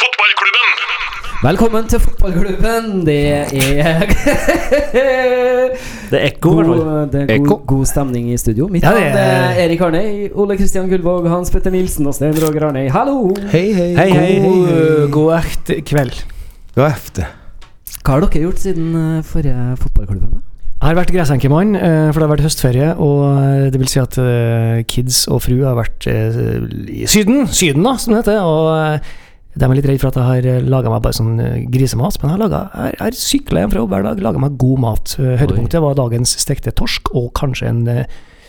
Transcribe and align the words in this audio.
Fotballklubben! 0.00 0.70
Velkommen 1.44 1.86
til 1.90 2.00
fotballklubben. 2.00 2.86
Det 3.06 3.16
er 3.28 3.44
Det 6.10 6.18
er 6.18 6.24
ekko, 6.30 6.52
i 6.52 6.54
hvert 6.56 6.66
fall. 6.66 6.80
god, 6.84 7.10
det 7.12 7.20
er 7.22 7.32
Ekko. 7.36 7.44
god, 7.56 7.66
god 7.72 7.86
stemning 7.90 8.30
i 8.32 8.36
studio. 8.40 8.68
Mitt 8.72 8.82
navn 8.84 8.98
ja, 9.02 9.08
er- 9.10 9.18
er 9.18 9.60
Erik 9.66 9.80
Arnøy, 9.84 10.30
Ole 10.34 10.56
Kristian 10.58 10.88
Gullvåg, 10.90 11.28
Hans 11.30 11.50
Petter 11.52 11.70
Nilsen 11.74 12.06
og 12.06 12.14
Stein 12.16 12.34
Roger 12.42 12.66
Arnøy. 12.70 12.88
Hallo! 12.90 13.34
Hei, 13.52 13.66
hei. 13.76 13.90
Hei, 13.96 14.10
hei. 14.10 14.40
God, 14.44 15.10
god 15.16 15.32
ekte 15.38 15.80
kveld. 15.90 16.22
God 16.76 16.86
efter. 16.90 17.28
Hva 18.00 18.16
har 18.16 18.24
dere 18.24 18.40
gjort 18.46 18.58
siden 18.62 18.94
eh, 18.96 19.22
forrige 19.28 19.76
fotballklubben? 19.82 20.30
da? 20.30 20.46
Jeg 20.80 20.88
har 20.88 20.94
vært 20.96 21.10
gressenkemann, 21.12 21.74
eh, 21.76 22.06
for 22.12 22.20
det 22.22 22.28
har 22.28 22.36
vært 22.36 22.46
høstferie. 22.48 22.92
Og 22.96 23.24
eh, 23.36 23.66
det 23.74 23.80
vil 23.82 23.88
si 23.92 24.00
at 24.00 24.16
eh, 24.22 24.78
kids 24.88 25.26
og 25.28 25.42
fru 25.44 25.58
har 25.66 25.76
vært 25.76 26.06
eh, 26.08 26.38
i 26.88 27.04
Syden, 27.10 27.44
Syden 27.52 27.84
da, 27.84 27.96
som 28.00 28.14
det 28.16 28.22
heter. 28.24 28.40
Og 28.40 28.70
eh, 28.94 29.18
de 29.50 29.66
er 29.66 29.74
litt 29.74 29.88
redd 29.88 29.98
for 29.98 30.12
at 30.12 30.18
jeg 30.20 30.26
har 30.54 30.66
laga 30.70 30.92
meg 30.92 31.02
bare 31.02 31.16
sånn 31.16 31.40
eh, 31.42 31.62
grisemat. 31.72 32.20
Men 32.22 32.36
jeg 32.36 32.50
har, 32.52 32.98
har 33.00 33.16
sykla 33.18 33.64
hjem 33.64 33.72
fra 33.72 33.82
jobb 33.82 33.94
hver 33.94 34.06
dag, 34.06 34.22
laga 34.22 34.42
meg 34.42 34.58
god 34.60 34.82
mat. 34.84 35.14
Høydepunktet 35.18 35.42
Høydepunktet 35.42 35.84
var 35.86 35.98
dagens 35.98 36.36
stekte 36.44 36.74
torsk 36.78 37.10
og 37.18 37.32
kanskje 37.38 37.70
en 37.72 37.82
uh, 37.90 38.04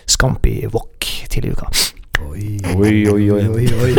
scampi 0.09 0.59
wok 0.69 1.09
tidligere 1.31 1.55
i 1.55 1.57
uka. 1.57 1.71
Oi, 2.21 3.05
oi, 3.09 3.23
oi. 3.33 3.93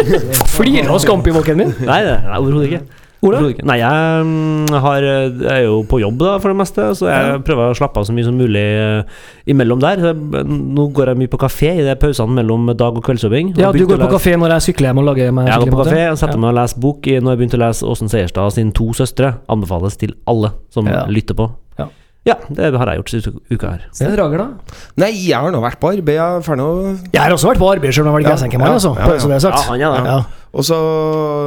Flirer 0.55 0.93
av 0.95 1.01
scampi 1.02 1.34
woken 1.34 1.59
min? 1.59 1.73
Nei, 1.83 2.02
det 2.07 2.15
er 2.20 2.37
overhodet 2.38 2.69
ikke. 2.70 3.02
Ikke. 3.22 3.62
Nei, 3.64 3.76
jeg 3.78 4.24
mm, 4.26 4.72
har, 4.82 5.04
jeg 5.04 5.46
er 5.46 5.60
jo 5.68 5.76
på 5.86 6.00
jobb 6.02 6.16
da, 6.18 6.32
for 6.42 6.50
det 6.50 6.56
meste, 6.58 6.88
så 6.98 7.06
jeg 7.06 7.28
Ja. 7.28 7.36
prøver 7.38 7.70
å 7.70 7.76
slappe 7.78 8.00
av 8.00 8.04
så 8.08 8.12
mye 8.16 8.24
som 8.26 8.34
mulig 8.34 8.58
eh, 8.58 9.04
imellom 9.46 9.78
der. 9.78 10.02
Nå 10.42 10.88
går 10.92 11.12
jeg 11.12 11.20
mye 11.20 11.30
på 11.30 11.38
kafé 11.38 11.70
i 11.78 11.84
de 11.86 11.95
pausene 12.02 12.34
mellom 12.34 12.66
dag- 12.74 12.96
og 12.98 13.04
kveldsjobbing. 13.06 13.54
Ja, 13.56 13.70
du 13.70 13.86
går 13.86 14.02
på 14.02 14.10
kafé 14.16 14.34
når 14.36 14.56
jeg 14.58 14.74
sykler 14.74 14.90
hjem 14.90 14.98
og 14.98 15.04
lager 15.12 15.30
meg 15.32 15.46
Jeg 15.46 15.60
går 15.62 15.70
på 15.76 15.84
kafé 15.86 16.10
og 16.10 16.18
setter 16.18 16.38
meg 16.42 16.50
og 16.50 16.58
leser 16.58 16.80
bok 16.82 17.06
i- 17.06 17.20
når 17.20 17.30
jeg 17.36 17.38
begynte 17.45 17.58
å 17.60 17.62
lese 17.68 17.82
Åsen 17.86 18.08
Seierstad 18.10 18.52
sine 18.58 18.72
to 18.72 18.90
søstre. 18.92 19.34
Anbefales 19.48 19.96
til 19.96 20.14
alle 20.26 20.50
som 20.70 20.86
Ja. 20.86 21.04
lytter 21.06 21.34
på. 21.38 21.51
Ja. 21.79 21.86
Ja, 22.24 22.34
det 22.51 22.74
har 22.74 22.86
jeg 22.86 22.98
gjort 23.02 23.10
siste 23.10 23.32
uka 23.51 23.70
her. 23.70 23.80
Stein 23.92 24.16
Roger, 24.16 24.38
da? 24.38 24.48
Nei, 24.96 25.10
jeg 25.10 25.34
har 25.38 25.51
nå 25.51 25.60
vært 25.62 25.79
på 25.80 25.90
arbeid. 25.90 26.14
Jeg 26.14 26.18
er 26.18 26.40
ferdig 26.42 27.12
Jeg 27.12 27.20
har 27.23 27.30
også 27.30 27.51
vært 27.51 27.59
på 27.59 27.70
arbeid, 27.74 27.95
selv 27.95 28.07
om 28.07 28.10
jeg 28.10 28.12
har 28.12 28.20
vært 28.20 28.26
Ja, 28.26 28.34
gressenkemann, 28.34 28.66
ja, 28.68 28.74
altså. 28.74 28.96
ja, 28.98 29.07
ja. 29.14 29.18
Så 29.18 29.26
det 29.29 29.34
er 29.34 29.38
sagt. 29.46 29.59
Ja, 29.59 29.62
han 29.70 29.80
er 29.80 30.02
det. 30.02 30.07
Ja. 30.07 30.23
Og 30.54 30.62
så 30.62 30.76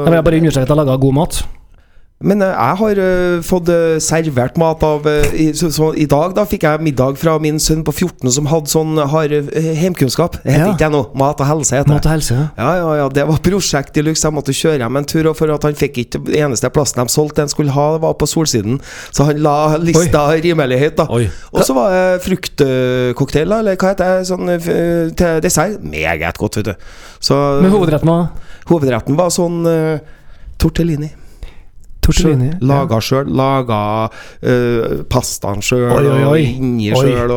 Jeg 0.06 0.12
vil 0.14 0.24
bare 0.24 0.40
understreke 0.42 0.64
at 0.64 0.68
jeg 0.68 0.78
laga 0.78 0.98
god 1.00 1.14
mat. 1.14 1.44
Men 2.24 2.40
eh, 2.40 2.48
jeg 2.48 2.78
har 2.80 3.00
uh, 3.04 3.42
fått 3.44 3.68
uh, 3.68 3.98
servert 4.00 4.56
mat 4.56 4.84
av 4.88 5.04
uh, 5.04 5.26
i, 5.36 5.50
så, 5.58 5.68
så, 5.74 5.90
I 6.00 6.06
dag 6.08 6.32
da 6.38 6.46
fikk 6.48 6.64
jeg 6.64 6.84
middag 6.86 7.18
fra 7.20 7.34
min 7.44 7.58
sønn 7.60 7.82
på 7.84 7.92
14 7.92 8.32
som 8.32 8.48
hadde 8.48 8.72
sånn 8.72 8.94
har 9.12 9.34
hjemkunnskap. 9.34 10.38
Det 10.46 10.54
heter 10.54 10.64
Ja. 10.64 10.70
ikke 10.72 10.88
jeg 10.88 10.94
nå. 10.94 11.02
Mat 11.20 11.44
og 11.44 11.50
helse 11.50 11.76
heter 11.76 11.92
Mat 11.92 12.06
det. 12.06 12.08
og 12.08 12.16
helse. 12.16 12.38
ja. 12.38 12.46
Ja, 12.56 12.70
ja, 12.80 12.94
ja, 13.02 13.08
det 13.18 13.26
var 13.28 13.42
prosjekt 13.44 13.98
de 13.98 14.06
luxe. 14.08 14.24
Jeg 14.24 14.36
måtte 14.38 14.56
kjøre 14.56 14.80
hjem 14.80 15.00
en 15.02 15.10
tur, 15.12 15.28
og 15.28 15.36
for 15.36 15.52
at 15.52 15.68
han 15.68 15.76
fikk 15.76 16.00
ikke 16.06 16.22
den 16.30 16.38
eneste 16.46 16.72
plassen 16.72 17.04
de 17.04 17.12
solgte 17.12 17.44
den 17.44 17.52
skulle 17.52 17.76
ha, 17.76 17.86
var 18.00 18.16
på 18.16 18.30
Solsiden. 18.32 18.80
Så 19.12 19.28
han 19.28 19.44
la 19.44 19.76
lista 19.82 20.24
rimelig 20.32 20.80
høyt, 20.86 20.96
da. 21.02 21.10
Og 21.52 21.68
så 21.68 21.76
var 21.76 21.92
det 21.92 22.24
fruktcocktail, 22.24 23.58
eller 23.60 23.76
hva 23.76 23.92
heter 23.92 24.16
det, 24.16 24.30
sånn 24.32 24.56
til 25.20 25.44
dessert. 25.44 25.84
Meget 25.84 26.40
godt, 26.40 26.62
vet 26.62 26.72
du. 26.72 26.90
Så 27.20 27.36
Men 27.60 27.76
hovedretten 27.76 28.10
var 28.10 28.32
hovedretten 28.72 29.20
var 29.20 29.30
sånn 29.36 29.62
tortellini. 30.58 31.12
Tortellini. 32.06 32.50
Sjøl- 32.54 32.70
Laga 32.72 33.00
sjøl. 33.10 33.30
Laga 33.42 33.82
uh, 34.10 35.04
pastaen 35.12 35.62
sjøl, 35.66 35.92
og 36.30 36.40
inni 36.40 36.92
sjøl, 36.96 37.36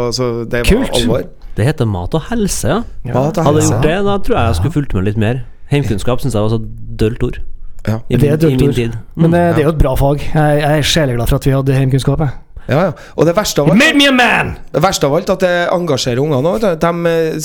det 0.49 0.63
var 0.63 0.71
Kult. 0.71 0.97
alvor. 1.03 1.27
Det 1.59 1.67
heter 1.67 1.89
mat 1.91 2.13
og 2.15 2.23
helse, 2.31 2.69
ja. 2.71 2.81
Ja. 3.09 3.15
Mat 3.17 3.39
og 3.41 3.49
Hadde 3.49 3.63
jeg 3.65 3.71
gjort 3.73 3.83
det, 3.89 3.95
da 4.07 4.19
tror 4.23 4.37
jeg 4.39 4.51
jeg 4.53 4.59
skulle 4.61 4.75
fulgt 4.77 4.93
med 4.95 5.09
litt 5.09 5.17
mer. 5.19 5.41
Heimkunnskap 5.73 6.21
syns 6.23 6.37
jeg 6.39 6.45
var 6.45 6.53
så 6.55 6.61
dølt 7.01 7.25
ord. 7.27 7.41
Ja. 7.89 7.97
I 8.09 8.17
Det 8.17 8.29
er 8.29 8.37
min, 8.37 8.39
i 8.39 8.43
dølt 8.45 8.61
min 8.61 8.69
ord. 8.69 8.75
tid. 8.79 8.95
Men 9.17 9.33
det, 9.35 9.41
det 9.57 9.65
er 9.65 9.67
jo 9.67 9.73
et 9.75 9.81
bra 9.81 9.95
fag. 9.99 10.23
Jeg, 10.35 10.61
jeg 10.63 10.79
er 10.79 10.87
sjeleglad 10.93 11.29
for 11.33 11.37
at 11.41 11.49
vi 11.49 11.57
hadde 11.57 11.75
heimkunnskap. 11.75 12.23
jeg. 12.23 12.31
Ja, 12.69 12.79
ja. 12.85 12.93
Og 13.17 13.25
det 13.27 13.33
verste 13.35 13.63
av 13.65 13.71
alt 13.73 13.79
made 13.81 13.97
me 13.97 14.07
a 14.07 14.13
man! 14.13 14.51
Det 14.75 14.83
verste 14.85 15.09
av 15.09 15.15
alt 15.17 15.31
at 15.33 15.41
det 15.41 15.53
engasjerer 15.73 16.21
ungene 16.21 16.51
òg. 16.55 16.61
De, 16.61 16.91
eh, 17.09 17.39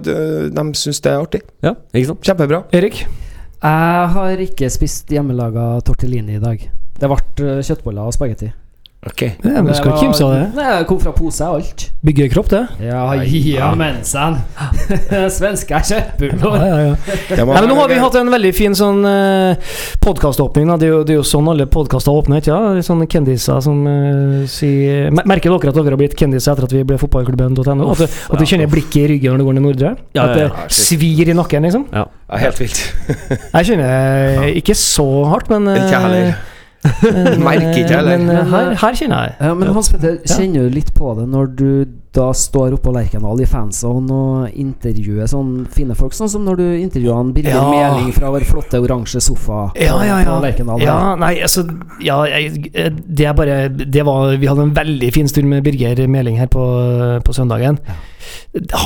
de, 0.00 0.50
de 0.56 0.64
syns 0.80 1.02
det 1.04 1.12
er 1.12 1.18
artig. 1.20 1.42
Ja, 1.62 1.74
ikke 1.94 2.06
sant? 2.14 2.22
Kjempebra. 2.26 2.62
Erik? 2.72 3.02
Jeg 3.60 4.04
har 4.14 4.40
ikke 4.40 4.70
spist 4.72 5.10
hjemmelaga 5.12 5.82
tortellini 5.84 6.38
i 6.38 6.40
dag. 6.40 6.62
Det 6.96 7.08
ble 7.12 7.18
eh, 7.44 7.58
kjøttboller 7.60 8.08
og 8.08 8.14
spagetti. 8.16 8.48
Ok 9.00 9.22
Ja, 9.22 9.62
men 9.62 9.70
du 9.70 9.72
skal 9.72 9.94
ikke 9.94 10.10
kimse 10.10 10.24
av 10.26 10.32
det. 10.34 10.40
Nei, 10.58 10.64
det 10.76 10.86
kom 10.90 10.98
fra 11.00 11.12
pose, 11.16 11.46
og 11.48 11.62
alt. 11.62 11.86
Bygger 12.04 12.26
kropp, 12.34 12.50
det. 12.52 12.60
Ja, 12.84 13.06
ja, 13.16 13.70
mensen. 13.76 14.36
Svenske 15.36 15.78
er 15.78 15.86
kjempebra. 15.88 16.50
ja, 16.60 16.66
ja. 16.68 16.90
ja. 17.32 17.46
Nei, 17.48 17.62
men 17.62 17.68
nå 17.70 17.78
har 17.78 17.88
vi 17.88 17.96
hatt 18.02 18.18
en 18.20 18.32
veldig 18.34 18.50
fin 18.56 18.76
sånn 18.76 19.00
uh, 19.08 19.72
podkaståpning. 20.04 20.68
Det, 20.82 20.92
det 21.08 21.14
er 21.16 21.20
jo 21.20 21.24
sånn 21.24 21.48
alle 21.48 21.64
podkaster 21.72 22.12
åpner. 22.12 22.44
ikke 22.44 22.52
ja? 22.52 22.84
Sånne 22.84 23.08
kendiser 23.10 23.64
som 23.64 23.80
eh, 23.88 24.36
sier 24.50 25.08
Merker 25.16 25.56
dere 25.56 25.72
at 25.72 25.80
dere 25.80 25.96
har 25.96 26.00
blitt 26.00 26.18
kendiser 26.20 26.52
etter 26.52 26.68
at 26.68 26.76
vi 26.76 26.84
ble 26.84 27.00
fotballklubben.no? 27.00 27.90
At, 27.96 28.04
at 28.04 28.36
du 28.36 28.44
kjenner 28.44 28.68
blikket 28.68 29.00
i 29.06 29.08
ryggen 29.14 29.32
når 29.32 29.40
du 29.40 29.48
går 29.48 29.58
ned 29.58 29.68
Nordre? 29.70 29.96
Ja, 30.12 30.28
At 30.28 30.36
det 30.36 30.46
ja. 30.50 30.68
svir 30.76 31.32
i 31.32 31.40
nakken, 31.40 31.64
liksom? 31.64 31.88
Ja. 31.88 32.04
Ja, 32.28 32.44
helt 32.44 32.60
vilt. 32.60 32.84
Jeg 33.16 33.72
kjenner 33.72 33.90
eh, 34.44 34.56
ikke 34.60 34.76
så 34.76 35.08
hardt, 35.32 35.48
men 35.52 35.72
eh, 35.72 35.80
Ikke 35.80 35.94
jeg 35.96 36.08
heller. 36.10 36.58
Men, 36.82 37.42
Merker 37.46 37.70
ikke 37.70 37.80
jeg 37.84 37.96
heller. 37.96 38.18
Men 38.18 38.30
eh, 38.34 38.44
her, 38.54 38.74
her 38.80 38.94
kjenner 38.96 39.26
jeg. 39.26 39.34
Ja, 39.40 39.54
men 39.54 39.72
Hans 39.76 39.90
Petter, 39.92 40.20
kjenner 40.24 40.68
du 40.68 40.76
litt 40.78 40.92
på 40.96 41.14
det 41.18 41.26
når 41.28 41.50
du 41.58 41.66
da 42.10 42.32
står 42.34 42.72
oppe 42.74 42.88
på 42.88 42.92
Lerkendal 42.96 43.38
i 43.38 43.46
fanzone 43.46 44.10
og 44.10 44.56
intervjuer 44.58 45.28
sånn 45.30 45.52
fine 45.70 45.94
folk, 45.94 46.10
sånn 46.16 46.30
som 46.32 46.42
når 46.42 46.58
du 46.58 46.64
intervjua 46.80 47.20
Birger 47.36 47.54
Ja. 47.54 47.66
Meling 47.70 48.10
fra 48.16 48.32
vår 48.34 48.42
flotte 48.48 48.80
oransje 48.82 49.22
sofa 49.22 49.68
Ja, 49.78 49.94
ja, 50.02 50.16
ja. 50.24 50.32
på 50.32 50.40
Lerkendal? 50.42 50.82
ja 50.82 50.96
nei, 51.20 51.36
altså 51.46 51.62
Ja, 52.02 52.24
jeg, 52.26 52.72
det 53.06 53.28
er 53.30 53.36
bare 53.38 53.60
Det 53.70 54.02
var 54.08 54.34
Vi 54.42 54.50
hadde 54.50 54.66
en 54.66 54.74
veldig 54.74 55.12
fin 55.14 55.30
stund 55.30 55.46
med 55.52 55.62
Birger 55.62 56.02
Meling 56.10 56.40
her 56.40 56.50
på, 56.50 56.64
på 57.22 57.36
søndagen. 57.36 57.78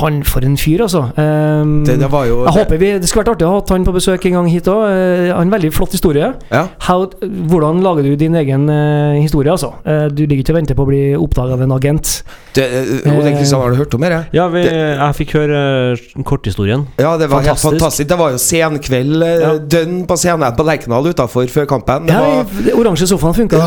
Han 0.01 0.23
for 0.23 0.45
en 0.45 0.57
fyr, 0.57 0.81
altså. 0.85 1.03
Um, 1.17 1.83
Det, 1.85 1.99
det 1.99 2.11
var 2.11 2.25
jo 2.29 2.43
jeg 2.45 2.53
håper 2.53 2.77
vi, 2.77 2.91
Det 2.99 3.07
skulle 3.09 3.23
vært 3.25 3.35
artig 3.35 3.47
å 3.47 3.51
ha 3.53 3.59
hatt 3.61 3.69
han 3.73 3.85
på 3.87 3.93
besøk 3.95 4.25
en 4.29 4.37
gang 4.39 4.47
hit 4.51 4.67
òg. 4.71 4.83
Han 4.85 5.35
har 5.35 5.41
en 5.45 5.51
veldig 5.55 5.71
flott 5.73 5.91
historie. 5.95 6.33
Ja. 6.51 6.67
How, 6.87 7.07
hvordan 7.21 7.81
lager 7.85 8.03
du 8.03 8.15
din 8.15 8.35
egen 8.35 8.69
uh, 8.69 9.15
historie, 9.21 9.51
altså? 9.51 9.73
Uh, 9.85 10.07
du 10.13 10.25
ligger 10.25 10.43
ikke 10.43 10.53
og 10.55 10.59
venter 10.61 10.75
på 10.77 10.85
å 10.85 10.89
bli 10.89 11.03
oppdaga 11.17 11.53
av 11.57 11.61
en 11.65 11.71
agent. 11.75 12.23
det, 12.55 12.63
eh, 12.63 13.35
Kristian, 13.35 13.61
har 13.61 13.71
du 13.71 13.75
hørt 13.75 13.93
om 13.93 14.01
det? 14.01 14.11
Ja, 14.33 14.47
vi, 14.53 14.61
jeg 14.63 15.15
fikk 15.17 15.33
høre 15.35 15.59
eh, 15.97 16.23
korthistorien. 16.23 16.85
Ja, 16.97 17.15
det 17.17 17.27
var 17.29 17.41
helt 17.43 17.55
Fantastisk. 17.59 17.79
fantastisk. 17.79 18.09
Det 18.09 18.17
var 18.19 18.31
jo 18.35 18.37
senkveld, 18.41 19.23
eh, 19.23 19.39
Ja. 19.41 19.53
dønn 19.57 20.05
på 20.07 20.15
scenen 20.17 20.55
på 20.55 20.63
Lerkendal 20.65 21.09
utafor 21.11 21.47
før 21.51 21.65
kampen. 21.67 22.05
Det 22.07 22.13
Ja, 22.15 22.43
var 22.43 22.79
oransje 22.79 23.07
sofaen 23.11 23.35
funka. 23.35 23.59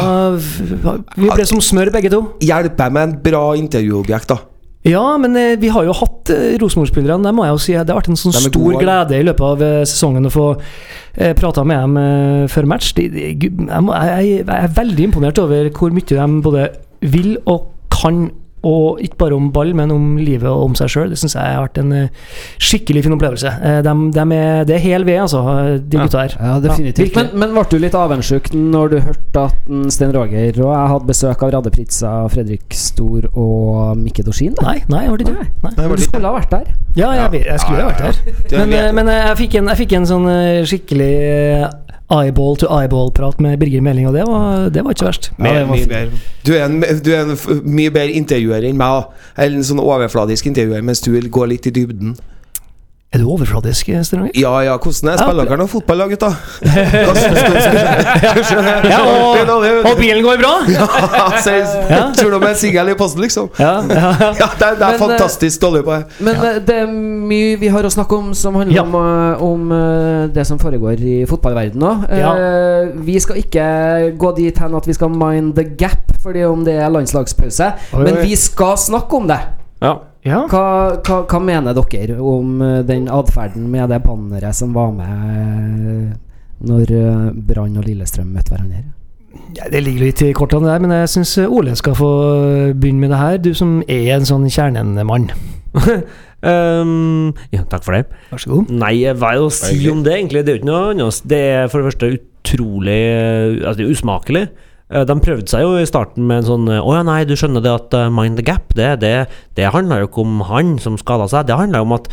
Vi 1.17 1.29
ble 1.29 1.47
som 1.49 1.61
smør, 1.61 1.93
begge 1.93 2.11
to. 2.11 2.23
Hjelper 2.41 2.89
jeg 2.89 2.93
med 2.93 3.03
en 3.09 3.17
bra 3.23 3.45
intervjuobjekt, 3.59 4.29
da. 4.33 4.39
Ja, 4.87 5.19
men 5.19 5.35
eh, 5.37 5.57
vi 5.59 5.69
har 5.75 5.85
jo 5.85 5.95
hatt 5.97 6.31
eh, 6.31 6.55
Rosenborg-spillerne. 6.63 7.27
Det 7.27 7.35
må 7.35 7.45
jeg 7.45 7.55
jo 7.57 7.63
si. 7.63 7.73
Det 7.75 7.91
har 7.91 7.99
vært 7.99 8.13
en 8.13 8.21
sånn 8.21 8.37
stor 8.37 8.53
gode. 8.55 8.83
glede 8.85 9.19
i 9.19 9.25
løpet 9.27 9.47
av 9.49 9.65
eh, 9.67 9.81
sesongen 9.89 10.29
å 10.29 10.33
få 10.33 10.47
eh, 10.55 11.35
prata 11.39 11.65
med 11.67 11.83
dem 11.83 11.97
eh, 12.03 12.45
før 12.53 12.69
match. 12.71 12.93
De, 12.97 13.09
de, 13.13 13.25
jeg, 13.35 13.83
må, 13.85 13.97
jeg, 13.97 14.29
jeg 14.45 14.47
er 14.55 14.77
veldig 14.79 15.09
imponert 15.11 15.41
over 15.43 15.71
hvor 15.75 15.95
mye 15.95 16.07
de 16.09 16.29
både 16.47 16.69
vil 17.11 17.35
og 17.51 17.73
kan. 17.93 18.29
Og 18.67 18.99
ikke 19.05 19.17
bare 19.21 19.37
om 19.37 19.51
ball, 19.55 19.71
men 19.79 19.91
om 19.95 20.17
livet 20.19 20.49
og 20.51 20.65
om 20.65 20.75
seg 20.75 20.89
sjøl. 20.91 21.13
Det 21.13 21.19
syns 21.21 21.37
jeg 21.39 21.55
har 21.55 21.63
vært 21.63 21.79
en 21.79 21.93
eh, 21.95 22.09
skikkelig 22.59 23.05
fin 23.05 23.15
opplevelse. 23.15 23.53
De, 23.63 23.75
dem- 23.87 24.09
dem 24.17 24.33
er, 24.35 24.65
det 24.67 24.75
er 24.77 24.83
hel 24.83 25.05
ved, 25.07 25.21
altså, 25.27 25.43
de 25.79 25.97
Ja. 25.97 26.07
gutta 26.09 26.25
her. 26.25 26.35
Ja, 26.41 26.57
definitivt. 26.65 27.15
Ja, 27.15 27.23
men, 27.23 27.39
men 27.39 27.55
ble 27.55 27.65
du 27.71 27.79
litt 27.79 27.95
avundsjuk 27.95 28.51
når 28.55 28.91
du 28.91 28.99
hørte 29.05 29.45
at 29.47 29.71
en 29.71 29.87
Sten 29.95 30.11
Roger 30.17 30.59
og 30.65 30.73
jeg 30.75 30.91
hadde 30.95 31.07
besøk 31.13 31.43
av 31.47 31.53
Radde 31.55 31.71
Pritza, 31.75 32.13
Fredrik 32.35 32.75
Stor 32.75 33.29
og 33.35 33.97
Mikke 34.03 34.25
Dorsin? 34.27 34.55
Nei, 34.65 34.81
nei, 34.91 35.05
jeg 35.07 35.15
var 35.15 35.23
ikke 35.23 35.37
det. 35.39 35.49
Nei. 35.63 35.73
Nei, 35.79 35.89
du 35.95 36.03
skulle 36.09 36.27
ha 36.33 36.35
vært 36.41 36.51
der. 36.57 36.73
Ja, 36.99 37.13
jeg, 37.15 37.45
jeg 37.47 37.61
skulle 37.63 37.85
ha 37.85 37.93
vært 37.93 38.03
der. 38.03 38.59
Men, 38.59 38.73
eh, 38.75 38.91
men 38.99 39.09
eh, 39.15 39.23
jeg, 39.29 39.37
fikk 39.45 39.55
en, 39.63 39.71
jeg 39.71 39.81
fikk 39.85 39.97
en 40.01 40.09
sånn 40.11 40.27
eh, 40.33 40.65
skikkelig 40.67 41.13
eh, 41.29 41.69
eyeball 42.09 42.57
to 42.57 42.69
eyeball-prat 42.73 43.41
med 43.45 43.59
Birger 43.61 43.83
Meling, 43.85 44.09
og 44.09 44.15
det 44.17 44.25
var, 44.29 44.69
det 44.73 44.85
var 44.85 44.97
ikke 44.97 45.09
verst. 45.09 45.31
Ja, 45.37 45.53
var 45.59 45.69
mye 45.69 45.89
bedre. 45.91 46.21
Du 46.47 46.55
er, 46.57 46.65
en, 46.65 46.81
du 47.05 47.11
er 47.13 47.27
en 47.27 47.37
mye 47.69 47.93
bedre 47.93 48.17
intervjuer 48.17 48.65
enn 48.69 48.81
meg. 48.81 49.13
Eller 49.37 49.61
en 49.61 49.69
sånn 49.69 49.83
overfladisk 49.83 50.49
intervjuer, 50.49 50.85
mens 50.85 51.05
du 51.05 51.11
vil 51.13 51.29
gå 51.33 51.45
litt 51.51 51.69
i 51.69 51.75
dybden. 51.75 52.17
Er 53.09 53.23
du 53.23 53.31
overfladisk, 53.33 53.89
Stenonger? 54.05 54.35
Ja 54.37 54.51
ja, 54.61 54.75
hvordan 54.77 55.09
er 55.09 55.17
spillerne 55.17 55.47
spiller 55.49 55.67
fotballag, 55.73 56.11
gutta? 56.13 56.27
Om? 56.29 57.17
Ja, 58.85 58.99
og, 59.01 59.39
og 59.89 59.95
bilen 59.97 60.21
går 60.27 60.37
bra? 60.43 60.51
Ja. 60.69 62.03
Tror 62.19 62.31
du 62.35 62.37
de 62.43 62.51
er 62.51 62.59
single 62.61 62.93
i 62.93 62.97
posten, 63.01 63.23
liksom? 63.25 63.49
Ja, 63.59 63.71
ja, 63.89 64.11
ja. 64.21 64.29
Ja, 64.43 64.49
det 64.61 64.67
er, 64.67 64.75
det 64.77 64.85
er 64.85 64.93
Men, 64.93 64.93
eh, 64.93 64.99
fantastisk 65.01 65.63
dårlig 65.63 65.85
på 65.87 65.95
det. 65.95 66.05
Men 66.21 66.37
ja. 66.37 66.53
det 66.69 66.77
er 66.83 66.93
mye 67.31 67.57
vi 67.63 67.71
har 67.73 67.89
å 67.89 67.93
snakke 67.97 68.19
om 68.19 68.35
som 68.37 68.59
handler 68.61 68.77
Ja. 68.77 68.85
om, 68.85 68.95
eh, 69.01 69.43
om 69.43 69.73
eh, 69.73 70.29
det 70.37 70.45
som 70.47 70.61
foregår 70.61 71.01
i 71.01 71.17
fotballverdenen. 71.31 72.05
Eh, 72.13 72.93
vi 73.09 73.17
skal 73.25 73.41
ikke 73.41 73.71
gå 74.21 74.35
dit 74.37 74.59
hen 74.61 74.77
at 74.77 74.87
vi 74.87 74.99
skal 75.01 75.09
mind 75.17 75.55
the 75.57 75.65
gap, 75.81 76.13
fordi 76.21 76.45
om 76.45 76.61
det 76.69 76.77
er 76.77 76.93
landslagspause. 76.93 77.73
Oi, 77.95 78.05
Men 78.05 78.21
vi 78.21 78.37
skal 78.37 78.77
snakke 78.77 79.17
om 79.17 79.33
det. 79.33 79.41
Ja. 79.81 79.97
Ja. 80.27 80.45
Hva, 80.51 80.63
hva, 81.07 81.23
hva 81.31 81.41
mener 81.43 81.77
dere 81.77 82.19
om 82.19 82.63
eh, 82.65 82.81
den 82.87 83.09
atferden 83.13 83.69
med 83.71 83.91
det 83.93 84.01
banneret 84.05 84.57
som 84.57 84.75
var 84.77 84.91
med 84.97 86.17
når 86.69 86.95
eh, 86.95 87.27
Brann 87.49 87.79
og 87.79 87.87
Lillestrøm 87.87 88.33
møtte 88.35 88.55
hverandre? 88.55 88.83
Ja, 89.57 89.69
det 89.71 89.83
ligger 89.85 90.09
litt 90.09 90.23
i 90.25 90.33
kortene 90.37 90.69
der, 90.69 90.83
men 90.83 90.93
jeg 90.93 91.11
syns 91.13 91.37
Ole 91.47 91.77
skal 91.79 91.95
få 91.97 92.11
begynne 92.75 93.05
med 93.05 93.13
det 93.15 93.21
her. 93.21 93.39
Du 93.43 93.53
som 93.57 93.79
er 93.87 94.17
en 94.17 94.27
sånn 94.29 94.49
kjernemann. 94.51 95.29
um, 96.43 97.35
ja, 97.55 97.63
takk 97.71 97.85
for 97.87 97.97
det. 97.97 98.07
Vær 98.33 98.43
så 98.43 98.53
god. 98.53 98.73
Nei, 98.73 98.95
hva 99.13 99.35
er 99.35 99.41
det 99.41 99.47
å 99.47 99.53
si 99.55 99.79
om 99.93 100.03
det, 100.05 100.17
egentlig? 100.17 100.45
Det 100.45 100.53
er 100.53 100.59
jo 100.59 100.63
ikke 100.63 100.71
noe 100.73 100.89
annet. 100.93 101.21
Det 101.29 101.43
er 101.61 101.71
for 101.71 101.81
det 101.81 101.93
første 101.93 102.11
utrolig 102.19 102.99
eh, 103.05 103.59
Altså, 103.63 103.77
det 103.79 103.87
er 103.87 103.95
usmakelig. 103.95 104.45
Eh, 104.89 105.05
De 105.09 105.17
prøvde 105.21 105.51
seg 105.51 105.65
jo 105.65 105.77
i 105.79 105.89
starten 105.89 106.27
med 106.29 106.43
en 106.43 106.49
sånn 106.49 106.69
eh, 106.73 106.81
Å 106.81 106.97
ja, 106.97 107.05
nei, 107.07 107.21
du 107.29 107.35
skjønner 107.37 107.65
det 107.65 107.75
at 107.75 107.97
eh, 107.99 108.11
Mind 108.13 108.41
the 108.41 108.47
Gap, 108.47 108.73
det, 108.79 108.91
det, 109.05 109.15
det 109.59 109.73
handla 109.75 110.01
jo 110.03 110.11
ikke 110.11 110.25
om 110.25 110.43
han 110.49 110.77
som 110.83 110.99
skada 111.01 111.29
seg. 111.31 111.49
Det 111.49 111.59
handla 111.59 111.85
om 111.85 111.97
at 111.99 112.09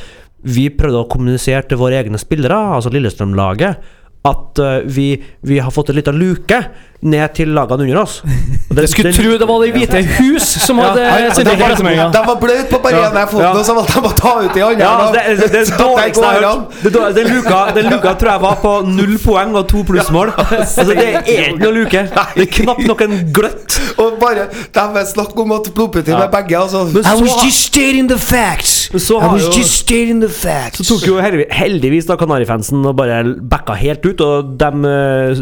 vi 0.45 0.67
prøvde 0.69 1.01
å 1.01 1.09
kommunisere 1.09 1.63
til 1.65 1.79
våre 1.81 1.97
egne 2.03 2.19
spillere, 2.21 2.57
altså 2.77 2.91
Lillestrøm-laget, 2.93 3.79
at 4.25 4.59
uh, 4.59 4.79
vi, 4.89 5.11
vi 5.45 5.59
har 5.61 5.71
fått 5.71 5.89
en 5.93 5.95
liten 5.99 6.17
luke 6.17 6.63
ned 7.05 7.33
til 7.37 7.51
lagene 7.53 7.83
under 7.85 7.97
oss. 8.01 8.21
Og 8.69 8.75
det- 8.75 8.81
Jeg 8.87 8.89
skulle 8.89 9.11
den- 9.11 9.17
tro 9.19 9.37
det 9.37 9.47
var 9.47 9.59
Det 9.61 9.73
hvite 9.75 9.99
hus 10.17 10.45
som 10.65 10.79
hadde 10.81 11.03
sendt 11.35 11.51
ut 11.51 11.59
pressemeldinga. 11.61 12.07
De 12.15 12.21
var 12.25 12.39
bløte 12.41 12.65
på 12.71 12.79
bare 12.81 12.95
Ja. 12.97 13.09
ene 13.11 13.25
foten, 13.29 13.43
Ja. 13.45 13.51
og 13.53 13.65
så 13.67 13.73
måtte 13.77 14.01
de 14.01 14.11
ta 14.17 14.31
ut 14.41 14.53
de 14.55 14.63
andre. 14.63 14.79
Ja, 14.81 14.93
altså, 14.97 15.13
det, 15.13 15.37
det, 15.37 15.51
det, 15.67 15.77
dårligste 15.77 16.23
jeg 16.23 16.31
har 16.31 16.39
hørt 16.39 16.49
an. 16.49 16.65
det, 16.83 16.93
dår- 16.95 17.13
den, 17.19 17.27
luka, 17.35 17.59
den 17.75 17.85
luka 17.93 18.13
tror 18.15 18.31
jeg 18.31 18.41
var 18.41 18.55
på 18.63 18.71
null 18.87 19.17
poeng 19.25 19.53
og 19.55 19.67
to 19.69 19.83
plussmål. 19.83 20.33
Altså, 20.55 20.83
det 20.89 20.97
er 21.05 21.21
ikke 21.29 21.59
noe 21.61 21.71
luke. 21.75 22.01
Det 22.35 22.47
er 22.47 22.51
knapt 22.57 22.87
nok 22.89 23.01
en 23.05 23.15
gløtt. 23.35 23.77
Og 24.01 24.17
bare 24.19 24.47
De 24.73 25.05
snakker 25.13 25.41
om 25.45 25.51
at 25.59 25.69
blodputter 25.75 26.11
Ja. 26.15 26.19
med 26.25 26.31
begge, 26.33 26.57
altså. 26.57 26.83
Men 26.89 27.05
I 27.05 27.13
was 27.21 27.37
just 27.45 27.61
stating 27.69 28.09
the 28.09 28.17
facts. 28.17 28.89
Så 28.97 29.19
I 29.19 29.21
har 29.21 29.33
was 29.35 29.43
jo- 29.45 29.53
just 29.59 29.77
stating 29.83 30.21
the 30.21 30.29
facts. 30.29 30.81
så 30.87 30.97
tok 30.97 31.07
jo 31.07 31.45
heldigvis 31.51 32.05
da 32.09 32.15
Kanarifansen 32.15 32.83
og 32.85 32.95
bare 32.97 33.21
backa 33.51 33.73
helt 33.77 34.05
ut, 34.05 34.14
og 34.23 34.53
de 34.59 34.69
uh, 34.85 35.41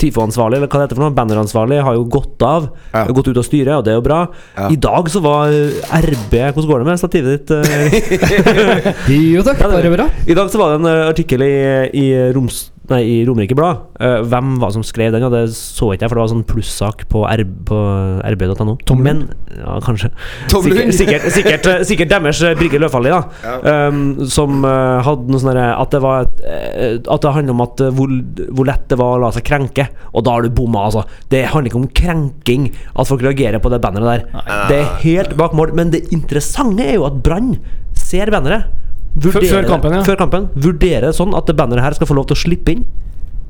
TIFO-ansvarlige, 0.00 0.58
eller 0.62 0.70
hva 0.70 0.80
det 0.80 0.86
heter 0.88 0.98
for 0.98 1.04
noe, 1.06 1.14
banneransvarlige, 1.16 1.84
har 1.86 1.94
jo 1.98 2.04
gått 2.10 2.42
av. 2.46 2.68
Ja. 2.94 3.04
Gått 3.14 3.28
ut 3.32 3.40
av 3.42 3.46
styret, 3.46 3.74
og 3.78 3.84
det 3.86 3.92
er 3.94 3.98
jo 4.00 4.04
bra. 4.06 4.20
Ja. 4.56 4.68
I 4.74 4.78
dag 4.88 5.10
så 5.12 5.22
var 5.24 5.52
eh, 5.52 6.00
RB 6.02 6.34
Hvordan 6.54 6.68
går 6.70 6.82
det 6.84 6.88
med 6.88 7.00
stativet 7.02 7.28
ditt? 7.36 7.50
eh? 7.52 8.88
Jo 9.34 9.42
takk, 9.46 9.60
Ja, 9.60 9.68
det- 9.68 9.82
bare 9.82 9.94
bra. 9.96 10.08
I 10.26 10.34
dag 10.34 10.50
så 10.50 10.58
var 10.60 10.74
det 10.74 10.80
en 10.82 10.90
eh, 10.92 11.06
artikkel 11.08 11.42
i, 11.46 11.54
i, 11.94 12.06
Roms, 12.34 12.68
nei, 12.88 13.00
i 13.04 13.16
Romerike 13.26 13.56
Blad. 13.56 13.84
Uh, 14.00 14.22
hvem 14.28 14.54
var 14.60 14.70
det 14.70 14.78
som 14.78 14.84
skrev 14.86 15.12
den? 15.12 15.24
Ja, 15.24 15.30
det 15.32 15.42
så 15.54 15.90
ikke 15.92 16.06
jeg, 16.06 16.10
for 16.10 16.18
det 16.18 16.22
var 16.22 16.30
sånn 16.32 16.46
plussak 16.48 17.04
på, 17.12 17.24
RB 17.28 17.52
på 17.68 17.78
rb.no. 18.24 18.76
Tom 18.88 19.02
Men 19.04 19.24
Ja, 19.58 19.78
kanskje. 19.84 20.10
Tom 20.52 20.64
sikkert, 20.66 20.94
sikkert, 20.96 21.26
sikkert, 21.34 21.68
eh, 21.68 21.82
sikkert 21.88 22.12
deres 22.12 22.42
eh, 22.46 22.54
Brigge 22.58 22.80
Løfaldli, 22.80 23.12
da. 23.12 23.54
Um, 23.88 24.00
som 24.30 24.62
uh, 24.64 24.98
hadde 25.04 25.28
noe 25.32 25.42
sånn 25.42 25.58
At 25.58 25.94
det 25.94 26.00
var 26.04 26.28
At 26.28 27.24
det 27.24 27.34
handler 27.34 27.56
om 27.56 27.64
at 27.64 27.82
hvor, 27.96 28.12
hvor 28.54 28.68
lett 28.68 28.86
det 28.90 28.98
var 29.00 29.16
å 29.16 29.22
la 29.26 29.32
seg 29.34 29.46
krenke. 29.48 29.88
Og 30.12 30.24
da 30.26 30.36
har 30.36 30.46
du 30.46 30.52
bomma, 30.54 30.86
altså. 30.88 31.04
Det 31.32 31.44
handler 31.52 31.72
ikke 31.72 31.82
om 31.82 31.90
krenking 32.02 32.68
at 32.94 33.08
folk 33.08 33.24
reagerer 33.24 33.62
på 33.62 33.72
det 33.72 33.82
banneret 33.84 34.28
der. 34.28 34.44
Det 34.70 34.80
er 34.80 34.92
helt 35.04 35.36
bak 35.38 35.56
mål. 35.56 35.74
Men 35.76 35.92
det 35.94 36.06
interessante 36.14 36.86
er 36.86 36.98
jo 36.98 37.08
at 37.08 37.20
Brann 37.24 37.56
ser 37.98 38.32
banneret. 38.32 38.87
Vurderer 39.18 39.50
før 39.50 39.68
kampen, 39.68 39.92
ja. 39.98 40.02
Før 40.06 40.16
kampen. 40.16 40.48
vurdere 40.54 41.12
sånn 41.16 41.34
at 41.36 41.46
det 41.46 41.56
banneret 41.58 41.82
her 41.82 41.92
skal 41.98 42.06
få 42.06 42.14
lov 42.18 42.26
til 42.30 42.36
å 42.36 42.42
slippe 42.46 42.72
inn 42.76 42.84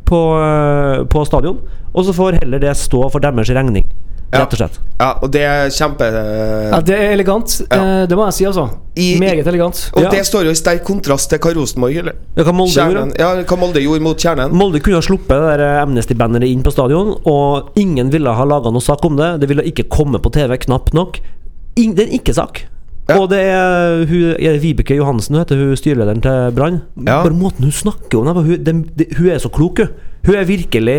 på, 0.09 0.19
eh, 0.41 1.05
på 1.05 1.25
stadion. 1.29 1.59
Og 1.95 2.05
så 2.05 2.13
får 2.17 2.41
heller 2.43 2.59
det 2.63 2.77
stå 2.77 3.11
for 3.11 3.21
deres 3.21 3.49
regning, 3.51 3.85
Ja. 4.33 4.41
rett 4.45 4.53
og 4.53 4.59
slett. 4.59 4.79
Ja, 5.01 5.15
og 5.23 5.31
det 5.33 5.41
er 5.43 5.69
kjempe 5.73 6.05
Ja, 6.73 6.81
det 6.81 6.95
er 6.99 7.13
elegant. 7.17 7.63
Ja. 7.71 8.03
Uh, 8.03 8.07
Det 8.07 8.17
må 8.17 8.27
jeg 8.27 8.35
si, 8.35 8.45
altså. 8.45 8.71
I- 8.97 9.19
Meget 9.19 9.47
elegant. 9.47 9.91
Og 9.95 10.03
Ja. 10.03 10.11
det 10.11 10.21
står 10.27 10.45
jo 10.45 10.51
i 10.51 10.55
sterk 10.55 10.85
kontrast 10.85 11.29
til 11.31 11.39
hva 11.39 11.55
Rosenborg 11.55 11.97
eller 11.97 12.13
Ja, 12.37 12.43
hva 12.45 12.53
Molde 12.53 12.73
gjorde. 12.75 12.95
Kjernen, 12.95 13.19
ja, 13.19 13.35
hva 13.43 13.59
Molde 13.59 13.81
gjorde 13.81 14.01
mot 14.03 14.17
Kjernen. 14.19 14.53
Molde 14.53 14.81
kunne 14.81 14.97
ha 14.97 15.01
sluppet 15.01 15.29
det 15.29 15.59
der 15.59 15.87
Amnesty-banneret 15.87 16.51
inn 16.53 16.63
på 16.63 16.73
stadion, 16.73 17.17
og 17.25 17.71
ingen 17.77 18.11
ville 18.11 18.33
ha 18.35 18.45
laga 18.45 18.71
noe 18.71 18.81
sak 18.81 19.03
om 19.05 19.17
det. 19.17 19.41
Det 19.41 19.49
ville 19.49 19.63
ikke 19.63 19.89
komme 19.89 20.19
på 20.21 20.31
TV, 20.33 20.57
knapt 20.59 20.93
nok. 20.93 21.21
In, 21.77 21.95
det 21.95 22.09
er 22.09 22.13
en 22.13 22.19
ikke-sak. 22.21 22.65
Ja. 23.09 23.17
Og 23.17 23.31
det 23.33 23.39
er, 23.41 24.03
hun, 24.05 24.25
er 24.37 24.57
det 24.59 24.61
Vibeke 24.61 24.99
Johansen, 24.99 25.35
hun 25.35 25.41
heter 25.41 25.57
hun 25.57 25.79
styrelederen 25.81 26.21
til 26.25 26.51
Brann. 26.57 26.83
Ja. 27.01 27.23
Bare 27.25 27.33
måten 27.33 27.65
hun 27.65 27.73
snakker 27.73 28.21
om 28.21 28.29
det 28.29 28.35
på, 28.37 28.43
hun, 28.51 28.59
det, 28.67 28.75
det, 28.99 29.07
hun 29.17 29.31
er 29.33 29.41
så 29.41 29.49
klok, 29.49 29.81
hun. 29.81 30.05
Hun 30.27 30.35
er 30.35 30.45
virkelig 30.45 30.99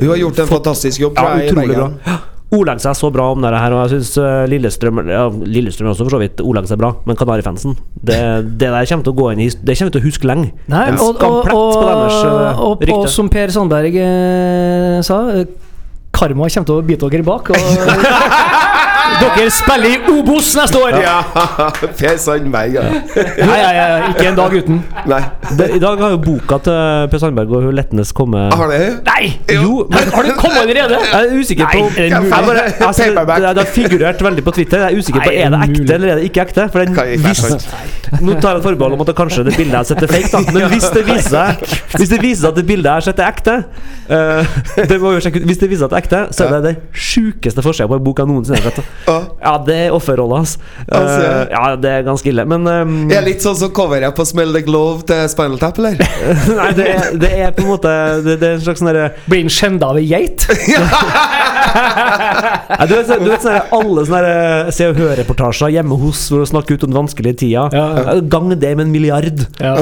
Hun 0.00 0.08
har 0.08 0.16
gjort 0.16 0.38
en 0.40 0.48
fantastisk 0.48 1.00
jobb, 1.02 1.18
ja, 1.18 1.34
jeg, 1.36 1.50
utrolig 1.50 1.76
bra. 1.76 1.90
Ja, 2.06 2.16
Ordlegger 2.56 2.84
seg 2.84 2.94
så 2.94 3.08
bra 3.10 3.24
om 3.34 3.42
det 3.42 3.50
her, 3.58 3.74
og 3.74 3.80
jeg 3.82 4.04
syns 4.04 4.12
Lillestrøm 4.52 5.00
ja, 5.10 5.24
Lillestrøm 5.50 5.90
også 5.90 6.06
for 6.06 6.14
så 6.14 6.20
vidt 6.22 6.40
ordlegger 6.44 6.70
seg 6.70 6.78
bra, 6.78 6.92
men 7.08 7.18
Kanarifansen 7.18 7.74
Det, 7.98 8.20
det 8.54 8.70
der 8.70 8.86
kommer 8.86 9.08
til 9.08 9.12
å 9.12 9.18
gå 9.18 9.26
inn 9.34 9.42
i 9.42 9.48
Det 9.50 9.74
kommer 9.80 9.96
til 9.96 10.00
å 10.00 10.06
huske 10.06 10.30
lenge. 10.30 10.52
Nei, 10.70 10.84
En 10.92 11.00
og, 11.02 11.18
og, 11.18 11.40
og, 11.42 11.50
på 11.50 11.82
deres 11.82 12.20
uh, 12.22 12.62
og, 12.68 12.86
og, 12.86 13.08
som 13.12 13.28
Per 13.32 13.50
Sandberg 13.52 13.98
eh, 13.98 15.00
sa 15.04 15.20
eh, 15.34 15.44
Karma 16.16 16.46
kommer 16.46 16.70
til 16.70 16.78
å 16.78 16.86
bite 16.86 17.10
dere 17.12 17.26
bak. 17.26 17.50
Og 17.50 17.58
dere 19.20 19.50
spiller 19.54 19.94
i 19.94 20.12
Obos 20.12 20.52
neste 20.58 20.80
år! 20.80 20.96
Ja, 21.02 21.16
Per 21.98 22.16
Sandberg, 22.20 22.76
ja. 22.76 22.84
Nei, 22.86 23.46
nei, 23.46 23.72
nei, 23.76 24.10
ikke 24.12 24.26
en 24.30 24.38
dag 24.38 24.56
uten. 24.56 24.80
Nei. 25.10 25.20
Det, 25.58 25.68
I 25.76 25.80
dag 25.82 26.02
har 26.02 26.14
jo 26.14 26.20
boka 26.24 26.58
til 26.66 27.10
Per 27.12 27.22
Sandberg 27.22 27.54
og 27.58 27.68
Letnes 27.76 28.12
kommet 28.16 28.54
Har 28.56 28.70
det? 28.72 28.80
Nei! 29.06 29.32
Jo, 29.52 29.84
men 29.90 30.10
Har 30.14 30.26
du 30.26 30.32
kommet 30.38 30.62
allerede? 30.64 31.00
jeg 31.06 31.20
er 31.20 31.40
usikker 31.40 31.70
på 31.72 31.84
er 31.86 31.96
det 31.96 32.08
jeg 32.10 32.22
mulig? 32.24 32.32
bare, 32.46 32.64
altså, 32.88 33.02
det, 33.06 33.26
det, 33.28 33.52
det 33.58 33.64
har 33.64 33.70
figurert 33.76 34.24
veldig 34.26 34.44
på 34.46 34.56
Twitter. 34.58 34.84
Jeg 34.86 34.92
er 34.92 34.98
usikker 34.98 35.24
på 35.24 35.34
Er 35.34 35.54
det 35.54 35.62
ekte 35.68 35.94
eller 35.96 36.14
er 36.14 36.20
det 36.20 36.30
ikke 36.30 36.46
ekte. 36.46 36.68
For 36.72 36.84
den, 36.84 37.20
hvis, 37.26 37.42
nå 38.20 38.36
tar 38.40 38.56
jeg 38.56 38.62
et 38.62 38.68
forbehold 38.68 38.96
om 38.96 39.04
at 39.04 39.10
det 39.12 39.16
kanskje 39.18 39.44
det 39.46 39.56
bildet 39.56 39.78
jeg 39.80 39.90
setter 39.92 40.12
fake, 40.12 40.30
da. 40.32 40.42
Men 40.54 40.68
hvis 40.72 40.88
det 40.94 41.04
viser 41.06 41.30
seg 41.30 41.96
Hvis 41.96 42.12
det 42.12 42.20
viser 42.22 42.42
seg 42.42 42.50
at 42.52 42.60
det 42.60 42.66
bildet 42.68 42.90
jeg 42.92 43.08
setter, 43.08 43.26
er 43.26 43.34
ekte 43.34 43.56
uh, 44.10 44.86
det 44.90 44.98
må 45.02 45.14
jo 45.16 45.22
sjekke 45.24 45.42
ut 45.42 45.48
Hvis 45.50 45.60
det 45.62 45.70
viser 45.72 45.86
seg 45.86 45.90
at 45.90 45.94
det 45.94 45.98
er 45.98 46.04
ekte, 46.04 46.36
så 46.36 46.46
er 46.46 46.54
det 46.56 46.62
det 46.66 47.02
sjukeste 47.06 47.64
forsida 47.64 47.88
på 47.90 47.98
en 47.98 48.06
bok 48.06 48.22
jeg 48.22 48.30
noensinne 48.30 48.60
har 48.62 48.74
sett. 48.76 48.95
Ja. 49.06 49.52
Det 49.66 49.76
er 49.86 49.94
offerrolla, 49.94 50.40
hans. 50.42 50.56
Altså, 50.88 51.18
ja. 51.22 51.32
Eh, 51.42 51.52
ja, 51.52 51.76
det 51.82 51.90
er 51.98 52.02
ganske 52.06 52.30
ille. 52.32 52.44
Men 52.48 52.66
ehm, 52.70 52.94
Er 53.10 53.20
det 53.22 53.34
litt 53.36 53.44
sånn 53.44 53.56
som 53.58 53.70
coveret 53.76 54.16
på 54.16 54.24
Smell 54.26 54.52
the 54.56 54.62
Glove 54.66 55.04
til 55.06 55.28
Spinal 55.30 55.58
Tap, 55.62 55.78
eller? 55.78 56.00
Nei, 56.60 56.70
det 56.78 56.88
er, 56.94 57.10
det 57.22 57.30
er 57.46 57.54
på 57.56 57.62
en 57.66 57.70
måte 57.74 57.92
Det, 58.24 58.38
det 58.42 58.48
er 58.48 58.56
en 58.58 58.64
slags 58.66 58.82
sånn 58.82 58.90
derre 58.90 59.08
Blir 59.30 59.44
han 59.44 59.52
skjenda 59.52 59.92
av 59.92 60.00
ei 60.00 60.06
geit? 60.10 60.46
Ja, 61.76 62.86
du 62.88 62.94
vet, 62.94 63.06
så- 63.08 63.18
du 63.20 63.28
vet 63.30 63.42
sånne, 63.44 63.62
alle 63.74 64.04
sånne 64.06 64.20
der, 64.24 64.70
Se 64.74 64.86
og 64.90 64.96
Hør-reportasjer 65.00 65.72
hjemme 65.76 65.98
hos 66.00 66.22
hvor 66.30 66.40
du 66.42 66.48
snakker 66.48 66.74
ut 66.78 66.84
om 66.86 66.90
den 66.92 66.98
vanskelige 66.98 67.36
tida. 67.42 67.66
Ja, 67.72 68.14
Gang 68.32 68.48
det 68.54 68.72
med 68.76 68.86
en 68.86 68.92
milliard. 68.94 69.42
Ja. 69.60 69.74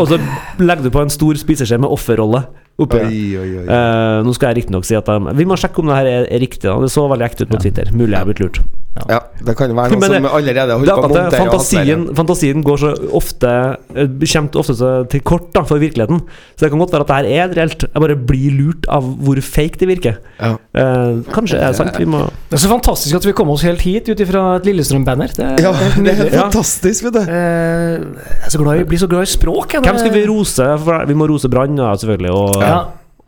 Og 0.00 0.08
så 0.08 0.18
legger 0.60 0.86
du 0.86 0.90
på 0.94 1.02
en 1.04 1.12
stor 1.12 1.34
spiseskje 1.40 1.78
med 1.82 1.90
offerrolle 1.92 2.44
oppi. 2.80 3.00
Oi, 3.00 3.22
oi, 3.40 3.48
oi. 3.62 3.64
Uh, 3.68 4.20
nå 4.26 4.34
skal 4.36 4.52
jeg 4.52 4.62
riktignok 4.62 4.86
si 4.88 4.98
at 4.98 5.08
de, 5.08 5.34
Vi 5.38 5.48
må 5.48 5.58
sjekke 5.60 5.82
om 5.82 5.90
det 5.90 5.98
her 5.98 6.10
er, 6.10 6.28
er 6.30 6.44
riktig. 6.44 6.66
Da. 6.68 6.76
Det 6.80 6.92
så 6.92 7.08
veldig 7.10 7.26
ekte 7.30 7.46
ut 7.46 7.54
på 7.54 7.64
Twitter. 7.64 7.92
Mulig 7.94 8.14
jeg 8.14 8.22
har 8.22 8.30
blitt 8.30 8.44
lurt. 8.44 8.62
Ja, 9.06 9.20
det 9.46 9.54
kan 9.54 9.70
jo 9.70 9.76
være 9.78 9.94
noen 9.94 10.02
som 10.02 10.26
allerede 10.26 10.74
har 10.74 10.80
holder 10.80 10.90
er 10.90 10.98
på 10.98 11.06
å 11.06 11.10
montere 11.12 11.38
Fantasien, 11.38 12.00
fantasien 12.18 12.64
går 12.66 12.80
så 12.82 12.88
ofte 13.16 13.50
eh, 13.94 14.08
Kommer 14.32 14.58
ofte 14.60 14.88
til 15.12 15.22
kort 15.26 15.46
da 15.54 15.62
for 15.66 15.80
virkeligheten. 15.80 16.18
Så 16.58 16.64
det 16.64 16.70
kan 16.72 16.82
godt 16.82 16.94
være 16.96 17.06
at 17.06 17.10
det 17.10 17.18
her 17.20 17.44
er 17.44 17.54
reelt. 17.54 17.84
Jeg 17.86 18.02
bare 18.02 18.16
blir 18.28 18.56
lurt 18.58 18.88
av 18.90 19.06
hvor 19.22 19.38
fake 19.44 19.80
det 19.80 19.88
virker. 19.92 20.18
Ja. 20.40 20.52
Uh, 20.74 21.22
kanskje 21.30 21.60
er 21.60 21.70
det 21.70 21.78
sant. 21.78 21.96
Vi 21.98 22.08
må 22.10 22.24
Det 22.50 22.58
er 22.58 22.62
så 22.64 22.70
fantastisk 22.72 23.20
at 23.20 23.28
vi 23.28 23.34
kom 23.38 23.52
oss 23.54 23.64
helt 23.66 23.82
hit 23.86 24.10
ut 24.10 24.22
ifra 24.22 24.42
et 24.58 24.66
Lillestrøm-banner. 24.68 25.32
Det 25.38 25.48
Ja, 25.62 25.72
det 25.72 26.12
er 26.12 26.20
helt 26.24 26.36
fantastisk, 26.36 27.06
vet 27.06 27.20
du. 27.20 27.22
Uh, 27.30 27.30
Jeg 27.30 28.50
er 28.50 28.54
så 28.54 28.62
glad 28.62 28.82
i, 28.82 28.86
blir 28.90 29.02
så 29.02 29.10
glad 29.10 29.26
i 29.28 29.30
språk. 29.30 29.78
jeg. 29.78 29.86
Hvem 29.86 30.02
skal 30.02 30.14
vi 30.18 30.26
rose? 30.28 30.68
For 30.84 31.06
vi 31.06 31.18
må 31.18 31.30
rose 31.30 31.50
Brann, 31.50 31.78
selvfølgelig. 31.78 32.34
Og, 32.34 32.58
Ja. 32.70 32.78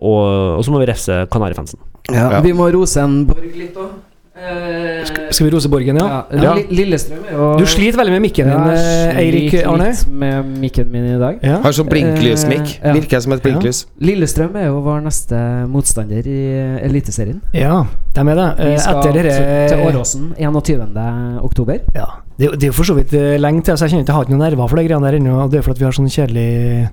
og, 0.01 0.57
og 0.59 0.65
så 0.65 0.71
må 0.75 0.81
vi 0.83 0.87
refse 0.93 1.27
Kanarifansen. 1.33 1.79
Ja, 2.11 2.31
Ja. 2.39 2.41
Vi 2.43 2.53
må 2.57 2.71
rose 2.75 2.99
en 3.03 3.25
Borg 3.29 3.53
litt 3.57 3.77
òg. 3.79 3.93
Eh, 4.43 5.05
Skal 5.31 5.45
vi 5.47 5.51
rose 5.53 5.69
Borgen, 5.71 5.99
ja? 6.01 6.23
ja. 6.33 6.55
Li- 6.57 6.65
Lillestrøm 6.73 7.21
er 7.29 7.35
jo 7.37 7.49
Du 7.61 7.67
sliter 7.69 7.99
veldig 8.01 8.15
med 8.17 8.23
mikken 8.25 8.49
din, 8.49 8.65
Ja, 8.65 8.73
eh, 9.13 9.19
Eirik 9.21 9.55
Arne. 9.69 9.91
litt 9.93 10.07
med 10.09 10.49
mikken 10.63 10.89
min 10.91 11.05
i 11.13 11.19
dag. 11.21 11.37
Ja. 11.45 11.59
Har 11.63 11.71
sånn 11.77 11.87
blinklysmikk. 11.91 12.73
Eh, 12.81 12.89
ja. 12.89 12.95
Virker 12.97 13.21
som 13.23 13.33
et 13.37 13.43
blinklys. 13.45 13.85
Lillestrøm 14.01 14.57
er 14.57 14.67
jo 14.71 14.81
vår 14.83 15.05
neste 15.05 15.39
motstander 15.71 16.27
i 16.27 16.41
Eliteserien. 16.89 17.41
ja, 17.53 17.85
de 18.17 18.21
er 18.21 18.35
det. 18.35 18.49
Vi 18.59 18.73
Eh, 18.73 18.79
skal 18.79 18.99
Etter 19.05 19.13
til, 19.13 19.69
til 19.77 19.87
Åråsen 19.87 20.35
21. 20.39 21.41
oktober. 21.45 21.79
ja. 21.95 22.07
Det, 22.39 22.47
er 22.47 22.51
jo- 22.51 22.57
det 22.57 22.63
er 22.65 22.71
jo 22.73 22.73
for 22.73 22.85
så 22.89 22.95
vidt 22.97 23.13
eh, 23.13 23.37
lenge 23.39 23.63
til, 23.63 23.75
så 23.77 23.85
jeg 23.85 23.91
kjenner 23.93 24.03
ikke 24.03 24.09
jeg 24.09 24.17
har 24.17 24.25
ikke 24.25 24.33
noen 24.35 24.51
nerver 24.51 24.69
for 24.69 24.77
de 24.77 24.89
greiene 24.89 25.05
der 25.11 25.19
ennå. 25.21 25.51
Det 25.51 25.59
er 25.59 25.63
fordi 25.63 25.79
vi 25.79 25.85
har 25.85 25.93
sånn 25.93 26.09
kjedelig 26.09 26.89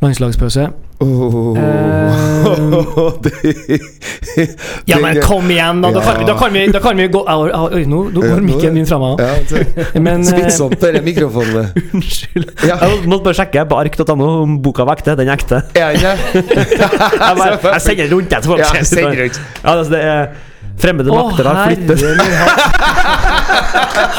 landslagspause. 0.00 0.70
Oh. 1.00 1.56
Det- 3.22 3.80
Ja, 4.90 4.98
men 5.00 5.20
kom 5.22 5.50
igjen, 5.50 5.80
da! 5.82 5.90
Da 5.90 6.00
kan 6.04 6.18
vi, 6.18 6.24
da 6.28 6.34
kan 6.38 6.52
vi, 6.52 6.66
da 6.72 6.80
kan 6.80 6.96
vi 6.96 7.06
gå 7.08 7.22
Au, 7.28 7.46
au, 7.48 7.68
Oi, 7.74 7.84
nå, 7.88 8.00
nå 8.12 8.20
går 8.24 8.42
mikken 8.44 8.74
min 8.76 8.86
fra 8.88 8.98
meg. 9.00 9.20
Ja, 9.20 9.30
så- 9.48 10.00
Men 10.06 10.24
Spill 10.28 10.44
eh, 10.48 10.52
sånn 10.54 10.74
på 10.76 10.80
denne 10.86 11.02
mikrofonen. 11.06 11.70
Unnskyld. 11.96 12.52
Ja. 12.68 12.76
Jeg 12.84 13.08
måtte 13.08 13.24
bare 13.30 13.38
sjekke 13.40 13.64
på 13.70 13.80
ark.no 13.80 14.28
om 14.42 14.58
boka 14.64 14.84
var 14.88 15.00
ekte. 15.00 15.16
Den 15.20 15.28
er 15.32 15.36
ekte. 15.40 15.62
Jeg 15.76 15.96
bare, 16.34 17.58
jeg 17.64 17.80
sender 17.86 18.12
rundt 18.14 18.30
jeg, 18.36 18.44
til 18.44 18.54
folk. 18.54 18.60
Ja, 18.64 18.84
sender 18.84 19.20
rundt. 19.24 19.40
Ja, 19.64 19.76
altså 19.76 19.92
det 19.96 20.02
er 20.04 20.22
Fremmede 20.80 21.12
makter 21.12 21.44
har 21.50 21.66
flyttet. 21.68 22.00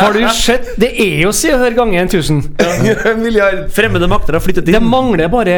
Har 0.02 0.14
du 0.14 0.22
sett 0.36 0.70
Det 0.82 0.90
er 1.02 1.22
jo 1.26 1.32
Se 1.36 1.52
og 1.56 1.60
Hør 1.64 1.76
ganger 1.78 2.06
1000. 2.08 2.42
En 3.12 3.22
milliard. 3.24 3.64
Fremmede 3.74 4.08
makter 4.12 4.38
har 4.38 4.44
flyttet 4.44 4.68
inn. 4.70 4.76
Det 4.78 4.84
mangler 4.84 5.30
bare 5.32 5.56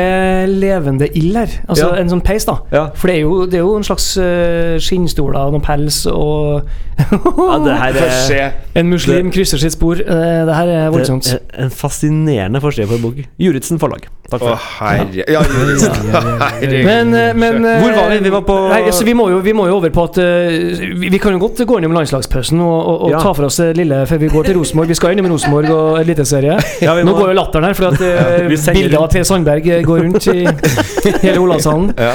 levende 0.50 1.08
ild 1.18 1.36
her. 1.38 1.54
Altså 1.68 1.90
Ja. 1.94 2.00
en 2.02 2.10
sånn 2.12 2.24
peis, 2.24 2.46
da. 2.46 2.58
Ja. 2.72 2.86
For 2.96 3.08
det 3.12 3.18
er, 3.18 3.22
jo, 3.26 3.46
det 3.50 3.60
er 3.60 3.66
jo 3.66 3.76
en 3.78 3.84
slags 3.88 4.10
uh, 4.18 4.78
skinnstoler 4.84 5.40
og 5.48 5.56
noen 5.58 5.64
pels 5.66 6.04
og 6.12 6.64
Ja, 6.94 7.58
det 7.64 7.78
her 7.80 7.98
er. 8.06 8.52
En 8.78 8.90
muslim 8.92 9.32
krysser 9.34 9.58
sitt 9.62 9.74
spor. 9.74 9.98
Eh, 9.98 10.44
det 10.46 10.56
her 10.56 10.68
er 10.70 10.92
voldsomt. 10.94 11.26
er 11.34 11.64
en 11.66 11.72
fascinerende 11.74 12.62
forside 12.62 12.86
på 12.88 13.00
en 13.00 13.02
bok. 13.08 13.16
Juritzen 13.42 13.80
forlag. 13.82 14.06
Takk 14.30 14.40
for 14.40 14.54
det. 14.54 14.60
herre 14.78 15.24
Ja. 15.34 15.42
Men, 16.84 17.14
eh, 17.14 17.34
men 17.36 17.66
eh, 17.66 17.82
Hvor 17.82 17.96
var 17.98 18.10
vi? 18.14 18.20
Vi 18.24 18.30
var 18.32 18.42
på- 18.46 18.70
Nei, 18.70 18.82
altså, 18.88 19.04
vi, 19.06 19.14
må 19.14 19.30
jo, 19.30 19.40
vi 19.46 19.54
må 19.54 19.66
jo 19.68 19.76
over 19.78 19.90
på 19.94 20.04
at 20.10 20.18
eh, 20.22 20.93
vi, 20.96 21.10
vi 21.14 21.20
kan 21.22 21.34
jo 21.36 21.40
godt 21.44 21.62
gå 21.68 21.78
innom 21.80 21.96
landslagspausen 21.98 22.60
og, 22.64 22.74
og, 22.78 23.02
og 23.08 23.14
Ja. 23.14 23.22
ta 23.24 23.34
for 23.38 23.48
oss 23.50 23.58
det 23.62 23.72
lille 23.80 24.02
før 24.10 24.22
vi 24.24 24.30
går 24.34 24.50
til 24.50 24.58
Rosenborg. 24.60 24.92
Vi 24.94 24.98
skal 25.00 25.16
innom 25.16 25.32
Rosenborg 25.34 25.70
og 25.74 26.02
Eliteserie. 26.02 26.60
Ja, 26.86 26.96
Nå 27.06 27.14
går 27.18 27.32
jo 27.32 27.38
latteren 27.40 27.68
her, 27.70 27.74
for 27.78 27.92
at 27.94 28.02
ja, 28.04 28.46
bilder 28.50 28.78
bildet 28.78 29.00
av 29.00 29.10
Per 29.14 29.24
Sandberg 29.28 29.68
eh, 29.78 29.84
går 29.88 30.06
rundt 30.08 30.28
i 30.34 30.44
hele 31.26 31.40
Olavshallen. 31.44 31.92
Ja. 31.98 32.14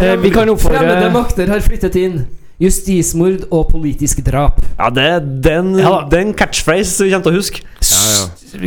Eh, 0.00 0.16
vi 0.22 0.30
kan 0.34 0.46
Fremmede 0.46 0.56
oppfordre 0.56 1.12
makter 1.14 1.50
har 1.54 1.64
flyttet 1.64 1.96
inn. 2.00 2.18
Justismord 2.56 3.42
og 3.52 3.66
politisk 3.68 4.22
drap. 4.24 4.62
Ja, 4.78 4.86
det, 4.88 5.02
er 5.04 5.24
den, 5.44 5.74
Ja 5.76 5.90
da. 5.92 5.98
det 6.08 6.16
er 6.16 6.22
en 6.24 6.36
catchphrase 6.38 7.04
vi 7.04 7.10
kommer 7.12 7.26
til 7.26 7.34
å 7.34 7.40
huske. 7.42 7.60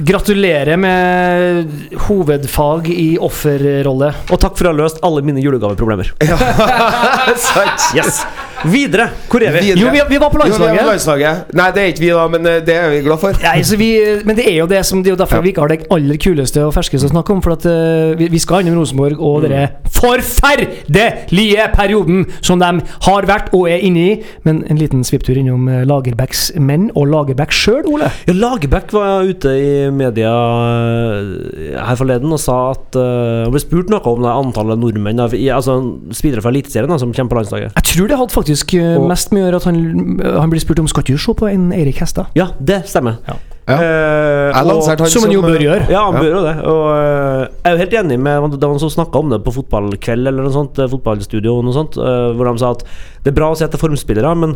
Gratulerer 0.06 0.78
med 0.78 1.72
hovedfag 2.06 2.92
i 2.94 3.08
offerrolle. 3.26 4.12
Og 4.30 4.38
takk 4.44 4.60
for 4.60 4.70
å 4.70 4.76
ha 4.76 4.78
løst 4.84 5.02
alle 5.06 5.24
mine 5.26 5.42
julegaveproblemer. 5.42 6.14
Ja. 6.22 6.38
Yes! 7.98 8.22
Videre. 8.68 9.10
Hvor 9.30 9.44
er 9.46 9.54
vi? 9.56 9.60
Videre. 9.70 9.80
Jo, 9.80 9.92
vi, 9.94 10.02
vi 10.10 10.20
var 10.22 10.30
på 10.34 10.42
landslaget. 10.42 10.86
landslaget. 10.88 11.54
Nei, 11.56 11.70
det 11.76 11.82
er 11.84 11.92
ikke 11.94 12.04
vi, 12.04 12.10
da, 12.16 12.26
men 12.28 12.48
eh, 12.50 12.60
det 12.66 12.76
er 12.76 12.90
vi 12.92 13.02
glad 13.06 13.22
for. 13.22 13.38
Nei, 13.44 13.62
så 13.64 13.78
vi, 13.80 13.90
men 14.28 14.36
det 14.36 14.46
er 14.52 14.58
jo 14.60 14.68
det 14.70 14.82
som 14.86 15.04
Det 15.04 15.12
er 15.12 15.16
jo 15.16 15.20
derfor 15.24 15.42
vi 15.46 15.54
ikke 15.54 15.64
har 15.64 15.72
det 15.72 15.80
aller 15.96 16.20
kuleste 16.20 16.66
og 16.68 16.74
ferskeste 16.76 17.08
å 17.08 17.14
snakke 17.14 17.34
om. 17.36 17.44
For 17.46 17.56
at 17.56 17.66
uh, 17.70 18.18
vi, 18.20 18.28
vi 18.34 18.42
skal 18.44 18.66
innom 18.66 18.82
Rosenborg 18.82 19.20
og 19.20 19.40
Mm. 19.40 19.46
denne 19.46 19.68
forferdelige 19.96 21.66
perioden 21.74 22.26
som 22.46 22.60
de 22.60 22.70
har 23.06 23.28
vært 23.30 23.52
og 23.56 23.70
er 23.72 23.84
inne 23.86 24.00
i. 24.00 24.12
Men 24.44 24.64
en 24.70 24.80
liten 24.80 25.04
svipptur 25.08 25.38
innom 25.40 25.68
eh, 25.72 25.86
Lagerbäcks 25.88 26.50
menn 26.60 26.90
og 26.98 27.08
Lagerbäck 27.12 27.54
sjøl, 27.56 27.84
Ole. 27.90 28.10
Ja, 28.28 28.36
Lagerbäck 28.36 28.92
var 28.96 29.28
ute 29.28 29.54
i 29.56 29.72
media 29.94 30.32
eh, 30.32 31.78
her 31.80 32.00
forleden 32.00 32.34
og 32.36 32.42
sa 32.42 32.58
at 32.74 32.98
uh, 33.00 33.48
ble 33.52 33.62
spurt 33.62 33.92
noe 33.92 34.02
om 34.10 34.24
det 34.26 34.32
antallet 34.34 34.80
nordmenn 34.82 35.20
Altså 35.20 35.76
spillere 36.16 36.42
fra 36.44 36.52
Eliteserien 36.54 37.00
som 37.00 37.12
kommer 37.16 37.32
på 37.34 37.40
landslaget. 37.40 37.76
Jeg 37.80 37.88
tror 37.94 38.08
det 38.12 38.18
hadde 38.20 38.34
faktisk 38.34 38.49
eh, 38.54 38.98
Og- 38.98 39.08
mest 39.10 39.32
med 39.32 39.44
å 39.44 39.46
gjøre 39.50 39.56
at 39.56 39.64
han, 39.70 40.20
han 40.42 40.50
blir 40.50 40.60
spurt 40.60 40.80
om 40.80 40.88
Skal 40.88 41.04
du 41.04 41.18
se 41.18 41.34
på 41.34 41.48
en 41.52 41.72
Eirik 41.72 41.98
Hestad? 42.02 42.28
Ja, 42.36 42.48
det 42.60 42.86
stemmer. 42.88 43.18
Ja. 43.28 43.36
Ja. 43.70 43.76
Eh, 43.78 44.50
og- 44.66 44.88
han 44.98 45.06
Som 45.08 45.24
han 45.28 45.32
jo 45.32 45.42
bør 45.44 45.60
gjøre. 45.62 45.90
Ja, 45.92 46.06
han 46.10 46.16
Ja. 46.16 46.20
bør 46.22 46.32
jo 46.34 46.42
det. 46.42 46.56
Og 46.66 46.84
eh, 46.90 47.48
jeg 47.64 47.66
er 47.66 47.72
jo 47.72 47.78
helt 47.78 47.94
enig 47.94 48.20
med 48.20 48.52
Det 48.52 48.62
var 48.62 48.74
noen 48.74 48.80
som 48.80 48.90
snakka 48.90 49.20
om 49.20 49.30
det 49.30 49.44
på 49.44 49.54
fotballkveld 49.54 50.28
eller 50.28 50.42
noe 50.44 50.52
sånt, 50.52 50.80
eh, 50.80 50.88
fotballstudio, 50.88 51.62
noe 51.64 51.74
sånt, 51.74 51.98
eh, 51.98 52.34
hvor 52.34 52.52
de 52.52 52.58
sa 52.58 52.72
at 52.72 52.84
det 53.24 53.28
er 53.32 53.36
bra 53.38 53.52
å 53.52 53.58
se 53.58 53.66
etter 53.66 53.78
formspillere, 53.78 54.36
men 54.36 54.56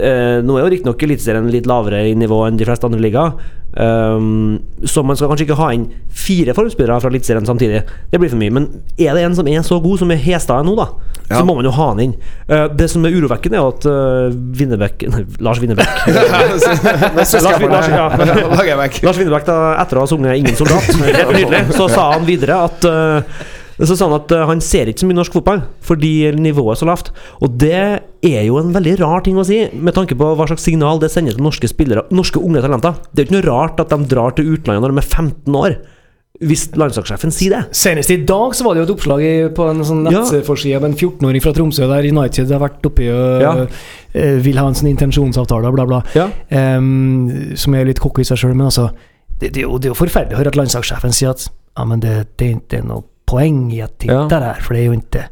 eh, 0.00 0.40
nå 0.40 0.56
er 0.56 0.64
jo 0.64 0.70
riktignok 0.76 1.02
Eliteserien 1.02 1.50
litt 1.50 1.66
lavere 1.66 2.08
i 2.08 2.14
nivå 2.14 2.46
enn 2.48 2.56
de 2.56 2.64
fleste 2.64 2.84
andre 2.84 3.00
ligaer. 3.00 3.34
Um, 3.74 4.60
så 4.86 5.02
man 5.02 5.16
skal 5.18 5.26
kanskje 5.32 5.48
ikke 5.48 5.56
ha 5.58 5.72
inn 5.74 5.88
fire 6.14 6.54
formspillere 6.54 7.00
fra 7.02 7.10
Eliteserien 7.10 7.46
samtidig. 7.48 7.80
Det 8.12 8.20
blir 8.22 8.30
for 8.30 8.38
mye. 8.38 8.52
Men 8.54 8.68
er 8.94 9.16
det 9.18 9.24
en 9.26 9.34
som 9.34 9.48
er 9.50 9.64
så 9.66 9.80
god 9.82 9.98
som 10.04 10.12
er 10.14 10.20
Hestad 10.22 10.62
nå, 10.68 10.76
da, 10.78 10.86
Ja. 11.24 11.38
så 11.40 11.44
må 11.48 11.54
man 11.56 11.64
jo 11.66 11.72
ha 11.74 11.88
han 11.90 12.00
inn. 12.04 12.12
Uh, 12.46 12.68
det 12.76 12.86
som 12.92 13.04
er 13.08 13.16
urovekkende, 13.16 13.58
er 13.58 13.66
at 13.72 13.86
uh, 13.88 14.36
Winnerbäck 14.60 15.02
Nei, 15.10 15.24
Lars 15.40 15.58
skal 15.58 15.74
Lars- 17.16 17.64
Lars- 17.64 17.90
ja. 17.90 18.06
Lars 19.08 19.18
Winnerbæk, 19.18 19.46
da, 19.48 19.58
etter 19.82 19.98
å 19.98 20.04
ha 20.04 20.06
sunget 20.06 20.36
'Ingen 20.38 20.54
soldat', 20.54 21.74
så 21.74 21.88
sa 21.88 22.12
han 22.12 22.26
videre 22.28 22.62
at 22.68 22.84
eh, 23.78 23.86
så 23.86 23.96
sa 23.96 24.08
han 24.08 24.16
at 24.20 24.32
eh, 24.34 24.44
han 24.48 24.60
ser 24.64 24.90
ikke 24.90 25.04
så 25.04 25.08
mye 25.10 25.18
norsk 25.20 25.34
fotball 25.38 25.64
fordi 25.84 26.12
nivået 26.38 26.76
er 26.76 26.80
så 26.82 26.88
lavt. 26.88 27.10
Og 27.44 27.56
det 27.60 27.72
er 28.24 28.44
jo 28.46 28.60
en 28.60 28.74
veldig 28.74 28.98
rar 29.02 29.24
ting 29.26 29.36
å 29.40 29.46
si, 29.46 29.64
med 29.74 29.96
tanke 29.96 30.16
på 30.18 30.30
hva 30.36 30.46
slags 30.50 30.64
signal 30.66 31.02
det 31.02 31.10
sender 31.12 31.36
til 31.36 31.44
norske 31.44 31.68
spillere, 31.70 32.06
norske 32.14 32.40
unge 32.40 32.62
talenter. 32.64 32.96
Det 33.12 33.22
er 33.22 33.26
jo 33.26 33.30
ikke 33.32 33.40
noe 33.40 33.50
rart 33.50 33.82
at 33.84 33.92
de 33.92 34.08
drar 34.14 34.36
til 34.38 34.54
utlandet 34.54 34.84
når 34.86 34.94
de 34.94 35.02
er 35.02 35.10
15 35.10 35.60
år, 35.60 35.76
hvis 36.44 36.64
landslagssjefen 36.74 37.30
sier 37.30 37.52
det. 37.54 37.60
Senest 37.78 38.10
i 38.10 38.16
dag 38.26 38.56
så 38.58 38.64
var 38.66 38.74
det 38.74 38.82
jo 38.82 38.86
et 38.88 38.92
oppslag 38.96 39.20
i, 39.22 39.34
på 39.54 39.68
en 39.70 39.84
sånn 39.86 40.02
nettforside 40.08 40.80
av 40.80 40.86
en 40.88 40.96
14-åring 40.96 41.44
fra 41.44 41.52
Tromsø 41.54 41.86
der 41.86 42.08
United 42.10 42.50
har 42.50 42.62
vært 42.64 42.88
oppi 42.88 43.06
og 43.12 43.44
Ja. 43.44 43.52
uh, 43.62 44.36
vil 44.42 44.58
ha 44.58 44.66
en 44.66 44.74
sånn 44.74 44.90
intensjonsavtale, 44.90 45.70
og 45.70 45.76
bla, 45.78 45.86
bla. 45.86 46.00
Ja. 46.18 46.26
Um, 46.50 47.54
som 47.54 47.76
er 47.78 47.86
litt 47.86 48.02
cocky 48.02 48.26
i 48.26 48.28
seg 48.28 48.40
sjøl, 48.42 48.56
men 48.58 48.66
altså 48.66 48.88
det, 49.38 49.52
det, 49.54 49.62
er 49.62 49.68
jo, 49.68 49.78
det 49.78 49.88
er 49.88 49.94
jo 49.94 50.00
forferdelig 50.02 50.34
å 50.34 50.42
høre 50.42 50.50
at 50.54 50.58
landslagssjefen 50.58 51.14
sier 51.14 51.36
at 51.36 51.46
ja, 51.46 51.86
men 51.86 52.02
det, 52.02 52.16
det 52.38 52.50
er 52.80 52.82
noe 52.86 53.06
poeng 53.26 53.70
i 53.72 53.80
at 53.84 53.92
Ja. 54.04 54.24
titter 54.28 54.40
her, 54.50 54.60
for 54.60 54.74
det 54.74 54.82
er 54.82 54.86
jo 54.92 54.98
ikke 55.00 55.24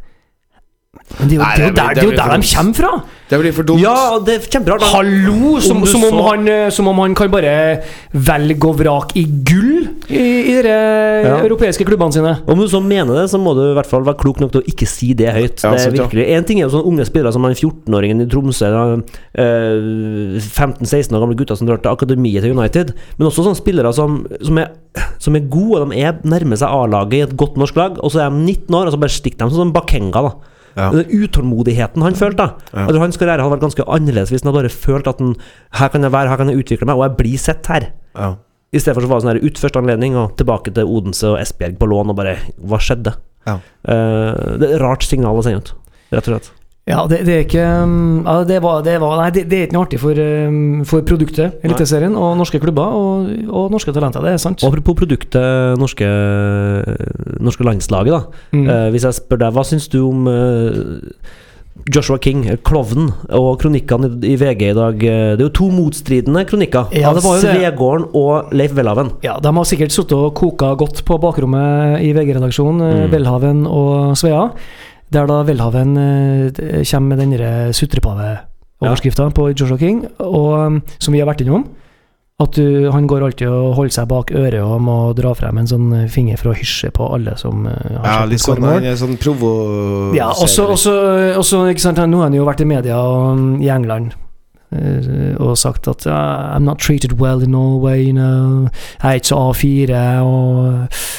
Men 1.19 1.29
det 1.29 1.35
er 1.35 1.39
jo, 1.39 1.43
Nei, 1.43 1.57
det 1.57 1.63
er 1.63 1.67
det 1.67 1.73
blir- 1.73 1.77
der, 1.77 1.89
det 1.89 1.95
det 1.95 2.03
er 2.03 2.09
jo 2.09 2.17
der 2.17 2.37
de 2.41 2.49
kommer 2.57 2.75
fra! 2.75 2.91
Det 3.29 3.39
blir 3.41 3.53
for 3.57 3.63
dumt. 3.69 3.81
Ja, 3.83 3.95
det 4.25 4.35
er 4.35 4.47
kjemperart. 4.53 4.83
Hallo! 4.93 5.61
Som, 5.61 5.77
Om 5.83 5.87
som, 5.87 6.05
om 6.09 6.19
han, 6.29 6.49
eh, 6.49 6.71
som 6.71 6.89
om 6.89 6.99
han 7.03 7.15
kan 7.15 7.31
bare 7.33 7.53
velge 8.13 8.65
og 8.69 8.79
vrake 8.79 9.17
i 9.21 9.25
gull 9.51 9.62
i, 10.13 10.25
i 10.53 10.57
de 10.65 10.73
Ja. 11.23 11.37
europeiske 11.43 11.85
klubbene 11.89 12.13
sine. 12.15 12.33
Om 12.47 12.59
du 12.59 12.67
så 12.71 12.81
mener 12.83 13.15
det, 13.21 13.31
så 13.31 13.39
må 13.41 13.55
du 13.57 13.63
i 13.71 13.75
hvert 13.77 13.89
fall 13.89 14.05
være 14.07 14.19
klok 14.21 14.41
nok 14.43 14.53
til 14.55 14.63
å 14.63 14.69
ikke 14.69 14.89
si 14.91 15.13
det 15.19 15.33
høyt. 15.35 15.63
Ja, 15.65 15.73
det 15.77 15.87
er 15.87 15.97
virkelig 15.97 16.27
En 16.37 16.45
ting 16.49 16.61
er 16.61 16.67
jo 16.69 16.73
sånne 16.77 16.91
unge 16.93 17.07
spillere 17.09 17.33
som 17.35 17.45
han 17.47 17.55
14-åringen 17.55 18.23
i 18.25 18.29
Tromsø, 18.31 18.71
da, 18.73 18.85
eh, 19.39 20.39
15-16 20.41 21.17
år 21.17 21.25
gamle 21.25 21.39
gutter 21.39 21.59
som 21.59 21.67
drar 21.69 21.81
til 21.83 21.93
akademiet 21.93 22.43
til 22.45 22.57
United, 22.57 22.95
men 23.19 23.29
også 23.29 23.47
sånne 23.47 23.61
spillere 23.61 23.93
som, 23.97 24.23
som, 24.43 24.59
er, 24.63 24.73
som 25.23 25.37
er 25.39 25.47
gode, 25.53 25.83
og 25.83 25.93
de 25.93 26.01
er 26.03 26.21
nærmer 26.25 26.59
seg 26.61 26.69
A-laget 26.73 27.19
i 27.19 27.25
et 27.27 27.37
godt 27.41 27.59
norsk 27.61 27.77
lag, 27.79 28.01
og 28.03 28.13
så 28.15 28.25
er 28.27 28.31
de 28.33 28.43
19 28.45 28.79
år, 28.79 28.89
og 28.89 28.97
så 28.97 29.03
bare 29.03 29.17
stikker 29.17 29.43
de 29.45 29.51
sånn 29.53 29.67
som 29.69 29.75
Bakenga, 29.77 30.25
da. 30.29 30.35
Ja. 30.73 30.87
Den 30.95 31.05
utålmodigheten 31.05 32.01
han 32.05 32.15
følte, 32.17 32.47
da. 32.47 32.71
Ja. 32.73 32.87
Jeg 32.89 33.03
hans 33.03 33.19
karriere 33.21 33.45
hadde 33.45 33.53
vært 33.59 33.67
ganske 33.67 33.85
annerledes 33.93 34.33
hvis 34.33 34.45
han 34.45 34.53
hadde 34.53 34.63
bare 34.63 34.73
følt 34.73 35.11
at 35.11 35.21
han, 35.21 35.35
her 35.81 35.93
kan 35.93 36.07
jeg 36.07 36.15
være, 36.15 36.33
her 36.33 36.41
kan 36.41 36.49
jeg 36.53 36.63
utvikle 36.65 36.89
meg, 36.89 36.97
og 36.97 37.05
jeg 37.09 37.17
blir 37.21 37.43
sett 37.43 37.69
her. 37.73 37.91
Ja. 38.17 38.31
I 38.73 38.81
stedet 38.81 38.97
for 38.97 39.05
så 39.05 39.11
var 39.11 39.21
det 39.21 39.27
sånn 39.27 39.35
her 39.35 39.45
ut 39.45 39.61
første 39.61 39.81
anledning 39.83 40.17
og 40.17 40.33
tilbake 40.41 40.73
til 40.73 40.89
Odense 40.89 41.29
og 41.29 41.39
Esbjerg 41.43 41.77
på 41.81 41.91
lån 41.93 42.15
og 42.15 42.17
bare 42.17 42.39
Hva 42.57 42.81
skjedde? 42.81 43.13
Ja. 43.45 43.59
Uh, 43.85 44.57
det 44.57 44.69
er 44.69 44.75
et 44.79 44.83
rart 44.83 45.05
signal 45.05 45.37
å 45.37 45.45
sende 45.45 45.61
ut, 45.61 45.73
rett 46.15 46.29
og 46.29 46.37
slett. 46.37 46.53
Ja, 46.89 47.05
det, 47.07 47.21
det 47.29 47.35
er 47.35 47.45
ikke 47.45 47.65
um, 47.85 48.23
ja, 48.25 48.41
det, 48.47 48.57
var, 48.63 48.81
det, 48.83 48.97
var, 48.99 49.21
nei, 49.21 49.29
det, 49.35 49.45
det 49.51 49.59
er 49.59 49.69
ikke 49.69 49.77
noe 49.77 49.87
artig 49.87 50.01
for, 50.03 50.19
um, 50.19 50.81
for 50.89 51.05
produktet, 51.07 51.61
Eliteserien, 51.63 52.17
og 52.19 52.33
norske 52.41 52.59
klubber 52.63 52.97
og, 52.99 53.29
og 53.51 53.69
norske 53.71 53.95
talenter. 53.95 54.25
Det 54.25 54.33
er 54.35 54.43
sant. 54.43 54.65
Og 54.65 54.73
apropos 54.73 54.99
produktet 54.99 55.79
norske, 55.79 56.09
norske 57.39 57.69
landslaget, 57.69 58.17
da. 58.17 58.43
Mm. 58.57 58.67
Uh, 58.67 58.89
hvis 58.95 59.07
jeg 59.07 59.21
spør 59.21 59.45
deg, 59.45 59.55
hva 59.55 59.67
syns 59.69 59.87
du 59.93 60.01
om 60.09 60.27
eh, 60.33 60.83
Joshua 61.93 62.19
King, 62.23 62.45
eh, 62.47 62.59
klovnen, 62.63 63.11
og 63.33 63.59
kronikkene 63.63 64.11
i, 64.29 64.37
VG 64.37 64.71
i 64.71 64.75
dag? 64.77 64.95
Eh, 65.03 65.37
Det 65.37 65.41
er 65.41 65.49
jo 65.49 65.55
to 65.57 65.71
motstridende 65.71 66.45
kronikker 66.47 66.93
Ja, 66.93 67.13
det 67.13 67.25
var 67.25 67.39
jo 67.39 67.43
det. 67.43 67.57
Svegården 67.57 68.07
og 68.15 68.53
Leif 68.53 68.73
Welhaven. 68.75 69.13
Ja, 69.23 69.39
De 69.41 69.53
har 69.53 69.65
sikkert 69.65 69.91
sittet 69.91 70.13
og 70.13 70.35
koka 70.35 70.75
godt 70.75 71.05
på 71.05 71.19
bakrommet 71.19 72.01
i 72.01 72.13
VG-redaksjonen, 72.13 72.81
mm. 72.81 73.07
Mm. 73.07 73.13
Welhaven 73.13 73.67
og 73.67 74.17
Svea. 74.17 74.51
Der 75.13 75.27
da 75.27 75.43
Welhaven 75.43 75.97
eh, 75.97 76.85
kommer 76.85 77.17
med 77.17 77.19
den 77.19 77.33
derre 77.33 77.73
ja. 78.83 79.31
på 79.31 79.53
Joshua 79.59 79.79
King, 79.79 80.07
og 80.19 80.83
som 80.99 81.13
vi 81.13 81.21
har 81.21 81.27
vært 81.27 81.41
innom. 81.41 81.67
At 82.43 82.57
du, 82.59 82.89
han 82.91 83.07
går 83.07 83.23
alltid 83.29 83.47
og 83.53 83.77
holder 83.77 83.95
seg 83.95 84.09
bak 84.11 84.33
øret 84.35 84.63
og 84.65 84.81
må 84.83 84.97
dra 85.17 85.35
frem 85.39 85.61
en 85.61 85.69
sånn 85.71 85.93
finger 86.11 86.41
for 86.41 86.53
å 86.53 86.57
hysje 86.59 86.91
på 86.95 87.07
alle 87.15 87.37
som 87.39 87.67
uh, 87.69 87.77
har 88.03 88.09
Ja, 88.09 88.17
litt 88.27 88.43
sånn, 88.43 88.59
skåremål. 88.59 88.89
er 88.91 88.99
sånn 88.99 89.19
provo... 89.21 89.53
Ja, 90.17 90.33
også, 90.33 90.67
også, 90.75 90.97
også 91.39 91.63
ikke 91.71 91.85
sant, 91.85 92.03
Nå 92.03 92.23
har 92.23 92.31
han 92.31 92.37
jo 92.37 92.49
vært 92.49 92.65
i 92.65 92.69
media 92.69 92.99
um, 92.99 93.61
i 93.63 93.71
England 93.73 94.17
eh, 94.75 95.37
og 95.37 95.55
sagt 95.61 95.87
at 95.93 96.07
uh, 96.09 96.57
I'm 96.57 96.67
not 96.67 96.81
treated 96.83 97.15
well 97.21 97.45
in 97.45 97.53
Norway, 97.55 98.09
you 98.09 98.17
know. 98.17 98.69
Jeg 99.03 99.09
er 99.11 99.21
ikke 99.21 99.31
så 99.31 99.41
A4, 99.53 100.03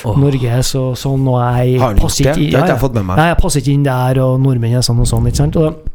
og 0.04 0.20
Norge 0.20 0.54
er 0.58 0.64
så 0.68 0.86
sånn, 1.00 1.28
og 1.30 1.40
jeg 1.40 1.78
passer 2.02 2.32
ikke 2.32 2.40
Det 2.40 2.60
har 2.60 2.74
ja, 2.74 2.80
jeg. 2.82 3.10
Nei, 3.14 3.28
passer 3.40 3.64
ikke 3.64 3.76
inn 3.76 3.86
der, 3.88 4.22
og 4.26 4.40
nordmenn 4.44 4.80
er 4.80 4.86
sånn 4.86 5.04
og 5.04 5.10
sånn, 5.10 5.30
ikke 5.30 5.44
sant. 5.44 5.60
Og, 5.62 5.86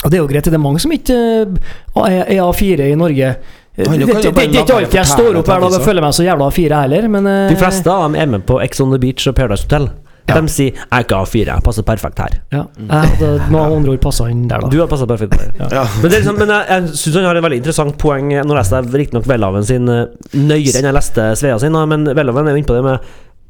og 0.00 0.08
det 0.08 0.18
er 0.18 0.24
jo 0.24 0.30
greit, 0.30 0.48
det 0.48 0.58
er 0.58 0.64
mange 0.64 0.82
som 0.82 0.94
ikke 0.96 1.18
uh, 1.44 2.08
er 2.08 2.40
A4 2.42 2.88
i 2.90 2.96
Norge. 2.98 3.36
Det, 3.76 3.84
det, 3.90 4.06
det, 4.06 4.06
det, 4.06 4.34
det 4.36 4.42
er 4.44 4.62
ikke 4.62 4.76
alltid 4.78 4.94
jeg 5.00 5.06
står 5.10 5.36
opp 5.40 5.48
hver 5.50 5.60
dag 5.64 5.72
til 5.72 5.80
og 5.80 5.84
føler 5.88 6.04
meg 6.04 6.14
så 6.14 6.22
jævla 6.22 6.46
A4 6.52 6.80
heller, 6.84 7.08
men 7.10 7.26
uh, 7.26 7.48
De 7.50 7.56
fleste 7.58 7.90
av 7.90 8.04
dem 8.06 8.14
er 8.22 8.28
med 8.36 8.44
på 8.46 8.60
Ex 8.62 8.78
on 8.84 8.92
the 8.94 9.00
Beach 9.02 9.26
og 9.26 9.34
Paradise 9.34 9.66
Hotel. 9.66 9.88
Ja. 10.28 10.38
De 10.40 10.48
sier 10.48 10.70
'jeg 10.72 10.88
er 10.92 11.02
ikke 11.04 11.16
A4, 11.20 11.44
jeg 11.50 11.62
passer 11.66 11.82
perfekt 11.82 12.18
her'. 12.22 12.36
ja, 12.52 12.62
jeg 12.78 13.08
hadde 13.10 13.50
noen 13.50 13.74
andre 13.80 13.90
ord 13.92 14.00
passa 14.00 14.24
inn 14.30 14.46
der, 14.48 14.62
da. 14.62 14.68
Du 14.72 14.78
har 14.80 14.86
passa 14.88 15.04
perfekt 15.10 15.34
der. 15.36 15.50
Ja. 15.60 15.82
Men, 16.00 16.06
det 16.10 16.14
er 16.14 16.22
liksom, 16.22 16.38
men 16.38 16.48
jeg, 16.48 16.64
jeg 16.70 16.88
syns 17.02 17.14
han 17.18 17.24
har 17.24 17.36
et 17.36 17.44
veldig 17.44 17.58
interessant 17.60 17.98
poeng. 17.98 18.30
Nå 18.46 18.54
leste 18.56 18.76
jeg 18.78 18.94
riktignok 18.94 19.26
Welhaven 19.28 19.64
sin 19.68 19.88
eh, 19.88 20.06
nøyere 20.32 20.78
enn 20.80 20.88
jeg 20.88 20.94
leste 20.96 21.28
Svea 21.36 21.58
sin, 21.58 21.76
men 21.92 22.06
Welhaven 22.16 22.46
er 22.48 22.54
jo 22.56 22.62
inne 22.62 22.70
på 22.70 22.78
det 22.78 22.84
med 22.84 22.98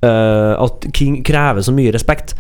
uh, 0.05 0.65
at 0.65 0.87
King 0.93 1.23
krever 1.25 1.63
så 1.63 1.73
mye 1.73 1.93
respekt. 1.95 2.35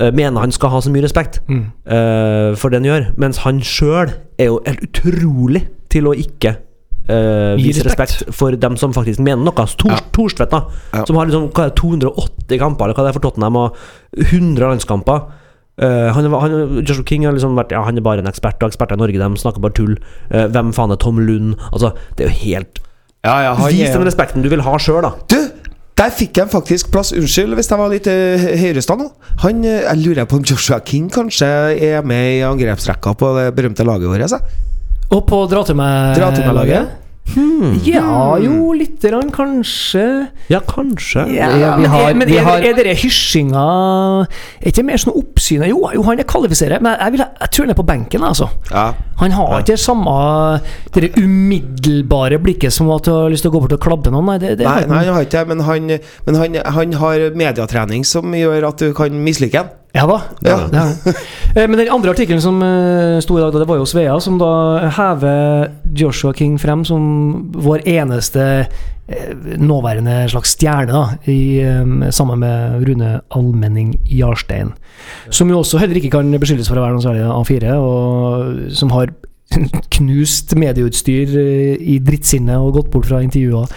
Uh, 0.00 0.10
mener 0.10 0.40
han 0.40 0.52
skal 0.52 0.68
ha 0.74 0.80
så 0.80 0.90
mye 0.90 1.04
respekt 1.06 1.40
Mm. 1.48 1.64
uh, 1.86 2.56
for 2.56 2.68
det 2.68 2.80
han 2.82 2.90
gjør, 2.90 3.10
mens 3.16 3.44
han 3.46 3.60
sjøl 3.62 4.10
er 4.38 4.50
jo 4.50 4.60
helt 4.66 4.82
utrolig 4.82 5.68
til 5.90 6.08
å 6.10 6.12
ikke 6.16 6.56
eh, 7.08 7.56
Gi 7.56 7.68
vise 7.68 7.84
respekt. 7.86 8.14
respekt 8.20 8.34
for 8.34 8.50
dem 8.56 8.76
som 8.76 8.92
faktisk 8.96 9.18
mener 9.22 9.42
noe. 9.44 9.66
Tor, 9.78 9.90
Ja. 9.92 9.98
Torstvedt, 10.12 10.50
da, 10.50 10.64
Ja. 10.94 11.04
som 11.04 11.16
har 11.16 11.26
liksom, 11.26 11.50
hva 11.52 11.66
er 11.66 11.70
det, 11.70 11.76
280 11.80 12.58
kamper, 12.58 12.84
eller 12.84 12.94
hva 12.94 13.04
det 13.06 13.10
er 13.14 13.18
for 13.20 13.26
Tottenham, 13.30 13.56
og 13.56 13.76
100 14.16 14.66
landskamper. 14.66 15.26
Uh, 15.76 16.08
han, 16.16 16.24
han, 16.32 16.84
Joshua 16.86 17.04
King 17.04 17.26
har 17.26 17.34
liksom 17.36 17.52
vært 17.54 17.70
Ja, 17.70 17.82
han 17.84 17.98
er 17.98 18.00
bare 18.00 18.22
en 18.22 18.26
ekspert, 18.30 18.56
og 18.62 18.70
eksperter 18.70 18.96
i 18.96 19.00
Norge 19.02 19.18
de 19.20 19.36
snakker 19.36 19.60
bare 19.60 19.76
tull. 19.76 19.98
Uh, 20.32 20.46
hvem 20.48 20.72
faen 20.72 20.90
er 20.90 20.96
Tom 20.96 21.18
Lund? 21.20 21.58
Altså, 21.70 21.90
det 22.16 22.24
er 22.24 22.30
jo 22.30 22.36
helt 22.46 22.80
Ja, 23.22 23.52
han 23.54 23.68
Vis 23.68 23.92
den 23.92 24.06
respekten 24.06 24.42
du 24.42 24.48
vil 24.48 24.62
ha 24.64 24.78
sjøl, 24.78 25.02
da. 25.04 25.12
Du, 25.28 25.36
der 25.96 26.10
fikk 26.12 26.36
jeg 26.40 26.48
faktisk 26.52 26.90
plass. 26.92 27.12
Unnskyld 27.12 27.54
hvis 27.56 27.68
jeg 27.68 27.78
var 27.80 27.92
litt 27.92 28.08
uh, 28.08 28.46
høyrestand. 28.60 29.04
Han, 29.44 29.64
eh, 29.64 29.82
jeg 29.84 30.00
lurer 30.02 30.24
på 30.28 30.36
om 30.40 30.44
Joshua 30.48 30.80
King 30.80 31.10
kanskje 31.12 31.48
er 31.76 32.02
med 32.04 32.38
i 32.38 32.42
angrepsrekka 32.44 33.12
på 33.16 33.30
det 33.36 33.46
berømte 33.56 33.84
laget 33.84 34.08
vårt. 34.08 34.40
Og 35.14 35.26
på 35.28 35.42
dra 35.50 35.62
til 35.64 35.76
meg-laget? 35.78 36.34
til 36.40 36.48
meg-laget? 36.48 36.94
Ja, 37.84 38.36
jo, 38.38 38.70
lite 38.72 39.10
grann, 39.10 39.30
kanskje. 39.34 40.02
Ja, 40.48 40.60
kanskje. 40.62 41.24
Ja, 41.34 41.48
Vi- 41.50 41.58
vi 41.58 41.82
men, 41.82 41.90
har- 41.90 42.14
men 42.14 42.28
er, 42.30 42.42
har- 42.44 42.62
er 42.62 42.72
dere 42.74 42.94
hysjinga 42.94 44.26
Er 44.62 44.68
ikke 44.70 44.84
mer 44.84 44.96
sånn 44.96 45.16
oppsynet? 45.16 45.68
Jo, 45.68 45.90
jo, 45.92 46.02
han 46.06 46.20
er 46.20 46.24
kvalifiserer, 46.24 46.80
men 46.80 46.96
jeg, 47.00 47.12
vil, 47.12 47.20
jeg 47.40 47.50
tror 47.50 47.64
han 47.66 47.70
er 47.70 47.74
på 47.82 47.86
benken, 47.86 48.22
altså. 48.22 48.48
Ja. 48.70 48.92
Han 49.18 49.30
har 49.32 49.60
ikke 49.60 49.76
samme 49.76 50.60
Det 50.94 51.12
umiddelbare 51.18 52.38
blikket 52.42 52.72
som 52.72 52.90
at 52.94 53.04
du 53.04 53.10
har 53.10 53.28
lyst 53.32 53.42
til 53.42 53.50
å 53.50 53.54
gå 53.56 53.60
bort 53.64 53.72
og 53.76 53.80
klabbe 53.80 54.12
noen. 54.14 54.26
Nei, 54.26 54.38
det, 54.38 54.58
det 54.58 54.66
Nei, 54.66 54.84
nei, 54.86 55.04
han 55.04 55.14
har 55.14 55.26
ikke 55.26 55.40
det, 55.40 55.48
men, 55.48 55.60
han, 55.66 55.86
men 56.26 56.34
han, 56.40 56.54
han 56.78 56.92
har 57.02 57.26
mediatrening 57.34 58.04
som 58.06 58.32
gjør 58.32 58.68
at 58.70 58.78
du 58.78 58.92
kan 58.96 59.10
mislike 59.26 59.54
ham. 59.60 59.66
Ja 59.96 60.04
da. 60.08 60.18
Ja. 60.44 60.56
det 60.70 60.78
har 60.78 60.90
han. 60.92 61.14
Eh, 61.56 61.68
Men 61.68 61.78
den 61.80 61.88
andre 61.92 62.12
artikkelen 62.12 62.42
som 62.44 62.58
eh, 62.62 63.16
sto 63.24 63.38
i 63.38 63.42
dag, 63.42 63.54
det 63.56 63.68
var 63.68 63.78
jo 63.80 63.86
Svea, 63.88 64.18
som 64.20 64.36
da 64.40 64.50
hever 64.98 65.70
Joshua 65.96 66.34
King 66.36 66.58
frem 66.60 66.84
som 66.84 67.06
vår 67.56 67.86
eneste 67.88 68.44
eh, 69.08 69.30
nåværende 69.56 70.26
slags 70.32 70.52
stjerne, 70.56 70.92
da, 70.92 71.04
i, 71.32 71.62
sammen 72.12 72.42
med 72.44 72.84
Rune 72.88 73.14
Almenning 73.32 73.94
Jarstein. 74.10 74.74
Som 75.30 75.50
jo 75.50 75.62
også 75.62 75.80
heller 75.80 75.96
ikke 75.96 76.12
kan 76.18 76.28
beskyldes 76.40 76.68
for 76.68 76.76
å 76.80 76.84
være 76.84 76.98
noe 76.98 77.06
særlig 77.06 77.24
A4, 77.30 77.78
og 77.80 78.76
som 78.76 78.92
har 78.92 79.14
knust 79.96 80.56
medieutstyr 80.58 81.36
i 81.78 81.96
drittsinne 82.02 82.58
og 82.60 82.80
gått 82.80 82.92
bort 82.92 83.08
fra 83.08 83.22
intervjuer. 83.24 83.70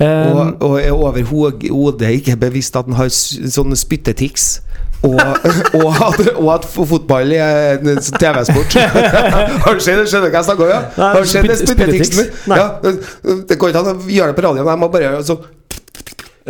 Um, 0.00 0.06
Og, 0.08 0.62
og 0.64 0.74
er 0.80 0.94
overhodet 0.96 2.14
ikke 2.22 2.38
bevisst 2.40 2.78
at 2.78 2.86
han 2.88 2.96
har 2.96 3.10
sånne 3.12 3.76
spyttetics. 3.76 4.60
Og, 5.02 5.14
og, 5.16 5.86
at, 6.04 6.18
og 6.36 6.48
at 6.52 6.64
fotball 6.68 7.30
er 7.32 7.78
sånn 8.04 8.18
TV-sport. 8.20 8.74
Har 9.64 9.78
du 9.78 9.80
sett 9.80 10.02
skjønner 10.10 10.28
du 10.28 10.34
hva 10.34 10.42
jeg 10.42 10.48
snakker 10.50 10.66
om? 10.66 10.72
Ja? 10.74 10.80
Nei, 10.98 11.06
Har 11.14 11.24
du 11.24 11.30
sett 11.30 11.46
spytt- 11.48 11.62
spytteticsen? 11.70 12.28
Nei. 12.52 12.58
Ja, 12.60 12.66
det- 12.84 13.38
det 13.48 13.56
går 13.62 13.72
ikke 13.72 13.80
an 13.80 13.94
å 13.94 14.10
gjøre 14.12 14.34
det 14.34 14.36
på 14.36 14.44
radioen. 14.44 14.68
Jeg 14.68 14.82
må 14.82 14.90
bare 14.92 15.22
så, 15.24 15.38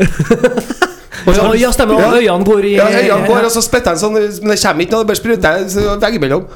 og, 0.00 1.34
ja, 1.36 1.46
ja, 1.60 1.70
stemmer. 1.76 1.94
Og 1.94 2.00
Ja. 2.00 2.10
øynene 2.18 2.44
går 2.48 2.64
i 2.64 2.74
ja, 2.74 2.86
Øynene 2.88 3.26
går, 3.28 3.44
og 3.44 3.50
så 3.54 3.62
spytter 3.62 3.92
han 3.94 3.98
sånn, 4.00 4.14
men 4.18 4.50
det 4.54 4.58
kommer 4.62 4.82
ikke 4.86 4.94
noe, 4.96 5.04
det 5.04 5.10
bare 5.12 5.20
spruter 5.20 5.68
så 5.68 5.96
veggimellom. 6.02 6.46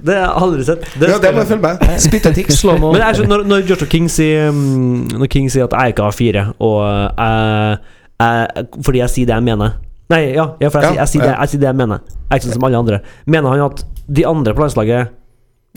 Det 0.00 0.14
har 0.16 0.22
jeg 0.22 0.42
aldri 0.44 0.62
sett. 0.64 0.84
Ja, 1.02 1.16
det 1.20 1.30
må 1.34 1.42
jeg 1.42 1.48
følge 1.50 1.62
med. 1.66 2.00
Spyttetics. 2.00 2.54
Slow-mo. 2.62 2.92
Men 2.94 3.02
jeg 3.02 3.26
når, 3.28 3.42
når 3.50 3.64
Joshua 3.68 3.88
King 3.90 4.06
sier 4.08 4.46
um, 4.48 5.02
Når 5.12 5.28
King 5.28 5.50
sier 5.52 5.66
at 5.66 5.74
jeg 5.76 5.92
ikke 5.92 6.06
har 6.06 6.14
fire, 6.16 6.44
og 6.62 6.78
jeg, 7.18 7.78
jeg, 8.22 8.66
fordi 8.86 9.02
jeg 9.02 9.12
sier 9.12 9.28
det 9.28 9.34
jeg 9.36 9.44
mener 9.50 9.74
Nei, 10.10 10.20
ja, 10.34 10.44
ja 10.60 10.68
for 10.74 10.82
jeg, 10.82 10.96
Ja, 10.98 11.04
sier, 11.06 11.06
jeg, 11.06 11.08
sier 11.12 11.22
det, 11.22 11.36
jeg 11.38 11.48
sier 11.54 11.60
det 11.62 11.68
jeg 11.70 11.78
mener. 11.78 12.00
Jeg 12.10 12.30
er 12.34 12.40
ikke 12.40 12.48
sånn 12.50 12.56
som 12.58 12.64
alle 12.68 12.78
andre. 12.82 12.98
Mener 13.30 13.48
han 13.54 13.64
at 13.70 13.84
de 14.10 14.24
andre 14.26 14.54
på 14.56 14.64
landslaget 14.64 15.16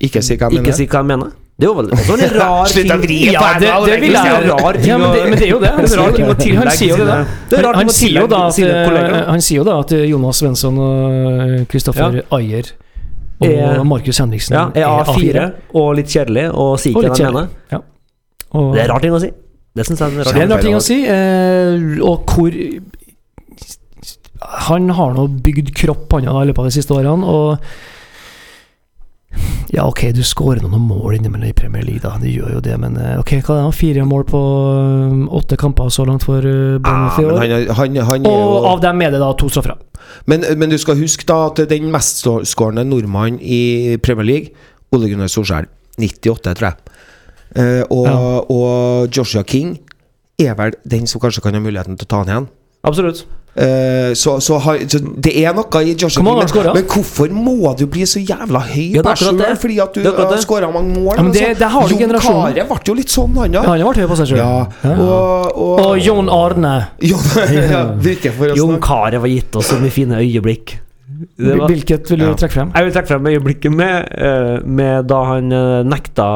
Ikke 0.08 0.22
sier 0.26 0.38
hva 0.42 0.50
jeg 0.50 0.58
ikke 0.60 0.64
mener. 0.68 0.78
sier 0.80 0.90
hva 0.94 1.02
jeg 1.04 1.10
mener? 1.14 1.32
Det 1.54 1.68
er 1.68 1.70
jo 1.70 1.74
vel 1.78 1.90
også 1.94 2.14
en 2.18 2.32
rar 2.42 2.72
ting 2.74 2.92
vri 3.04 3.18
Ja, 3.30 3.42
på 3.44 3.60
det, 3.62 3.74
det 3.86 3.98
vil 4.02 4.16
jeg 4.18 4.32
er 4.34 4.48
jo. 4.48 4.56
rar 4.58 4.74
ting 4.80 4.88
Ja, 4.90 4.96
men, 4.98 5.12
det, 5.14 5.20
men 5.30 5.38
det 5.38 5.46
er 5.46 5.52
jo 5.52 5.60
det. 5.62 5.70
Det 5.78 5.92
er 5.94 6.00
rar 6.02 6.16
ting 6.18 6.26
å 6.26 6.64
Han 6.64 6.72
sier 6.74 6.98
jo 6.98 7.06
det. 7.06 7.18
Det 7.52 7.60
er 7.60 7.68
rart 7.68 7.76
Han, 7.78 7.84
ting 7.84 7.92
å 7.94 7.98
sier 8.00 8.16
jo 8.18 8.24
da 8.32 8.40
tillegge 8.58 9.04
at, 9.04 9.14
eh, 9.14 9.28
han 9.30 9.44
sier 9.46 9.60
jo 9.62 9.66
da 9.68 9.76
at 9.84 9.94
eh, 9.94 10.06
Jonas 10.10 10.42
Svensson 10.42 10.80
og 10.88 11.68
Kristoffer 11.70 12.18
Ayer 12.40 12.72
og 13.44 13.48
Er- 13.52 13.84
Markus 13.86 14.18
Henriksen 14.24 14.58
Ja, 14.58 14.66
er 14.74 14.90
A4 15.06 15.46
og 15.78 15.94
litt 16.00 16.10
kjedelig 16.10 16.48
og 16.54 16.74
sier 16.82 16.98
ikke 16.98 17.14
hva 17.14 17.22
jeg 17.22 17.34
mener. 17.38 17.54
Ja. 17.74 17.80
Og, 18.54 18.74
Det 18.74 18.82
er 18.88 18.90
rar 18.96 19.06
ting 19.06 19.14
å 19.14 19.22
si. 19.22 19.30
Det 19.74 19.86
syns 19.88 20.02
jeg 20.02 20.10
er 20.10 20.34
det 20.34 20.42
en 20.48 20.52
rar 20.58 20.62
ting 20.66 20.76
å 20.78 20.82
si. 20.86 21.00
Eh, 21.06 22.02
og 22.06 22.26
hvor 22.34 22.58
Han 24.70 24.90
har 24.96 25.14
nå 25.18 25.28
bygd 25.46 25.74
kropp, 25.76 26.12
han 26.14 26.24
i 26.30 26.46
løpet 26.50 26.60
av 26.60 26.70
de 26.70 26.76
siste 26.76 26.94
årene, 26.96 27.26
og 27.26 27.58
ja, 29.74 29.88
ok, 29.90 30.04
du 30.14 30.22
skårer 30.22 30.62
noen 30.62 30.84
mål 30.86 31.16
innimellom 31.18 31.50
i 31.50 31.56
Premier 31.58 31.82
League, 31.88 32.04
da. 32.04 32.12
Du 32.22 32.28
gjør 32.30 32.52
jo 32.54 32.60
det, 32.62 32.76
men 32.78 32.94
eh, 33.02 33.16
ok, 33.18 33.32
hva 33.42 33.56
er 33.58 33.64
det? 33.66 33.78
Fire 33.80 34.04
mål 34.06 34.26
på 34.30 34.42
eh, 34.70 35.24
åtte 35.40 35.58
kamper 35.58 35.90
så 35.90 36.06
langt 36.06 36.26
for 36.28 36.46
Ah, 36.46 36.78
Bournemouth 36.84 37.18
i 37.18 37.26
men 37.26 37.34
år. 37.34 37.40
han, 37.74 37.98
han, 37.98 37.98
han 38.12 38.28
Og 38.30 38.68
av 38.76 38.84
dem 38.86 39.02
er 39.02 39.16
det 39.16 39.22
da 39.24 39.32
to 39.40 39.50
straffer. 39.50 39.80
Men, 40.30 40.46
men 40.62 40.70
du 40.70 40.78
skal 40.78 41.00
huske 41.00 41.26
da 41.26 41.40
at 41.50 41.64
den 41.72 41.90
mestskårende 41.94 42.86
nordmannen 42.86 43.40
i 43.42 43.98
Premier 44.06 44.28
League, 44.30 44.54
Ole 44.94 45.10
Gunnar 45.10 45.32
Solskjær, 45.34 45.66
98, 45.98 46.54
tror 46.60 46.70
jeg. 46.70 47.00
Eh, 47.58 47.82
og, 47.90 48.06
Ja. 48.06 48.18
og 48.54 49.10
Joshua 49.18 49.42
King 49.50 49.80
er 50.42 50.54
vel 50.60 50.78
den 50.90 51.10
som 51.10 51.22
kanskje 51.24 51.42
kan 51.48 51.58
ha 51.58 51.62
muligheten 51.64 51.98
til 51.98 52.06
å 52.06 52.12
ta 52.14 52.22
han 52.22 52.30
igjen. 52.36 52.48
Absolutt. 52.86 53.26
Eh, 53.56 54.14
så, 54.18 54.40
så, 54.42 54.58
har, 54.58 54.80
så 54.90 54.98
det 55.22 55.30
er 55.46 55.54
noe 55.54 55.82
i 55.86 55.92
Joshua 55.94 56.24
har 56.26 56.48
King. 56.50 56.64
Men, 56.64 56.74
men 56.80 56.86
hvorfor 56.90 57.30
må 57.38 57.74
du 57.78 57.84
bli 57.86 58.02
så 58.10 58.18
jævla 58.26 58.64
høy 58.66 58.96
Ja, 58.96 59.04
på 59.06 59.12
deg 59.12 59.20
sjøl 59.22 59.58
fordi 59.62 59.76
at 59.84 59.94
du 59.94 60.00
Det 60.02 60.14
har 60.18 60.32
det. 60.32 60.40
skåra 60.42 60.72
mange 60.74 60.96
mål? 60.96 61.12
Ja, 61.20 61.22
det- 61.22 61.28
altså? 61.44 61.60
det 61.60 61.70
har 61.76 61.88
du 61.88 61.94
Jon. 61.94 62.16
Carew 62.24 62.66
ble 62.72 62.80
jo 62.88 62.96
litt 62.98 63.14
sånn, 63.14 63.36
han 63.38 63.54
Ja, 63.54 63.62
ja. 63.62 63.70
han 63.70 63.82
har 63.86 63.94
høy 64.02 64.08
på 64.10 64.18
seg 64.18 64.32
sjøl. 64.32 64.38
ja. 64.42 64.66
Ja. 64.84 64.96
Og, 64.98 65.54
og, 65.68 65.84
Og 65.86 66.00
Jon 66.02 66.30
Arne. 66.34 66.74
Jon, 67.00 67.20
ja, 67.54 67.84
Jon. 68.58 68.80
Carew 68.82 69.20
har 69.22 69.30
gitt 69.30 69.56
oss 69.62 69.70
så 69.70 69.78
mye 69.78 69.92
fine 69.94 70.18
øyeblikk. 70.18 70.80
Det 71.38 71.58
var- 71.60 71.68
Hvilket 71.70 72.10
vil 72.12 72.20
du 72.20 72.26
Ja. 72.26 72.34
trekke 72.34 72.54
frem? 72.54 72.72
Jeg 72.76 72.84
vil 72.86 72.94
trekke 72.94 73.08
frem 73.08 73.28
øyeblikket 73.32 73.72
med, 73.72 74.08
eh, 74.18 74.60
med 74.66 75.08
da 75.08 75.20
han 75.30 75.52
eh, 75.52 75.84
nekta 75.84 76.28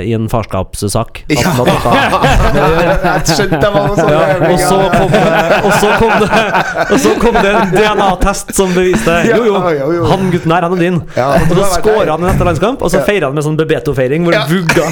eh, 0.00 0.08
i 0.08 0.12
en 0.14 0.28
farskapssak. 0.28 1.22
Ja. 1.28 1.52
Jeg 2.52 3.22
skjønte 3.26 3.58
det 3.62 3.70
var 3.72 3.86
noe 3.88 3.96
sånt. 3.96 4.10
Ja, 4.12 4.18
og 4.52 4.58
så 4.60 4.78
kom 4.92 5.10
det 5.12 5.22
Og 5.62 5.72
så 5.80 5.88
kom 5.98 6.12
det 6.22 6.30
Og 6.92 6.98
så 7.02 7.12
kom 7.22 7.34
det 7.42 7.52
en 7.54 7.70
DNA-test 7.74 8.52
som 8.56 8.72
beviste 8.74 9.14
Jo, 9.28 9.40
jo, 9.46 10.04
han 10.10 10.30
gutten 10.32 10.52
her, 10.54 10.62
han 10.66 10.72
er 10.76 10.80
din. 10.82 10.98
Og 11.02 11.54
så 11.56 11.64
skåra 11.78 12.10
han 12.16 12.22
i 12.24 12.28
neste 12.30 12.44
landskamp, 12.48 12.82
og 12.82 12.90
så 12.92 13.02
feira 13.06 13.24
han 13.30 13.34
med 13.36 13.44
sånn 13.46 13.56
Bebeto-feiring 13.60 14.22
hvor 14.26 14.32
det 14.32 14.42
han 14.42 14.50
vugga. 14.52 14.84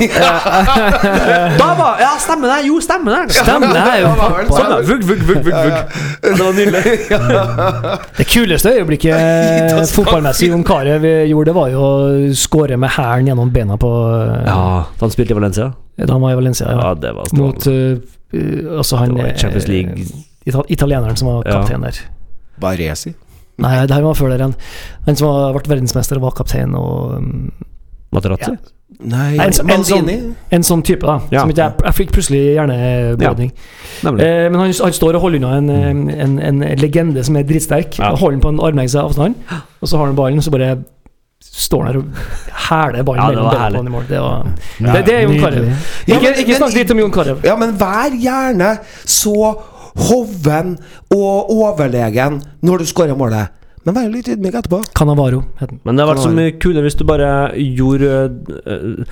Da 1.60 1.68
var 1.78 1.98
Ja, 2.00 2.12
stemmer 2.22 2.46
det! 2.54 2.58
Jo, 2.68 2.80
stemmer 2.84 3.10
det! 3.26 3.34
Stemmer, 3.36 3.68
det 3.74 3.82
er 3.84 3.98
jo 4.04 4.10
vel 4.16 4.46
Sånn, 4.50 4.70
da. 4.70 4.78
Vugg, 4.90 5.02
vugg, 5.08 5.22
vugg, 5.28 5.42
vugg, 5.44 5.58
vugg. 5.66 5.78
Det 6.22 6.32
var 6.40 6.52
nydelig. 6.56 6.82
Det 8.18 8.26
kuleste 8.30 8.68
øyeblikket 8.78 9.09
Gitt 9.16 9.74
oss 9.80 9.92
fotballmessig 9.98 10.48
Jon 10.50 10.64
Carew 10.66 11.04
gjorde, 11.28 11.50
det 11.50 11.56
var 11.56 11.70
jo 11.72 11.82
å 11.84 12.34
skåre 12.36 12.78
med 12.80 12.92
hælen 12.96 13.30
gjennom 13.32 13.52
bena 13.54 13.76
på 13.80 13.90
Ja, 14.46 14.86
da 14.86 15.04
han 15.04 15.12
spilte 15.14 15.34
i 15.34 15.38
Valencia. 15.38 15.70
Da 16.00 16.12
han 16.14 16.22
var 16.24 16.32
i 16.34 16.38
Valencia. 16.40 16.70
Ja. 16.70 16.90
Ja, 16.90 16.94
det 16.94 17.12
var 17.16 17.32
Mot 17.36 17.66
uh, 17.66 18.78
Altså 18.78 19.00
han 19.00 19.14
Det 19.16 19.22
var 19.22 19.32
i 19.32 19.38
Champions 19.38 19.66
eh, 19.66 19.70
League. 19.74 20.06
Ita 20.48 20.62
italieneren 20.68 21.16
som 21.20 21.28
var 21.28 21.42
Ja. 21.44 21.58
kaptein 21.60 21.82
der. 21.84 21.98
Baresi. 22.60 23.14
Nei, 23.60 23.74
det 23.86 23.92
her 23.94 24.04
var 24.06 24.16
før 24.16 24.30
der 24.32 24.40
igjen. 24.40 24.54
Han 25.06 25.16
som 25.20 25.28
har 25.28 25.54
vært 25.58 25.68
verdensmester 25.68 26.16
og 26.20 26.28
var 26.28 26.36
kaptein 26.38 26.72
og 26.78 27.16
um, 27.18 27.50
Materazzi? 28.14 28.54
Nei, 28.54 28.79
Nei, 29.00 29.34
en, 29.38 29.40
en, 29.40 29.70
en, 29.70 29.84
sånn, 29.84 30.08
en 30.52 30.64
sånn 30.66 30.82
type, 30.84 31.06
da. 31.06 31.18
Ja. 31.32 31.40
Som 31.44 31.50
ikke 31.54 31.62
jeg, 31.64 31.72
jeg 31.86 31.96
fikk 31.96 32.12
plutselig 32.16 32.40
hjerneblødning. 32.58 33.52
Ja, 33.54 34.10
Eh, 34.20 34.46
men 34.50 34.56
han, 34.60 34.70
han 34.72 34.92
står 34.96 35.16
og 35.18 35.20
holder 35.26 35.40
unna 35.40 35.56
en, 35.58 35.70
eh, 35.70 36.22
en, 36.24 36.38
en 36.40 36.60
legende 36.80 37.24
som 37.24 37.36
er 37.36 37.44
dritsterk. 37.48 37.98
Ja. 38.00 38.14
Holder 38.16 38.36
den 38.38 38.40
på 38.44 38.52
en 38.54 38.60
armlengdes 38.64 38.94
avstand, 39.00 39.34
og 39.80 39.88
så 39.88 40.00
har 40.00 40.06
han 40.10 40.16
ballen, 40.16 40.42
så 40.44 40.52
bare 40.52 40.74
står 41.40 41.84
han 41.84 41.92
der 41.94 41.98
og 42.00 42.22
hæler 42.68 43.02
ballen 43.08 43.26
mellom 43.32 43.50
herlig. 43.56 43.80
i 43.86 43.92
mål. 43.94 44.04
Det, 44.08 44.20
var, 44.20 44.48
det, 44.78 45.04
det 45.06 45.14
er 45.14 45.22
Jon 45.26 45.38
Carew. 45.40 45.70
Ikke, 46.06 46.32
ikke 46.42 46.56
snakk 46.58 46.74
dritt 46.76 46.92
om 46.96 46.98
Jon 47.04 47.12
Carew. 47.14 47.40
Ja, 47.44 47.56
men 47.60 47.72
vær 47.80 48.12
gjerne 48.20 48.74
så 49.08 49.54
hoven 50.00 50.76
og 51.10 51.50
overlegen 51.56 52.42
når 52.62 52.84
du 52.84 52.90
skårer 52.92 53.16
målet. 53.18 53.56
Men 53.86 53.94
vær 53.96 54.10
litt 54.12 54.28
ydmyk 54.28 54.54
etterpå. 54.60 54.82
Canavaro 54.94 55.42
het 55.60 55.70
den. 55.70 55.80
Men 55.84 55.96
det 55.96 56.04
hadde 56.04 56.14
vært 56.16 56.26
så 56.26 56.34
mye 56.36 56.52
kulere 56.60 56.82
hvis 56.84 56.98
du 57.00 57.04
bare 57.08 57.30
gjorde 57.56 58.10
øh, 58.66 59.04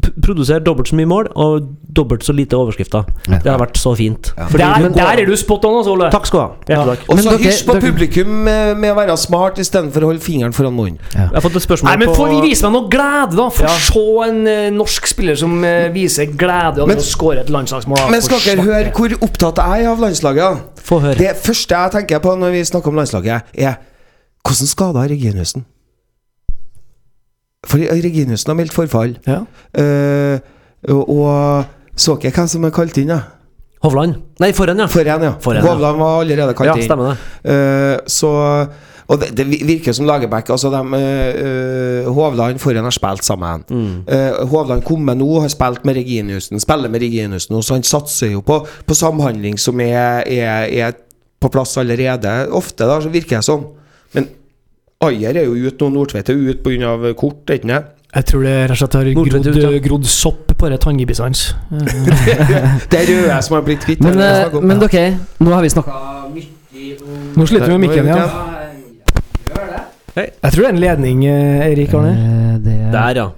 p- 0.00 0.60
dobbelt 0.64 0.88
så 0.88 0.96
mye 0.96 1.06
mål 1.10 1.26
og 1.36 1.66
dobbelt 1.96 2.24
så 2.24 2.32
lite 2.32 2.56
overskrifter. 2.56 3.04
Ja. 3.28 3.38
Det 3.42 3.50
hadde 3.50 3.60
vært 3.60 3.76
så 3.80 3.92
fint. 3.98 4.30
Ja. 4.38 4.46
Fordi 4.48 4.62
Der, 4.64 4.86
det 4.88 4.94
der 4.96 5.20
er 5.20 5.26
du 5.28 5.36
spot 5.36 5.64
on, 5.68 5.76
altså, 5.82 5.92
Ole. 5.92 6.08
Takk 6.14 6.26
skal 6.30 6.38
du 6.40 6.44
ha. 6.44 6.72
Ja. 6.72 6.96
Og 7.12 7.18
så 7.20 7.34
hysj 7.36 7.66
på 7.68 7.74
dere- 7.76 7.90
publikum 7.90 8.26
med, 8.46 8.76
med 8.80 8.92
å 8.94 8.96
være 8.96 9.16
smart 9.20 9.60
istedenfor 9.60 10.06
å 10.06 10.10
holde 10.14 10.24
fingeren 10.24 10.56
foran 10.56 10.72
munnen. 10.78 10.96
Jeg 11.14 11.28
har 11.34 11.44
fått 11.44 11.60
et 11.60 11.66
spørsmål 11.66 11.90
Nei, 11.92 11.98
men 12.04 12.08
på 12.08 12.16
får 12.22 12.32
vi 12.32 12.40
vise 12.48 12.64
meg 12.64 12.72
noe 12.78 12.88
glede, 12.96 13.36
da? 13.36 13.48
Få 13.58 13.68
Ja. 13.68 13.76
se 13.90 14.06
en 14.30 14.40
uh, 14.48 14.70
norsk 14.80 15.06
spiller 15.12 15.36
som 15.36 15.58
uh, 15.60 15.90
viser 15.92 16.32
glede 16.32 16.80
av 16.80 16.88
å 16.88 16.98
skåre 17.04 17.44
et 17.44 17.52
landslagsmål. 17.52 18.00
da. 18.00 18.08
Men 18.16 18.24
skal 18.24 18.40
dere 18.48 18.64
høre 18.64 18.96
hvor 18.96 19.12
opptatt 19.28 19.60
jeg 19.60 19.84
er 19.84 19.92
av 19.92 20.00
landslaget? 20.00 20.66
Få 20.88 21.02
høre. 21.04 21.18
Det 21.20 21.36
første 21.36 21.76
jeg 21.84 21.92
tenker 21.98 22.24
på 22.24 22.32
når 22.40 22.56
vi 22.56 22.64
snakker 22.64 22.88
om 22.88 22.96
landslaget, 23.04 23.42
er 23.60 23.76
hvordan 24.46 24.70
skader 24.70 25.00
har 25.00 25.12
Reginiussen? 25.12 25.66
For 27.66 27.78
Reginiussen 27.78 28.50
har 28.50 28.58
meldt 28.58 28.74
forfall. 28.74 29.18
Ja. 29.28 29.42
Uh, 29.76 30.38
og, 30.88 31.10
og 31.10 31.64
så 32.00 32.16
ikke 32.16 32.32
hvem 32.38 32.48
som 32.48 32.64
er 32.64 32.72
kalt 32.74 32.96
inn, 33.00 33.12
da. 33.12 33.20
Hovland? 33.84 34.14
Nei, 34.40 34.52
foran, 34.56 34.80
ja. 34.82 34.86
Foran, 34.92 35.22
ja. 35.24 35.34
Forhen, 35.40 35.64
ja. 35.64 35.72
Hovland 35.72 36.00
var 36.00 36.20
allerede 36.20 36.54
kalt 36.56 36.68
Ja, 36.68 36.76
inn. 36.76 36.84
stemmer 36.88 37.12
det. 37.12 37.18
Uh, 37.48 38.08
så 38.08 38.32
Og 39.10 39.18
det, 39.18 39.32
det 39.34 39.46
virker 39.66 39.92
som 39.92 40.06
Lagerbäck 40.06 40.52
Altså, 40.54 40.70
de, 40.70 40.80
eh, 40.94 42.02
eh, 42.04 42.10
Hovland 42.14 42.60
foran 42.62 42.84
har 42.86 42.94
spilt 42.94 43.24
sammen. 43.26 43.64
Mm. 43.70 44.04
Uh, 44.06 44.46
Hovland 44.52 44.84
kommer 44.86 45.16
nå, 45.18 45.40
har 45.40 45.50
spilt 45.50 45.84
med 45.84 45.96
Reginiussen, 45.98 46.60
spiller 46.62 46.88
med 46.88 47.02
Reginiussen, 47.02 47.56
og 47.56 47.64
så 47.64 47.74
han 47.74 47.82
satser 47.82 48.30
jo 48.36 48.40
på, 48.46 48.60
på 48.86 48.94
samhandling 48.94 49.58
som 49.58 49.80
er, 49.80 50.22
er, 50.30 50.68
er 50.70 50.92
på 51.40 51.50
plass 51.50 51.74
allerede. 51.80 52.46
Ofte 52.54 52.86
da, 52.86 53.00
så 53.02 53.10
virker 53.10 53.40
det 53.40 53.48
sånn. 53.48 53.66
Men 54.16 54.28
Ayer 55.00 55.38
er 55.40 55.46
jo 55.46 55.56
ute 55.56 55.86
nå, 55.86 55.94
Nordtveit 55.94 56.28
er 56.28 56.36
ute 56.36 56.60
pga. 56.64 57.14
kort, 57.16 57.48
er 57.48 57.60
ikke 57.60 57.70
det? 57.70 57.80
Jeg 58.10 58.26
tror 58.26 58.42
det 58.42 58.54
rett 58.66 58.74
og 58.74 58.78
slett 58.80 58.94
har 58.98 59.08
grodd, 59.14 59.46
ut, 59.46 59.56
ja. 59.62 59.70
grodd 59.84 60.06
sopp 60.10 60.50
på 60.58 60.68
det 60.68 60.80
tanngebisset 60.82 61.24
hans. 61.24 61.42
Det 62.90 62.98
er 62.98 63.06
røde 63.06 63.36
som 63.46 63.54
har 63.54 63.62
blitt 63.68 63.84
kvitt 63.86 64.02
Men, 64.02 64.18
er 64.18 64.48
eh, 64.50 64.56
men 64.66 64.82
dere, 64.82 65.04
nå 65.38 65.52
har 65.54 65.62
vi 65.62 65.70
snakka 65.70 65.94
mye 66.34 66.96
om 67.06 67.38
Nå 67.38 67.46
sliter 67.46 67.70
vi 67.70 67.76
med 67.76 67.84
mikken, 67.86 68.10
ja. 68.10 68.24
Jeg 70.18 70.52
tror 70.52 70.64
det 70.64 70.66
er 70.66 70.72
en 70.74 70.82
ledning, 70.82 71.22
eh, 71.30 71.70
Erik 71.70 71.94
Arne. 71.94 72.10
Eh, 72.10 72.56
det, 72.64 72.76
Der, 72.92 73.22
ja. 73.22 73.28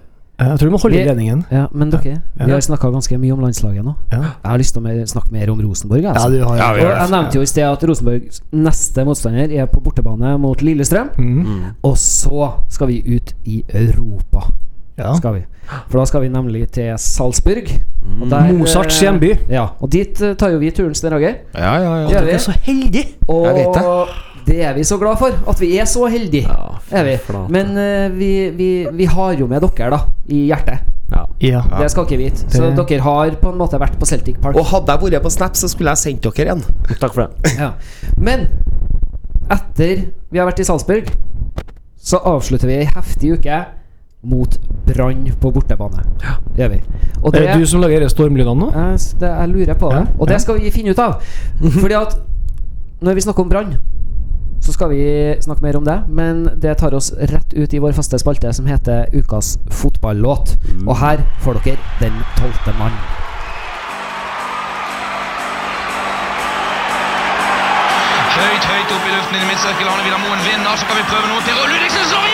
Jeg 0.49 0.59
tror 0.59 0.67
du 0.69 0.71
må 0.75 0.79
holde 0.83 0.97
i 0.97 1.03
Vi- 1.03 1.09
ledningen. 1.09 1.45
Ja, 1.51 1.67
men 1.73 1.91
dere, 1.91 2.03
Ja. 2.39 2.45
vi 2.47 2.51
har 2.53 2.61
snakka 2.61 2.91
ganske 2.93 3.19
mye 3.19 3.33
om 3.33 3.41
landslaget 3.41 3.85
nå. 3.85 3.95
Ja, 4.13 4.19
Jeg 4.19 4.51
har 4.51 4.59
lyst 4.59 4.75
til 4.75 4.83
å 4.83 5.07
snakke 5.07 5.33
mer 5.33 5.51
om 5.51 5.61
Rosenborg. 5.61 6.03
ja 6.03 6.13
Altså. 6.13 6.31
du 6.31 6.45
har 6.45 6.57
Ja, 6.57 6.71
og 6.73 6.79
jeg 6.79 7.11
nevnte 7.11 7.35
jo 7.35 7.41
i 7.43 7.47
sted 7.47 7.63
at 7.65 7.83
Rosenborgs 7.89 8.41
neste 8.53 9.05
motstander 9.05 9.51
er 9.61 9.67
på 9.67 9.81
bortebane 9.83 10.39
mot 10.41 10.59
Lillestrøm. 10.63 11.11
Mm. 11.19 11.45
Mm. 11.47 11.63
Og 11.85 11.97
så 11.97 12.53
skal 12.69 12.87
vi 12.89 13.03
ut 13.17 13.35
i 13.45 13.63
Europa. 13.73 14.51
Ja. 14.99 15.15
Skal 15.17 15.35
vi. 15.39 15.43
For 15.89 15.99
da 15.99 16.05
skal 16.11 16.21
vi 16.25 16.29
nemlig 16.29 16.67
til 16.75 16.91
Salzburg. 17.01 17.71
Og 18.21 18.27
der, 18.29 18.51
Mozarts 18.53 18.99
eh, 18.99 19.07
hjemby. 19.07 19.31
Ja, 19.49 19.69
og 19.81 19.91
dit 19.95 20.21
eh, 20.21 20.35
tar 20.37 20.53
jo 20.53 20.59
vi 20.61 20.71
turen, 20.75 20.95
Stein 20.95 21.15
Roger. 21.15 21.39
Ja, 21.57 21.73
ja, 21.81 21.95
ja. 22.03 22.09
Dere 22.13 22.35
er 22.37 22.43
så 22.43 22.53
heldige! 22.67 23.07
Og 23.29 23.47
Jeg 23.47 23.55
vet 23.63 24.19
det 24.43 24.57
er 24.67 24.73
vi 24.75 24.83
så 24.85 24.97
glad 24.99 25.17
for. 25.21 25.31
At 25.49 25.61
vi 25.63 25.69
er 25.79 25.87
så 25.87 26.09
heldige. 26.11 26.49
Ja, 26.51 26.73
Er 26.99 27.05
vi. 27.07 27.13
flate. 27.25 27.53
Men 27.55 27.77
eh, 27.79 28.09
vi, 28.19 28.31
vi, 28.59 28.71
vi 28.93 29.05
har 29.07 29.37
jo 29.39 29.47
med 29.47 29.63
dere, 29.63 29.91
da, 29.95 30.01
i 30.29 30.41
hjertet. 30.51 30.81
ja. 31.13 31.23
Ja. 31.43 31.61
Det 31.79 31.91
skal 31.93 32.05
ikke 32.09 32.19
vite. 32.19 32.49
Så 32.51 32.63
Det- 32.75 32.87
dere 32.89 33.01
har 33.07 33.31
på 33.41 33.53
en 33.53 33.59
måte 33.59 33.79
vært 33.79 33.97
på 34.01 34.07
Celtic 34.07 34.37
Park. 34.43 34.57
Og 34.59 34.67
hadde 34.67 34.93
jeg 34.93 35.13
vært 35.13 35.23
på 35.23 35.31
Snap, 35.31 35.55
så 35.57 35.69
skulle 35.71 35.91
jeg 35.95 35.99
sendt 36.03 36.27
dere 36.37 36.57
en. 36.57 36.65
Takk 37.01 37.15
for 37.15 37.23
det. 37.29 37.55
Ja. 37.59 37.73
Men 38.19 38.49
etter 39.51 40.05
vi 40.33 40.39
har 40.41 40.47
vært 40.49 40.61
i 40.63 40.67
Salzburg, 40.67 41.09
så 42.03 42.19
avslutter 42.27 42.67
vi 42.71 42.81
ei 42.83 42.89
heftig 42.91 43.37
uke 43.39 43.61
mot 44.23 44.59
Brann 44.87 45.25
på 45.41 45.51
bortebane. 45.55 46.03
Det 46.55 46.63
gjør 46.63 46.69
vi. 46.75 46.81
Og 47.23 47.35
Er 47.35 47.39
det, 47.41 47.47
det 47.49 47.61
du 47.61 47.67
som 47.67 47.81
lager 47.83 48.05
stormlydene 48.09 48.55
nå? 48.61 48.69
jeg, 48.75 48.99
det, 49.21 49.31
jeg 49.31 49.49
lurer 49.51 49.75
på 49.81 49.91
det. 49.91 50.03
Ja, 50.05 50.19
Og 50.19 50.29
det 50.29 50.41
skal 50.43 50.61
vi 50.61 50.71
finne 50.71 50.91
ut 50.95 50.99
av. 51.03 51.17
Fordi 51.81 51.95
at 51.99 52.15
når 53.03 53.15
vi 53.19 53.25
snakker 53.27 53.43
om 53.43 53.49
Brann, 53.51 53.73
så 54.63 54.71
skal 54.73 54.93
vi 54.93 55.01
snakke 55.43 55.63
mer 55.65 55.77
om 55.77 55.85
det. 55.85 55.97
Men 56.09 56.45
det 56.63 56.77
tar 56.79 56.95
oss 56.95 57.11
rett 57.33 57.55
ut 57.55 57.75
i 57.75 57.81
vår 57.83 57.93
faste 57.99 58.19
spalte 58.23 58.53
som 58.55 58.67
heter 58.71 59.11
Ukas 59.13 59.57
fotballåt. 59.71 60.55
Og 60.87 60.95
her 61.03 61.25
får 61.43 61.59
dere 61.65 61.79
Den 62.01 62.15
tolvte 62.39 62.75
mann. 62.79 62.95
Høyt, 68.33 68.65
høyt 68.65 68.93
opp 68.97 69.05
i 69.09 69.13
luften 69.13 69.37
i 69.43 69.49
midtsirkel. 69.51 69.89
Arne 69.93 70.05
Vidar 70.07 70.21
Moen 70.23 70.41
vinner. 70.47 70.77
Så 70.81 70.87
kan 70.89 70.97
vi 71.01 71.05
prøve 71.11 71.29
noe. 71.31 71.43
til. 71.47 71.59
Og 71.63 71.69
Ludvigsen 71.73 72.07
slår 72.11 72.32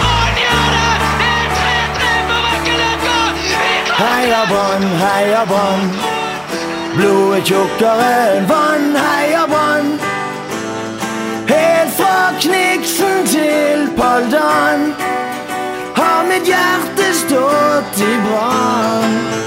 Han 0.04 0.32
gjør 0.44 0.66
det! 0.76 0.94
Det 1.20 1.38
3-3 1.58 2.00
for 2.30 2.42
Økkeløkka! 2.54 3.18
Vi 3.36 3.46
klarer 3.86 4.02
Heia 4.02 4.42
Brann, 4.52 4.84
heia 5.04 5.42
Brann. 5.52 5.86
Blodet 6.96 7.42
tjukkere 7.48 8.10
enn 8.36 8.44
vann, 8.50 8.88
heia 8.96 9.44
Brann. 9.52 9.88
Helt 11.52 11.92
fra 11.96 12.18
Kniksen 12.40 13.26
til 13.26 13.88
Paldan 13.96 14.94
har 15.96 16.22
mitt 16.28 16.46
hjerte 16.46 17.08
stått 17.22 18.00
i 18.00 18.12
brann. 18.26 19.41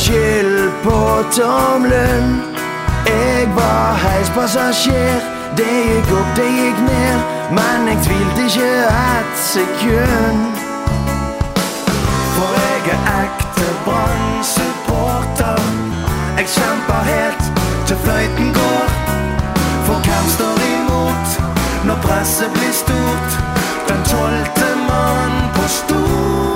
Skyld 0.00 0.70
på 0.82 0.98
tommelen. 1.40 2.42
Jeg 3.06 3.48
var 3.56 3.86
heispassasjer, 4.04 5.20
det 5.56 5.72
gikk 5.88 6.12
opp, 6.20 6.30
det 6.36 6.48
gikk 6.60 6.78
ned, 6.86 7.18
men 7.58 7.88
jeg 7.90 7.98
tvilte 8.06 8.46
ikke 8.48 8.70
et 8.88 9.32
sekund. 9.52 10.40
For 12.36 12.50
jeg 12.62 12.80
er 12.94 13.02
ekte 13.24 13.66
Brann-supporter. 13.86 15.64
Jeg 16.38 16.46
kjemper 16.56 17.00
helt 17.12 17.44
til 17.86 17.96
fløyten 18.04 18.54
går. 18.60 18.88
For 19.86 19.98
hvem 20.06 20.26
står 20.36 20.56
imot 20.74 21.28
når 21.86 21.98
presset 22.06 22.50
blir 22.56 22.72
stort? 22.84 23.30
Den 23.88 24.00
tolvte 24.12 24.70
mann 24.88 25.36
på 25.56 25.68
store 25.68 26.49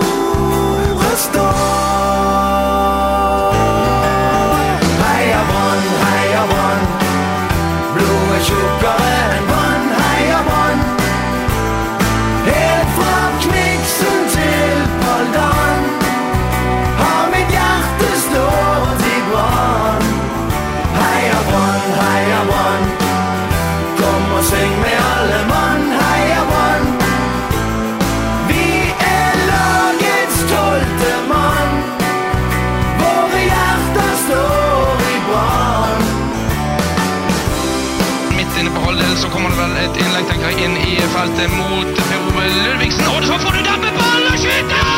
vel 39.58 39.76
et 39.78 40.00
innlegg 40.02 40.26
tenker 40.30 40.50
jeg, 40.50 40.66
inn 40.66 40.76
i 40.80 40.96
feltet 41.14 41.54
mot 41.54 41.94
Per 42.00 42.26
Ove 42.30 42.48
Ludvigsen. 42.56 43.06
Og 43.14 43.22
så 43.28 43.38
får 43.44 43.58
du 43.58 43.62
der 43.68 43.80
med 43.86 44.00
ball 44.00 44.30
og 44.32 44.38
skyter! 44.42 44.93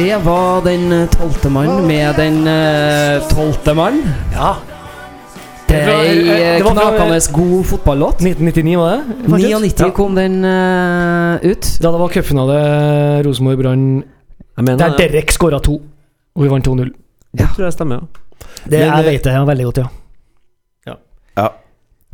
Det 0.00 0.16
var 0.24 0.62
den 0.64 0.92
eh, 0.96 1.08
tolvte 1.12 1.50
mann 1.52 1.82
med 1.86 2.16
den 2.16 2.38
eh, 2.48 3.20
tolvte 3.28 3.74
mann. 3.76 3.98
Ja. 4.32 4.54
Det 5.68 5.76
er 5.76 5.90
ei 5.90 6.14
eh, 6.24 6.54
Det 6.56 6.64
var 6.64 6.72
fra- 6.74 6.86
knakende 6.96 7.18
god 7.34 7.66
fotballåt. 7.68 8.22
1999, 8.24 8.78
var 8.80 8.94
det? 8.94 9.02
faktisk? 9.28 9.48
99 9.60 9.84
Ja. 9.84 9.90
kom 9.90 10.16
den 10.16 10.38
uh, 10.44 11.36
ut. 11.44 11.68
Da 11.82 11.92
det 11.92 12.00
var 12.00 12.08
cupfinale 12.08 12.56
Rosenborg-Brann, 13.26 13.84
der 14.56 14.96
Derek 14.96 15.30
skåra 15.36 15.60
to, 15.60 15.76
og 16.34 16.42
vi 16.42 16.48
vant 16.48 16.66
2-0. 16.66 16.88
Det 17.36 17.50
tror 17.54 17.64
jeg 17.68 17.72
stemmer, 17.76 18.00
ja. 18.00 18.00
Det, 18.64 18.78
Men, 18.78 18.88
jeg 18.88 19.04
vet 19.04 19.24
det 19.24 19.32
ja, 19.36 19.44
veldig 19.44 19.64
godt, 19.68 19.78
ja. 19.84 19.86
Ja. 21.36 21.48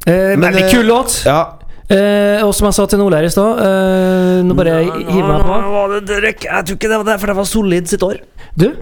Eh, 0.06 0.34
Men, 0.34 0.42
veldig 0.42 0.70
kul 0.74 0.84
låt. 0.90 1.22
Ja. 1.26 1.38
Eh, 1.86 2.40
og 2.42 2.50
som 2.56 2.66
jeg 2.66 2.74
sa 2.74 2.84
til 2.90 2.98
Nordleir 2.98 3.28
i 3.28 3.30
stad, 3.30 3.60
eh, 3.62 4.40
nå 4.42 4.54
bare 4.58 4.78
hiver 5.06 5.28
meg 5.28 5.44
på. 5.46 5.58
Var 5.76 5.92
det 5.92 6.00
Derek? 6.08 6.46
Jeg 6.48 6.64
tror 6.66 6.78
ikke 6.80 6.88
det 6.90 6.96
var 6.98 7.04
det, 7.12 7.18
for 7.22 7.30
det 7.30 7.36
var 7.38 7.44
Solid 7.46 7.86
sitt 7.92 8.02
år. 8.02 8.16
Du, 8.58 8.64
jeg, 8.66 8.74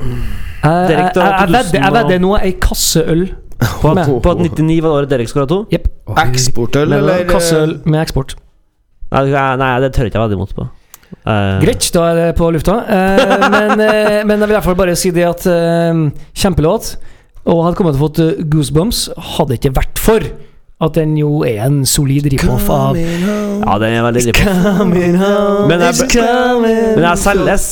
jeg, 0.62 0.88
Derek, 0.88 1.16
jeg, 1.16 1.24
jeg, 1.24 1.50
vedder- 1.50 1.58
jeg 1.58 1.66
2000 1.74 1.84
og- 1.84 1.96
vedder 1.98 2.22
nå 2.24 2.30
ei 2.40 2.52
kasse 2.62 3.02
øl 3.04 3.24
På, 3.82 3.92
med. 3.94 4.08
på 4.22 4.30
at 4.30 4.38
99 4.38 4.78
var 4.82 4.90
året 5.00 5.10
Derek 5.10 5.28
skåra 5.28 5.46
to? 5.50 5.58
Jepp. 5.72 5.88
Eksportøl, 6.24 6.88
Med 6.88 6.98
eller? 7.02 7.24
Kasse 7.28 7.56
øl 7.60 7.74
med 7.84 8.00
eksport. 8.06 8.34
Nei, 9.12 9.24
nei, 9.60 9.80
det 9.84 9.92
tør 9.94 10.08
ikke 10.08 10.18
jeg 10.18 10.24
vedde 10.24 10.38
imot 10.40 10.54
på. 10.56 10.66
Eh, 11.26 11.60
Greit, 11.62 11.90
da 11.94 12.06
er 12.10 12.14
det 12.18 12.30
på 12.40 12.48
lufta. 12.56 12.78
Eh, 12.88 13.44
men, 13.50 13.80
eh, 13.84 14.24
men 14.26 14.38
jeg 14.40 14.48
vil 14.48 14.54
i 14.54 14.58
hvert 14.58 14.64
fall 14.70 14.80
bare 14.80 14.96
si 14.96 15.10
det 15.14 15.28
at 15.28 15.44
eh, 15.46 16.00
Kjempelåt. 16.34 16.96
Og 17.44 17.60
hadde 17.66 17.76
kommet 17.76 17.94
til 17.94 18.00
å 18.00 18.06
fått 18.08 18.18
eh, 18.24 18.42
goosebumps 18.48 19.10
hadde 19.36 19.52
det 19.52 19.60
ikke 19.60 19.74
vært 19.76 20.00
for 20.00 20.24
at 20.82 20.92
den 20.98 21.12
jo 21.16 21.44
er 21.46 21.60
en 21.68 21.84
solid 21.86 22.26
rip-off 22.32 22.66
av 22.68 22.96
Ja, 22.98 23.76
den 23.78 23.92
er 23.94 24.02
veldig 24.02 24.22
rip 24.26 24.38
Coming 24.42 25.14
home, 25.16 25.68
Men 25.70 25.80
jeg- 25.80 26.10
Men 26.18 27.04
jeg 27.04 27.18
selges 27.22 27.66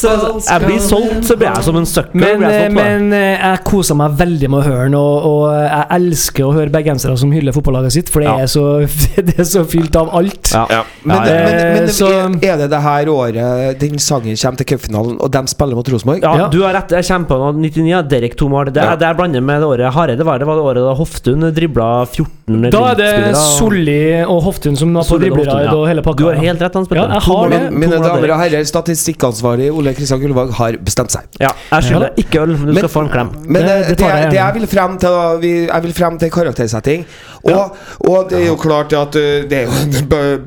Jeg 0.49 0.61
blir 0.63 0.79
solgt, 0.81 1.25
så 1.27 1.37
blir 1.37 1.49
jeg 1.51 1.65
som 1.65 1.77
en 1.77 1.85
sucker. 1.87 2.15
Men, 2.15 2.41
jeg 2.47 2.69
eh, 2.69 2.69
men 2.73 3.13
eh, 3.13 3.37
jeg 3.43 3.65
koser 3.65 3.95
meg 3.99 4.13
veldig 4.17 4.49
med 4.49 4.61
å 4.61 4.63
høre 4.65 4.85
den, 4.87 4.95
og, 4.95 5.27
og 5.27 5.43
jeg 5.53 5.87
elsker 5.99 6.45
å 6.47 6.53
høre 6.55 6.71
bergensere 6.71 7.17
som 7.19 7.33
hyller 7.35 7.53
fotballaget 7.53 7.93
sitt, 7.93 8.09
for 8.09 8.21
det, 8.23 8.29
Ja. 8.31 8.39
er, 8.39 8.47
så, 8.47 8.87
det 9.17 9.35
er 9.39 9.45
så 9.51 9.65
fylt 9.69 9.97
av 9.99 10.09
alt. 10.15 10.53
Ja. 10.55 10.67
Ja. 10.71 10.83
Men, 11.05 11.17
Ja, 11.17 11.23
men, 11.25 11.75
men, 11.75 11.83
eh, 11.83 11.91
så- 11.91 12.43
er 12.43 12.57
det 12.63 12.71
det 12.71 12.81
her 12.87 13.07
året 13.13 13.79
den 13.83 13.99
sangen 13.99 14.37
kommer 14.39 14.57
til 14.63 14.67
cupfinalen, 14.77 15.19
og 15.21 15.31
de 15.31 15.43
spiller 15.51 15.75
mot 15.75 15.89
Rosenborg? 15.89 16.23
Ja, 16.23 16.37
Ja. 16.45 16.49
du 16.49 16.63
har 16.63 16.73
rett. 16.79 16.89
Jeg 16.91 17.05
kommer 17.11 17.27
på 17.29 17.39
noe 17.43 17.53
99. 17.61 17.89
ja, 17.91 18.01
Derek 18.03 18.37
to. 18.37 18.49
Det, 18.65 18.77
Ja. 18.77 18.95
det 18.97 19.07
jeg 19.11 19.17
blander 19.17 19.41
med 19.43 19.61
det 19.61 19.67
året 19.69 19.93
Hareide 19.93 20.25
var. 20.25 20.39
Det 20.39 20.47
var 20.47 20.55
det 20.57 20.65
året 20.65 20.83
da 20.87 20.95
Hoftun 20.95 21.41
dribla 21.53 22.07
14 22.07 22.71
Da 22.71 22.92
er 23.01 23.25
det. 23.33 23.37
Solli 23.59 24.23
og 24.27 24.43
Hoftun 24.43 24.77
som 24.77 24.93
var 24.95 25.03
på 25.03 25.09
Solid 25.17 25.33
og 25.33 25.47
ja. 25.47 25.73
og 25.75 25.87
hele 25.89 26.03
pakka. 26.05 26.19
Du 26.23 26.27
har 26.29 26.35
helt 26.43 26.61
rett, 26.63 26.75
Hans 26.75 26.89
Petter. 26.89 27.03
Ja, 27.09 27.15
jeg 27.19 27.23
har 27.23 27.49
det. 27.55 27.61
Mine 27.73 27.99
damer 28.03 28.35
og 28.35 28.39
herrer, 28.43 28.65
statistikkansvarlig 28.69 29.71
Ole 29.73 29.95
Kristian 29.95 30.21
Gullvåg 30.21 30.53
har 30.59 30.79
bestemt 30.85 31.11
seg. 31.15 31.27
Ja, 31.41 31.51
jeg 31.73 31.89
skylder 31.89 32.09
ja. 32.11 32.15
ikke 32.25 32.43
øl, 32.43 32.49
men 32.57 32.67
du 32.67 32.73
Men- 32.73 32.83
skal 32.83 32.89
få 32.89 33.05
en 33.07 33.13
klem. 33.15 33.31
Men 33.47 33.63
Det- 33.63 33.69
det, 33.69 33.89
det 33.89 33.99
det, 33.99 34.07
jeg 34.09 34.31
det, 34.31 34.39
jeg 34.39 34.55
vil 34.55 34.67
frem 34.67 34.99
til 34.99 35.49
Jeg 35.73 35.83
vil 35.83 35.93
frem 35.93 36.19
til 36.19 36.31
karaktersetting. 36.31 37.07
Og, 37.45 37.77
og 38.09 38.29
det 38.31 38.43
er 38.43 38.47
jo 38.47 38.57
klart 38.57 38.93
at 38.93 39.13
det 39.13 39.53
er 39.53 39.63
jo 39.67 39.71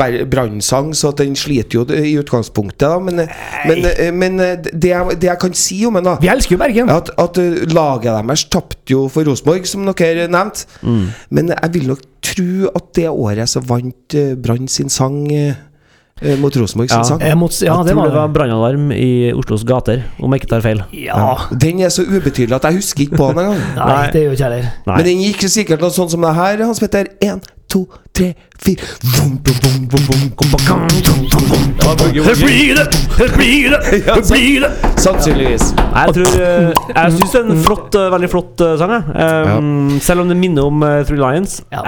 en 0.05 0.29
brannsang, 0.31 0.93
så 0.95 1.09
at 1.11 1.17
den 1.17 1.35
sliter 1.35 1.79
jo 1.79 1.85
i 1.91 2.17
utgangspunktet, 2.19 2.79
da. 2.87 2.99
Men, 2.99 3.15
men, 3.67 3.85
men 4.19 4.37
det, 4.39 4.89
jeg, 4.89 5.05
det 5.21 5.23
jeg 5.27 5.39
kan 5.39 5.53
si 5.53 5.85
om 5.85 5.93
den, 5.99 6.03
da 6.07 6.15
Vi 6.21 6.27
elsker 6.31 6.55
jo 6.55 6.57
Bergen. 6.61 6.89
at, 6.89 7.09
at 7.19 7.37
laget 7.73 8.03
deres 8.15 8.45
tapte 8.45 8.91
jo 8.91 9.07
for 9.11 9.23
Rosenborg, 9.27 9.67
som 9.67 9.85
dere 9.91 10.27
nevnte. 10.31 10.65
Mm. 10.81 11.07
Men 11.29 11.49
jeg 11.55 11.73
vil 11.73 11.87
nok 11.87 11.99
tro 12.25 12.71
at 12.75 12.91
det 12.97 13.07
året 13.11 13.51
så 13.51 13.61
vant 13.65 14.17
uh, 14.17 14.33
Brann 14.41 14.67
sin 14.71 14.89
sang 14.93 15.23
uh, 15.31 15.55
uh, 16.21 16.35
mot 16.41 16.55
Rosenborg 16.57 16.89
sin 16.91 16.97
Ja. 16.99 17.03
sang. 17.07 17.21
Jeg 17.21 17.35
ja, 17.35 17.37
jeg 17.37 17.85
det 17.85 17.93
tror 17.93 18.05
det 18.09 18.13
var 18.13 18.27
var 18.27 18.33
brannalarm 18.33 18.91
i 18.95 19.31
Oslos 19.33 19.65
gater, 19.67 20.03
om 20.19 20.33
jeg 20.33 20.41
ikke 20.43 20.51
tar 20.55 20.61
feil. 20.65 20.83
Ja. 20.93 21.35
Den 21.51 21.81
er 21.85 21.89
så 21.93 22.05
ubetydelig 22.07 22.55
at 22.55 22.69
jeg 22.69 22.81
husker 22.81 23.05
ikke 23.07 23.17
på 23.17 23.31
den 23.31 23.43
engang. 23.45 23.61
Nei, 23.79 24.11
det 24.11 24.23
gjør 24.25 24.37
ikke 24.37 24.49
heller. 24.49 24.71
Men 24.89 25.05
den 25.05 25.25
gikk 25.25 25.45
sikkert 25.49 25.85
noe 25.85 25.93
sånn 25.95 26.09
som 26.09 26.25
det 26.25 26.33
her, 26.37 26.65
Hans 26.65 26.79
Petter. 26.83 27.11
Én, 27.23 27.41
to, 27.75 27.83
tre, 28.15 28.31
fire. 28.63 28.87
Her 32.25 32.35
blir 32.39 32.75
det! 32.79 32.85
Her 33.17 33.31
blir 33.35 33.69
det! 33.73 33.79
Her 34.07 34.21
blir 34.29 34.63
det! 34.63 34.69
Sannsynligvis. 35.03 35.65
Jeg 35.75 36.15
tror 36.15 36.29
eh, 36.39 36.69
Jeg 36.95 37.15
syns 37.17 37.33
det 37.35 37.41
er 37.41 37.49
en 37.51 37.61
flott, 37.65 37.97
eh, 37.99 38.07
veldig 38.13 38.29
flott 38.31 38.63
eh, 38.65 38.73
sang. 38.79 38.93
Um, 39.11 39.99
Selv 40.03 40.23
om 40.23 40.31
det 40.31 40.37
minner 40.39 40.69
om 40.69 40.81
uh, 40.85 41.01
Three 41.07 41.19
Lions. 41.19 41.59
Ja. 41.73 41.83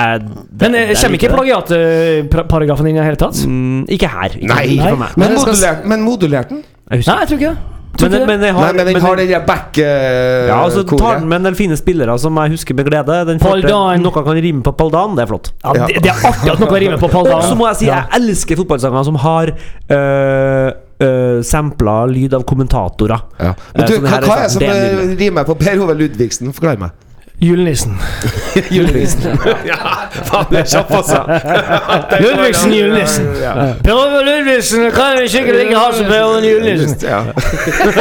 Men 0.59 0.75
det- 0.75 0.83
det 0.91 0.99
kommer 1.01 1.17
ikke 1.21 1.31
plagiatparagrafen 1.33 2.87
inn 2.91 2.97
i 2.97 3.01
det 3.01 3.07
hele 3.07 3.21
tatt? 3.23 3.41
Mm, 3.47 3.85
Ikke 3.89 4.11
her. 4.11 4.35
Ikke 4.37 4.51
Nei. 4.53 4.67
ikke 4.75 4.91
for 4.91 5.01
meg. 5.05 5.17
Men, 5.17 5.33
modulert, 5.39 5.85
men 5.93 6.05
modulert 6.05 6.49
den? 6.53 6.63
Jeg. 6.91 7.03
Nei, 7.07 7.17
jeg 7.23 7.27
tror 7.31 7.39
ikke 7.39 7.55
det. 7.55 7.76
Men, 8.01 8.27
men 8.29 8.45
jeg 8.45 8.53
har, 8.53 8.67
Nei, 8.67 8.73
men 8.77 8.89
den 8.93 9.01
har 9.03 9.15
den 9.19 9.29
der 9.31 9.45
back 9.47 9.77
uh, 9.81 10.47
Ja, 10.49 10.57
altså, 10.63 10.83
så 10.85 10.97
tar 10.99 11.19
den 11.19 11.27
med 11.31 11.41
en 11.41 11.47
del 11.49 11.55
fine 11.57 11.77
spillere 11.79 12.17
som 12.21 12.37
jeg 12.43 12.53
husker 12.53 12.77
med 12.77 12.85
glede. 12.89 13.17
Den 13.29 13.39
første, 13.41 13.73
Noe 14.03 14.11
kan 14.23 14.41
rime 14.47 14.61
på 14.65 14.73
Paldan, 14.77 15.15
det 15.17 15.25
er 15.25 15.31
flott. 15.31 15.51
Ja, 15.63 15.73
det, 15.87 16.03
det 16.05 16.11
er 16.13 16.25
artig 16.29 16.51
at 16.53 16.59
noe 16.61 16.81
rimer 16.83 17.01
på 17.01 17.09
Paldan. 17.11 17.39
Og 17.41 17.47
så 17.49 17.55
må 17.57 17.67
jeg 17.71 17.81
si 17.81 17.89
Ja. 17.89 18.03
jeg 18.05 18.21
elsker 18.21 18.59
fotballsanger 18.61 19.07
som 19.07 19.15
har 19.23 19.51
øh, 19.55 20.69
uh, 21.03 21.41
sampla 21.45 21.97
lyd 22.11 22.33
av 22.37 22.45
kommentatorer. 22.49 23.25
Ja. 23.39 23.53
Men 23.73 23.83
Eh, 23.83 23.89
du, 23.89 23.97
hva, 24.05 24.21
hva 24.25 24.37
er 24.37 24.47
det 24.47 24.51
som 24.53 24.61
det 24.63 24.69
eh, 24.69 24.95
nydelig. 24.97 25.17
rimer 25.25 25.47
på 25.47 25.55
Per 25.59 25.83
Ove 25.83 25.93
Ludvigsen? 25.97 26.53
Forklar 26.53 26.79
meg. 26.81 26.95
Julenissen. 27.39 27.99
Julenissen. 28.75 29.37
ja, 29.65 29.75
faen, 30.25 30.45
det 30.49 30.59
er 30.59 30.65
kjapt, 30.71 30.91
altså. 30.91 31.19
Ludvigsen 32.23 32.71
julenissen. 32.73 33.27
Ja. 33.43 33.51
Per 33.85 33.93
Ove 33.93 34.23
Ludvigsen 34.25 34.87
kan 34.95 35.19
vi 35.21 35.27
sikkert 35.29 35.59
ikke 35.61 35.77
ha 35.77 35.91
som 35.93 36.05
Per 36.09 36.23
Ove 36.25 36.39
julenissen. 36.47 36.97
Ja. 37.05 37.19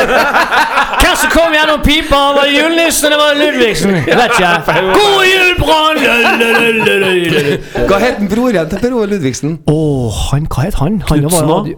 Hva 1.02 1.12
som 1.20 1.28
kom 1.34 1.52
gjennom 1.52 1.82
pipa? 1.84 2.16
Var 2.38 2.48
det 2.48 2.54
julenissen 2.56 3.06
eller 3.10 3.20
var 3.20 3.28
det 3.36 3.38
Ludvigsen? 3.44 3.92
Vet 4.08 4.38
ikke. 4.38 4.50
God 4.96 5.22
jul, 5.28 5.52
Brann! 5.60 5.96
Hva 7.92 7.96
het 8.06 8.24
broren 8.32 8.72
til 8.72 8.78
Per 8.86 8.92
Ove 8.96 9.06
Ludvigsen? 9.12 9.58
han, 10.30 10.48
hva 10.48 10.60
het 10.70 10.80
han? 10.80 11.02
han 11.10 11.18
Knutsen 11.20 11.48
var- 11.48 11.60
også? 11.60 11.76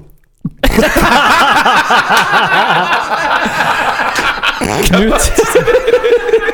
Knut. 4.59 5.29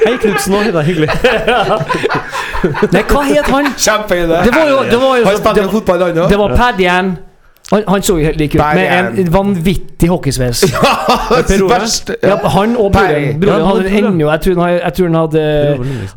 Hei, 0.05 0.17
Knutsen. 0.21 0.53
Det 0.53 0.75
er 0.75 0.88
hyggelig. 0.88 1.11
Nei, 2.93 3.05
hva 3.11 3.23
het 3.29 3.49
han? 3.53 3.71
Kjempeidé. 3.77 4.40
Det 4.47 4.53
var 4.55 4.67
jo, 4.73 4.81
det 4.88 4.99
var 5.01 5.14
jo 5.21 5.25
Han 5.29 5.37
så, 5.38 5.53
det, 5.55 5.62
jo 5.69 5.71
fotball, 5.79 6.03
han 6.09 6.14
det 6.19 6.27
òg. 6.27 6.37
var 6.40 6.57
Padjan. 6.59 7.14
Han, 7.73 7.81
han 7.88 8.03
så 8.05 8.19
jo 8.19 8.25
helt 8.27 8.37
lik 8.37 8.55
ut, 8.55 8.61
med 8.77 8.90
en 8.93 9.31
vanvittig 9.33 10.09
hockeysveis. 10.12 10.67
Verst. 11.73 12.11
Ja, 12.23 12.37
han 12.53 12.75
og 12.77 12.90
broren. 12.93 13.38
Broren 13.40 13.62
Ja, 13.62 13.69
hadde 13.71 13.87
broren. 13.88 14.11
ennå 14.12 14.29
Jeg 14.29 14.40
tror 14.45 14.61
han, 14.61 14.75
jeg 14.75 14.93
tror 14.99 15.09
han 15.09 15.17
hadde 15.23 15.45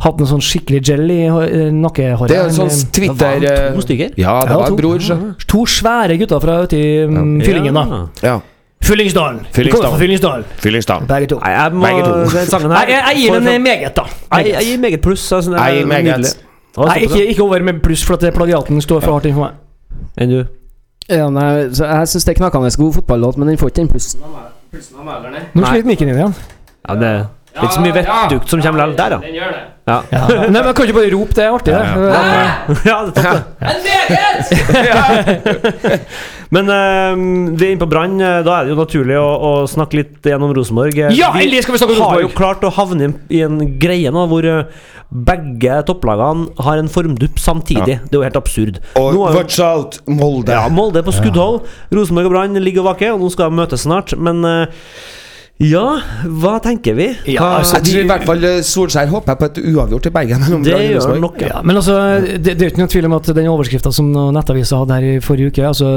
hatt 0.04 0.20
noe 0.20 0.28
sånn 0.34 0.44
skikkelig 0.44 0.82
gel 0.90 1.06
i 1.16 1.22
hå- 1.32 1.46
eh, 1.48 1.70
nakkehåret. 1.72 2.34
Det 2.34 2.38
er 2.42 2.50
Han, 2.50 2.58
sånn 2.60 2.74
eh, 2.74 2.84
Twitter 3.00 3.40
Det 3.40 3.54
var 3.56 3.64
eh, 3.70 3.72
to 3.80 3.86
stykker? 3.88 4.12
Ja, 4.20 4.36
det 4.44 4.52
Ja, 4.52 4.60
var 4.60 4.68
to. 4.68 4.76
en 4.76 4.82
bror. 4.84 5.00
så. 5.08 5.18
To 5.56 5.64
svære 5.78 6.20
gutter 6.20 6.44
fra 6.44 6.60
uti 6.68 6.84
mm, 7.08 7.34
Fyllingen, 7.48 7.80
da. 7.80 8.04
Ja. 8.28 8.36
Fyllingsdalen. 8.84 9.40
Fyllingsdalen. 9.52 10.00
Fyllingsdalen, 10.00 10.46
Fyllingsdal. 10.58 11.08
begge 11.08 11.28
to. 11.28 11.40
Nei, 11.40 11.52
jeg 11.52 11.72
må 11.74 11.86
Begge 11.86 12.04
to. 12.04 12.12
Den 12.38 12.46
sangen 12.48 12.72
her 12.72 12.80
Jeg, 12.80 12.90
jeg, 12.94 13.04
jeg 13.08 13.16
gir 13.22 13.34
den 13.34 13.44
fram- 13.44 13.62
meget, 13.62 13.96
da. 13.96 14.02
Jeg, 14.38 14.46
jeg 14.54 14.66
gir 14.66 14.78
meget 14.80 15.02
pluss. 15.02 15.32
Altså, 15.32 15.52
det 15.52 15.60
er 15.60 15.66
Jeg 15.66 15.78
gir 15.78 15.86
meget. 15.88 16.44
Nei, 16.78 16.98
ikke, 17.02 17.26
ikke 17.28 17.44
over 17.44 17.60
med 17.64 17.80
pluss, 17.84 18.06
for 18.06 18.14
at 18.14 18.34
plagiaten 18.34 18.82
står 18.82 19.00
for 19.00 19.12
hardt 19.12 19.26
inn 19.26 19.34
for 19.34 19.48
meg. 19.48 19.52
Enn 20.18 20.30
du? 20.30 20.44
Ja, 21.10 21.30
nei, 21.30 21.70
så 21.74 21.86
jeg 21.88 22.08
syns 22.12 22.26
det 22.28 22.36
er 22.36 22.38
knakende 22.44 22.70
god 22.78 22.94
fotballåt, 22.94 23.38
men 23.38 23.48
den 23.48 23.58
får 23.58 23.68
ikke 23.72 23.82
den 23.82 23.90
plussen 23.90 24.22
av 24.24 24.30
meg. 24.36 25.42
Nå 25.56 25.66
sliter 25.66 25.88
mikken 25.88 26.10
inn 26.12 26.20
igjen. 26.20 26.36
Ja, 26.90 26.96
det 26.96 27.08
er 27.08 27.64
ikke 27.64 27.74
så 27.74 27.82
mye 27.82 27.96
vettdukt 27.96 28.50
som 28.52 28.62
kommer 28.62 28.86
likevel 28.86 28.98
der, 28.98 29.10
da. 29.16 29.20
Den 29.24 29.38
gjør 29.40 29.54
det. 29.56 29.64
Ja, 29.88 30.02
Ja. 30.12 30.24
Nei, 30.52 30.62
men 30.62 30.74
Kan 30.76 30.86
ikke 30.88 30.98
bare 31.00 31.12
rope 31.14 31.34
det? 31.38 31.44
er 31.46 31.52
artig, 31.56 31.72
det. 31.72 31.84
ja 32.90 32.98
det 33.08 33.14
er 33.18 33.32
topp, 33.32 33.48
det. 34.84 36.00
Men 36.56 36.70
um, 36.72 37.24
vi 37.60 37.66
er 37.66 37.72
inne 37.74 37.82
på 37.82 37.88
Brann. 37.92 38.14
eh, 38.24 38.38
Da 38.46 38.54
er 38.62 38.68
det 38.68 38.72
jo 38.72 38.78
naturlig 38.80 39.18
å, 39.20 39.26
å 39.28 39.50
snakke 39.68 39.98
litt 40.00 40.28
gjennom 40.32 40.54
Rosenborg. 40.56 40.96
Eh, 41.10 41.16
Ja, 41.18 41.34
endelig 41.36 41.66
skal 41.66 41.76
vi 41.76 41.82
snakke 41.82 41.96
om 41.96 42.00
Rosenborg. 42.00 42.14
har 42.16 42.24
jo 42.24 42.30
klart 42.38 42.64
å 42.64 42.72
havne 42.78 43.10
i 43.36 43.42
en- 43.44 43.60
greie 43.82 44.12
nå 44.16 44.24
hvor 44.32 44.48
eh, 44.48 44.64
begge 45.12 45.82
topplagene 45.88 46.48
har 46.64 46.80
en 46.80 46.88
formdupp 46.92 47.40
samtidig. 47.40 47.98
Det 48.08 48.16
er 48.16 48.20
jo 48.22 48.24
helt 48.28 48.40
absurd. 48.40 48.80
Og 48.96 49.14
Nå 49.16 49.26
har 49.26 49.34
jo- 49.36 49.42
watch 49.42 49.60
out, 49.60 50.00
Molde. 50.08 50.52
ja, 50.56 50.68
Molde 50.72 51.04
på 51.04 51.12
skuddhold. 51.16 51.62
Rosenborg 51.92 52.26
og 52.32 52.32
Brann 52.38 52.54
ligger 52.64 52.84
og 52.86 52.92
vaker, 52.94 53.12
og 53.16 53.20
nå 53.26 53.32
skal 53.36 53.50
de 53.52 53.60
møtes 53.60 53.84
snart. 53.88 54.16
Men 54.18 54.44
eh, 54.48 54.66
ja, 55.64 55.86
hva 56.38 56.58
tenker 56.62 56.94
vi? 56.98 57.08
Ja, 57.34 57.58
altså, 57.58 57.80
Jeg 57.80 57.88
tror 57.88 58.04
i 58.04 58.10
hvert 58.12 58.26
fall 58.30 58.44
eh, 58.46 58.58
Solskjær 58.66 59.10
håper 59.10 59.38
på 59.40 59.48
et 59.50 59.62
uavgjort 59.64 60.10
i 60.10 60.12
Bergen. 60.14 60.44
det 60.68 60.82
gjør 60.92 61.22
nok, 61.24 61.40
ja. 61.42 61.62
Men 61.66 61.80
altså, 61.82 61.96
det, 62.22 62.44
det 62.46 62.60
er 62.60 62.68
jo 62.68 62.74
ikke 62.76 62.84
noen 62.84 62.94
tvil 62.94 63.08
om 63.10 63.16
at 63.18 63.32
den 63.40 63.50
overskrifta 63.50 63.94
som 63.96 64.12
Nettavisa 64.36 64.84
hadde 64.84 65.00
her 65.00 65.08
i 65.16 65.24
forrige 65.24 65.54
uke 65.56 65.66
Altså, 65.66 65.96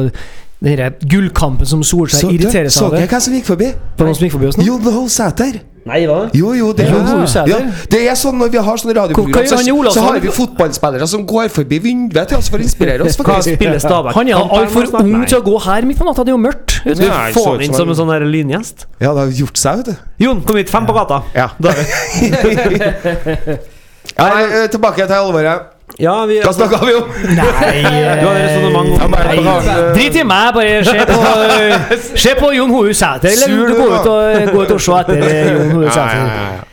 den 0.65 0.97
gullkampen 1.13 1.69
som 1.69 1.85
Solskjær 1.85 2.25
Så, 2.25 2.33
irriterer 2.33 2.71
seg 2.71 2.73
seg 2.73 2.79
så 2.79 2.89
over 2.89 3.01
dere 3.01 3.13
hvem 3.13 3.27
som 3.27 3.37
gikk 3.37 3.51
forbi? 3.53 3.69
På 3.97 4.09
noen 4.09 4.17
som 4.17 4.27
gikk 4.27 4.37
forbi 4.39 4.49
oss 4.49 4.61
nå? 4.61 4.67
Jon 4.69 4.89
Holsæter. 4.97 5.61
Nei, 5.89 6.03
hva? 6.05 6.29
Jo, 6.37 6.51
jo, 6.53 6.73
det, 6.77 6.85
er, 6.91 7.27
Sæter. 7.31 7.49
ja, 7.49 7.59
det 7.89 8.01
er 8.13 8.17
sånn 8.19 8.37
når 8.37 8.51
vi 8.53 8.61
har 8.67 8.81
sånne 8.83 8.95
radioprogram, 8.99 9.47
så, 9.49 9.57
så 9.95 10.03
har 10.05 10.19
vi 10.21 10.33
fotballspillere 10.37 11.07
som 11.09 11.23
går 11.29 11.49
forbi 11.55 11.79
vinduet 11.87 12.29
til 12.29 12.37
oss 12.37 12.51
for 12.53 12.61
å 12.61 12.67
inspirere 12.67 13.07
oss. 13.07 13.17
Hva 13.17 13.39
faktisk. 13.39 13.89
Han 14.19 14.29
er 14.29 14.37
altfor 14.37 14.91
ung 15.01 15.25
til 15.25 15.39
å 15.39 15.43
gå 15.47 15.57
her 15.65 15.89
midt 15.89 15.99
på 16.03 16.05
natta. 16.09 16.27
Det 16.27 16.35
er 16.35 16.37
jo 16.37 16.43
mørkt. 16.45 16.77
Du 16.85 16.95
får 17.01 17.33
så 17.33 17.47
han 17.55 17.65
inn 17.65 17.75
som 17.77 17.89
en- 17.89 17.97
sånn 17.97 18.13
der 18.13 18.27
lyngjest. 18.29 18.87
Ja, 19.01 19.15
det 19.17 19.25
har 19.25 19.33
gjort 19.41 19.57
seg, 19.57 19.81
vet 19.81 19.87
du. 19.87 19.97
Jon, 20.27 20.43
kom 20.45 20.57
hit. 20.61 20.69
Fem 20.69 20.85
på 20.87 20.93
gata. 20.97 21.23
Ja. 21.35 21.49
Er. 21.65 23.61
Nei, 24.21 24.43
eh, 24.45 24.69
tilbake 24.73 25.07
til 25.07 25.17
alvoret. 25.17 25.77
Ja, 25.99 26.15
vi 26.29 26.39
Hva 26.45 26.53
snakka 26.55 26.81
vi 26.85 26.95
om? 26.99 27.11
Nei, 27.35 27.75
Du 28.21 28.27
hadde 28.29 28.41
resonnement 28.45 29.05
om 29.05 29.17
Nei, 29.17 29.37
drit 29.97 30.19
i 30.21 30.25
meg, 30.27 30.55
bare 30.57 30.81
se 30.87 31.07
på, 31.11 31.19
se 32.25 32.35
på 32.39 32.51
Jon 32.57 32.75
Hoel 32.75 32.95
Sæter. 32.97 33.35
Eller 33.35 33.75
går 33.75 33.95
ut 33.97 34.11
og, 34.13 34.51
gå 34.55 34.65
ut 34.65 34.75
og 34.77 34.83
se 34.87 34.99
etter 35.03 35.25
eh, 35.27 35.53
Jon 35.57 35.73
Hoel 35.77 35.95
Sæter. 35.95 36.67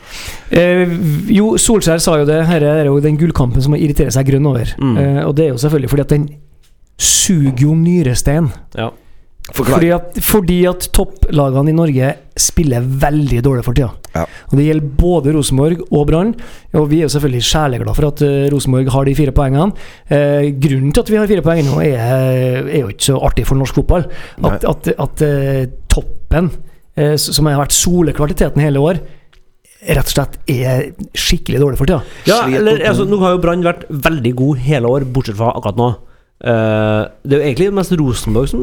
Eh, 0.47 0.93
jo, 1.34 1.49
Solskjær 1.60 1.99
sa 2.03 2.19
jo 2.21 2.27
det. 2.30 2.39
Her 2.47 2.67
er 2.69 2.86
jo 2.88 2.99
den 3.03 3.17
gullkampen 3.19 3.63
som 3.63 3.75
irriterer 3.75 4.13
seg 4.15 4.30
grønn 4.30 4.47
over. 4.47 4.71
Mm. 4.80 4.95
Eh, 5.01 5.21
og 5.25 5.36
det 5.39 5.47
er 5.47 5.51
jo 5.56 5.60
selvfølgelig 5.65 5.91
fordi 5.95 6.06
at 6.06 6.15
den 6.15 6.30
suger 6.97 7.65
jo 7.65 7.75
nyrestein. 7.77 8.51
Ja. 8.77 8.91
Fordi 9.55 9.91
at, 9.95 10.17
fordi 10.23 10.57
at 10.67 10.89
topplagene 10.95 11.71
i 11.71 11.75
Norge 11.75 12.13
spiller 12.38 12.83
veldig 12.83 13.39
dårlig 13.45 13.63
for 13.65 13.77
tida. 13.77 13.89
Ja. 14.13 14.25
Og 14.49 14.55
Det 14.60 14.65
gjelder 14.65 14.95
både 14.99 15.33
Rosenborg 15.36 15.83
og 15.88 16.07
Brann. 16.10 16.33
Og 16.77 16.89
vi 16.91 16.99
er 16.99 17.07
jo 17.07 17.13
selvfølgelig 17.15 17.47
sjeleglade 17.47 17.95
for 17.97 18.10
at 18.10 18.23
uh, 18.27 18.47
Rosenborg 18.53 18.91
har 18.93 19.07
de 19.07 19.15
fire 19.17 19.33
poengene. 19.36 19.71
Eh, 20.12 20.49
grunnen 20.60 20.91
til 20.91 21.03
at 21.03 21.12
vi 21.12 21.19
har 21.19 21.29
fire 21.31 21.45
poeng 21.45 21.63
nå, 21.67 21.77
er, 21.86 22.65
er 22.67 22.81
jo 22.81 22.91
ikke 22.91 23.10
så 23.10 23.19
artig 23.29 23.47
for 23.47 23.60
norsk 23.60 23.79
fotball. 23.79 24.07
At, 24.47 24.67
at, 24.67 24.89
at 25.07 25.23
eh, 25.25 25.63
toppen, 25.91 26.51
eh, 26.97 27.15
som 27.21 27.47
har 27.49 27.62
vært 27.62 27.77
solekvaliteten 27.77 28.63
hele 28.63 28.83
år, 28.83 28.99
rett 29.88 30.10
og 30.10 30.12
slett 30.12 30.38
er 30.51 30.89
skikkelig 31.15 31.62
dårlig 31.62 31.79
for 31.79 31.89
tida. 31.89 32.01
Ja, 32.27 32.43
eller, 32.49 32.81
altså, 32.89 33.05
nå 33.07 33.21
har 33.23 33.36
jo 33.36 33.41
Brann 33.43 33.65
vært 33.65 33.88
veldig 33.89 34.33
god 34.38 34.62
hele 34.67 34.91
år, 34.91 35.07
bortsett 35.13 35.39
fra 35.39 35.53
akkurat 35.55 35.79
nå. 35.79 35.89
Eh, 36.38 37.00
det 37.26 37.34
er 37.34 37.39
jo 37.39 37.45
egentlig 37.47 37.67
mest 37.73 37.93
Rosenborg 37.97 38.50
som 38.52 38.62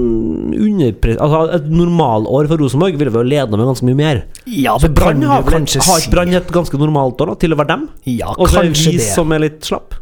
underpres... 0.55 1.17
Altså, 1.19 1.41
et 1.59 1.67
normalår 1.75 2.47
for 2.51 2.63
Rosenborg 2.63 2.99
ville 3.01 3.11
vi 3.11 3.19
jo 3.19 3.27
leda 3.33 3.59
med 3.59 3.67
ganske 3.67 3.89
mye 3.89 3.99
mer. 3.99 4.23
Ja, 4.47 4.77
for 4.79 4.95
Brann 4.95 5.25
har 5.27 5.43
vel 5.43 5.57
kanskje 5.59 5.83
har 5.83 6.03
ikke 6.05 6.15
Brann 6.15 6.37
et 6.39 6.53
ganske 6.55 6.79
normalt 6.79 7.25
år 7.25 7.33
da, 7.33 7.39
til 7.43 7.57
å 7.57 7.59
være 7.59 7.73
dem? 7.75 7.89
Ja, 8.15 8.31
Og 8.39 8.53
så 8.53 8.63
er 8.63 8.71
vi 8.71 8.97
det. 8.99 9.09
som 9.09 9.35
er 9.35 9.43
litt 9.49 9.67
slapp? 9.67 9.99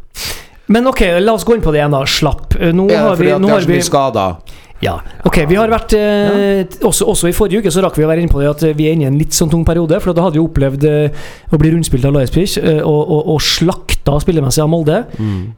Men 0.71 0.87
ok, 0.87 1.01
la 1.19 1.33
oss 1.35 1.43
gå 1.43 1.57
inn 1.57 1.63
på 1.65 1.73
det 1.73 1.81
igjen, 1.81 1.91
da. 1.95 2.03
Slapp. 2.07 2.53
Eh, 2.59 2.71
Nå 2.75 2.85
ja, 2.91 3.07
har 3.07 3.17
vi, 3.17 3.25
fordi 3.25 3.33
at 3.35 3.43
nå 3.43 3.49
har 3.51 3.65
vi 3.67 3.81
skader? 3.83 4.37
Ja. 4.83 4.97
Ok, 5.25 5.37
vi 5.47 5.55
har 5.57 5.71
vært 5.71 5.93
eh, 5.95 6.65
også, 6.83 7.07
også 7.13 7.29
i 7.31 7.35
forrige 7.35 7.61
uke 7.63 7.71
så 7.71 7.83
rakk 7.85 7.95
vi 7.99 8.03
å 8.05 8.09
være 8.11 8.23
inne 8.25 8.33
på 8.33 8.41
det 8.43 8.49
at 8.51 8.65
eh, 8.67 8.73
vi 8.77 8.89
er 8.89 8.97
inne 8.97 9.07
i 9.07 9.09
en 9.11 9.19
litt 9.21 9.33
sånn 9.37 9.51
tung 9.53 9.63
periode. 9.67 9.99
For 10.03 10.11
da 10.17 10.25
hadde 10.27 10.37
vi 10.39 10.43
opplevd 10.43 10.83
eh, 10.89 11.23
å 11.55 11.59
bli 11.61 11.71
rundspilt 11.75 12.05
av 12.09 12.17
Leipzig 12.17 12.57
eh, 12.59 12.81
og, 12.83 12.99
og, 13.07 13.31
og 13.37 13.41
slakta 13.47 14.19
spillemessig 14.23 14.63
av 14.65 14.69
Molde. 14.73 14.99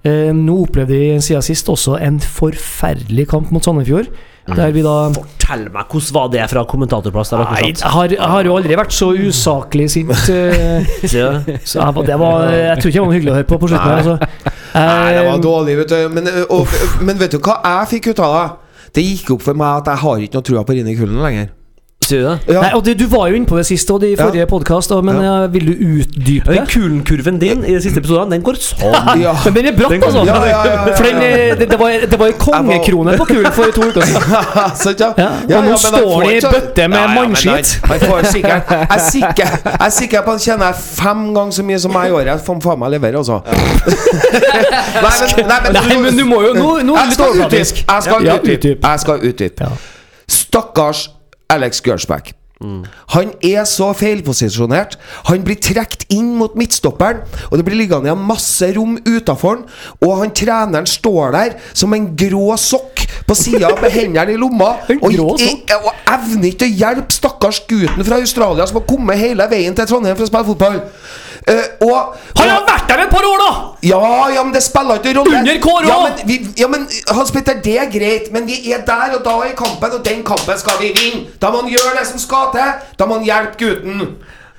Eh, 0.06 0.30
nå 0.38 0.60
opplevde 0.68 0.94
vi 0.94 1.12
siden 1.26 1.44
sist 1.46 1.70
også 1.74 1.98
en 2.06 2.22
forferdelig 2.22 3.28
kamp 3.34 3.52
mot 3.56 3.66
Sandefjord. 3.66 4.14
Der 4.46 4.70
vi 4.76 4.84
da 4.86 5.08
Fortell 5.10 5.64
meg, 5.74 5.88
hvordan 5.90 6.14
var 6.14 6.28
det 6.30 6.44
fra 6.52 6.62
kommentatorplass? 6.70 7.32
Der 7.34 7.40
Nei, 7.50 7.62
jeg 7.72 7.90
har, 7.96 8.12
har 8.30 8.46
jo 8.46 8.54
aldri 8.60 8.76
vært 8.78 8.94
så 8.94 9.08
usaklig 9.18 9.88
sint. 9.90 10.12
eh, 10.30 10.86
så 11.10 11.80
jeg, 11.82 11.96
var- 11.98 12.06
det 12.06 12.20
var, 12.22 12.46
jeg 12.54 12.78
tror 12.78 12.92
ikke 12.92 13.00
det 13.00 13.02
var 13.02 13.10
noe 13.10 13.18
hyggelig 13.18 13.34
å 13.34 13.38
høre 13.40 13.50
på 13.50 13.60
på 13.64 13.72
slutten. 13.72 13.90
Nei. 13.90 14.04
Altså. 14.04 14.54
Nei, 14.76 15.16
det 15.18 15.24
var 15.32 15.42
dårlig, 15.48 15.78
vet 15.82 15.96
du. 15.96 15.98
Men, 16.14 16.30
og, 16.54 16.78
men 17.08 17.18
vet 17.24 17.34
du 17.34 17.40
hva 17.42 17.58
jeg 17.66 17.90
fikk 17.96 18.12
ut 18.14 18.22
av 18.28 18.36
det? 18.38 18.46
Det 18.96 19.04
gikk 19.04 19.34
opp 19.36 19.42
for 19.44 19.60
meg 19.60 19.82
at 19.82 19.90
jeg 19.92 20.02
har 20.06 20.22
ikke 20.24 20.38
noe 20.38 20.48
trua 20.48 20.62
på 20.64 20.76
Rine 20.78 20.94
Kullen 20.96 21.20
lenger. 21.20 21.50
Sier 22.06 22.22
du 22.22 22.28
det? 22.28 22.54
Ja. 22.54 22.62
Nei, 22.62 22.72
og 22.78 22.84
det, 22.86 22.96
Du 23.00 23.06
var 23.10 23.30
jo 23.32 23.40
inne 23.40 23.50
på 23.50 23.58
det 23.58 23.66
siste 23.66 23.94
og 23.96 24.04
i 24.06 24.14
forrige 24.20 24.46
podkast, 24.50 24.94
men 25.06 25.18
eh, 25.24 25.54
vil 25.54 25.70
du 25.72 25.74
utdype 25.74 26.54
det? 26.54 26.66
Kulen-kurven 26.70 27.40
din 27.42 27.64
i 27.66 27.74
de 27.74 27.82
siste 27.82 28.02
episodene, 28.04 28.36
den 28.36 28.46
går 28.46 28.60
sånn. 28.62 28.94
Ja. 29.26 29.32
Men 29.46 29.56
den 29.56 29.70
er 29.72 29.78
bratt, 29.78 29.94
altså! 29.96 30.24
Ja, 30.28 30.36
ja, 30.46 30.58
ja, 30.68 30.74
ja, 30.76 30.96
For 30.98 31.08
den, 31.08 31.22
eh, 31.24 31.54
det, 31.58 31.70
det 31.72 31.80
var, 31.80 32.06
det 32.12 32.20
var 32.20 32.32
en 32.34 32.40
kongekrone 32.42 33.16
på 33.18 33.28
kulen 33.30 33.56
for 33.56 33.74
to 33.74 33.90
uker 33.90 34.06
siden. 34.06 34.22
Ja? 35.16 35.30
Ja, 35.50 35.58
og 35.60 35.66
nå 35.66 35.76
står 35.80 36.24
de 36.26 36.36
i 36.36 36.42
bøtte 36.44 36.86
med 36.92 37.14
mannskitt. 37.16 37.72
Jeg 37.86 38.00
er 38.86 39.02
sikker 39.10 40.20
er 40.20 40.26
på 40.26 40.34
at 40.34 40.36
han 40.36 40.44
tjener 40.44 40.78
fem 40.78 41.26
ganger 41.36 41.58
så 41.58 41.66
mye 41.66 41.80
som 41.82 41.94
meg 41.96 42.12
i 42.12 42.16
året. 42.16 42.32
Jeg 42.34 42.44
får 42.46 42.62
faen 42.66 42.82
meg 42.82 42.94
levere, 42.96 43.22
altså. 43.22 43.42
nei, 45.06 45.16
men, 45.22 45.50
nei, 45.50 45.60
men, 45.66 45.76
Nei, 45.76 45.98
men 46.06 46.18
du 46.20 46.24
må 46.28 46.42
jo 46.44 46.54
Nå, 46.56 46.70
nå 46.88 46.96
Jeg 47.00 47.18
skal 47.18 47.44
utdype. 47.46 48.80
Jeg 48.82 49.06
skal 49.06 49.30
utdype. 49.30 49.70
Ja. 49.70 49.72
Stakkars 50.32 51.08
Alex 51.50 51.82
Gersbach. 51.86 52.34
Han 53.12 53.34
er 53.44 53.66
så 53.68 53.90
feilposisjonert. 53.94 54.96
Han 55.28 55.44
blir 55.44 55.58
trukket 55.62 56.06
inn 56.16 56.30
mot 56.40 56.54
midtstopperen, 56.58 57.20
og 57.52 57.58
det 57.60 57.66
blir 57.68 57.76
liggende 57.82 58.08
igjen 58.08 58.22
masse 58.26 58.70
rom 58.78 58.96
utafor 59.06 59.58
han. 59.58 59.66
Og 60.08 60.14
han 60.22 60.32
treneren 60.34 60.88
står 60.88 61.36
der 61.36 61.58
som 61.76 61.94
en 61.94 62.08
grå 62.18 62.56
sokk 62.58 63.04
på 63.28 63.36
sida 63.38 63.70
med 63.82 63.92
hendene 63.92 64.34
i 64.34 64.40
lomma. 64.40 64.72
Og, 65.04 65.12
grå 65.12 65.36
i- 65.36 65.52
og 65.84 65.92
evner 66.16 66.48
ikke 66.54 66.70
å 66.70 66.76
hjelpe 66.80 67.12
stakkars 67.20 67.60
gutten 67.68 68.06
fra 68.08 68.22
Australia 68.24 68.66
som 68.70 68.80
har 68.80 68.88
kommet 68.88 69.20
hele 69.20 69.46
veien 69.52 69.76
til 69.76 69.86
Trondheim 69.92 70.16
for 70.16 70.26
å 70.26 70.32
spille 70.32 70.48
fotball. 70.54 70.80
Eh, 71.48 71.66
og 71.86 72.16
Han 72.40 72.50
har 72.50 72.64
vært 72.66 72.88
der 72.90 73.04
et 73.04 73.12
par 73.12 73.26
år, 73.28 73.42
da! 73.44 73.50
ja, 73.86 74.00
ja, 74.34 74.44
men 74.44 74.54
det 74.56 74.64
spiller 74.66 74.98
ikke 74.98 75.12
rolle. 75.20 75.42
Under 75.44 75.60
Kåre 75.62 75.90
ja, 75.92 75.98
men, 76.02 76.22
vi, 76.26 76.38
ja, 76.58 76.68
men 76.72 76.88
Hans 77.14 77.32
Petter, 77.36 77.60
det 77.62 77.76
er 77.84 77.92
greit, 77.94 78.32
men 78.34 78.48
vi 78.50 78.58
er 78.74 78.82
der 78.88 79.14
og 79.20 79.22
da 79.28 79.36
i 79.46 79.54
kampen, 79.58 79.94
og 80.00 80.02
den 80.08 80.24
kampen 80.26 80.58
skal 80.58 80.80
vi 80.82 80.90
vinne. 80.98 81.28
Da 81.42 81.52
må 81.54 81.62
han 81.62 81.70
gjøre 81.70 81.94
det 82.00 82.08
som 82.10 82.24
skal 82.24 82.50
til. 82.56 82.74
Da 82.98 83.06
må 83.06 83.20
han 83.20 83.28
hjelpe 83.28 83.62
gutten. 83.62 84.02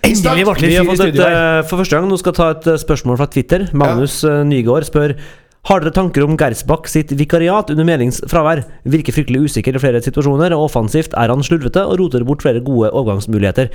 Endelig 0.06 0.46
ble 0.46 0.54
det 0.54 0.62
Vi 0.62 0.68
litt 0.70 0.86
fyr 0.86 0.92
i 0.94 0.96
studio 1.00 1.26
her. 1.26 1.34
eh, 1.58 1.64
for 1.66 1.82
første 1.82 1.98
gang 1.98 2.06
nå 2.06 2.20
skal 2.20 2.30
jeg 2.30 2.38
ta 2.38 2.48
et 2.54 2.70
eh, 2.70 2.78
spørsmål 2.84 3.18
fra 3.18 3.26
Twitter. 3.34 3.66
Magnus 3.74 4.20
ja. 4.22 4.38
Nygaard 4.46 4.86
spør 4.86 5.16
Har 5.66 5.82
dere 5.82 5.90
tanker 5.96 6.22
om 6.22 6.36
Gersbakk 6.38 6.86
sitt 6.86 7.10
vikariat 7.18 7.72
under 7.74 7.82
Melings 7.88 8.20
fravær? 8.30 8.62
Virker 8.86 9.16
fryktelig 9.16 9.48
usikker 9.50 9.74
i 9.74 9.82
flere 9.82 9.98
situasjoner, 10.04 10.54
og 10.54 10.68
offensivt 10.70 11.16
er 11.18 11.34
han 11.34 11.42
slurvete 11.42 11.82
og 11.82 11.98
roter 11.98 12.22
bort 12.22 12.46
flere 12.46 12.62
gode 12.62 12.92
overgangsmuligheter. 12.94 13.72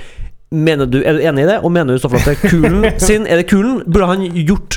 Mener 0.52 0.86
du, 0.86 0.98
Er 1.00 1.16
du 1.16 1.22
enig 1.24 1.44
i 1.46 1.48
det, 1.48 1.58
og 1.64 1.72
mener 1.72 1.94
du 1.94 1.98
i 1.98 2.02
så 2.02 2.10
fall 2.12 2.20
at 2.20 2.28
det 2.28 2.36
er 2.38 2.50
kulen 2.52 2.84
sin? 3.08 3.24
Er 3.26 3.40
det 3.40 3.46
kulen? 3.50 3.82
Burde 3.88 4.06
han 4.10 4.26
gjort 4.46 4.76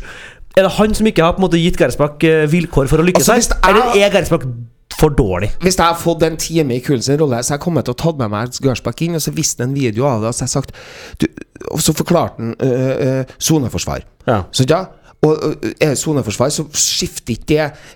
Er 0.57 0.63
det 0.63 0.71
han 0.77 0.93
som 0.95 1.07
ikke 1.09 1.23
har 1.25 1.35
på 1.35 1.41
en 1.43 1.47
måte 1.49 1.59
gitt 1.59 1.77
Gersbach 1.81 2.23
eh, 2.23 2.45
vilkår 2.51 2.87
for 2.87 3.03
å 3.03 3.05
lykkes 3.09 3.27
Altså, 3.29 3.57
her? 3.59 3.75
er- 3.75 3.91
Eller 3.91 4.07
er 4.07 4.13
Gersbakk 4.15 4.45
for 4.95 5.11
dårlig? 5.11 5.49
Hvis 5.59 5.75
jeg 5.75 5.83
har 5.89 5.97
fått 5.99 6.23
en 6.23 6.37
time 6.39 6.77
i 6.77 6.79
Kulen 6.79 7.01
sin 7.03 7.17
rolle, 7.19 7.41
så 7.43 7.57
jeg 7.57 7.59
kommet 7.65 7.83
til 7.83 7.91
å 7.91 7.97
tatt 7.99 8.17
med 8.21 8.31
meg 8.31 8.55
Gørsbakk 8.63 9.01
inn, 9.03 9.17
og 9.17 9.21
så 9.25 9.33
viste 9.35 9.65
han 9.65 9.73
en 9.73 9.75
video 9.75 10.05
av 10.07 10.21
det, 10.23 10.29
og 10.31 10.37
så 10.37 10.45
har 10.45 10.47
jeg 10.47 10.53
sagt 10.53 10.71
du, 11.19 11.25
Og 11.75 11.81
så 11.83 11.91
forklarte 11.97 12.39
han 12.39 12.55
øh, 12.63 13.25
øh. 13.25 14.05
Ja. 14.27 14.37
Så 14.55 14.63
ja 14.69 14.85
og 15.25 15.37
øh, 15.43 15.71
er 15.81 15.89
det 15.89 15.97
soneforsvar, 15.97 16.49
så 16.53 16.63
skifter 16.71 17.33
ikke 17.33 17.45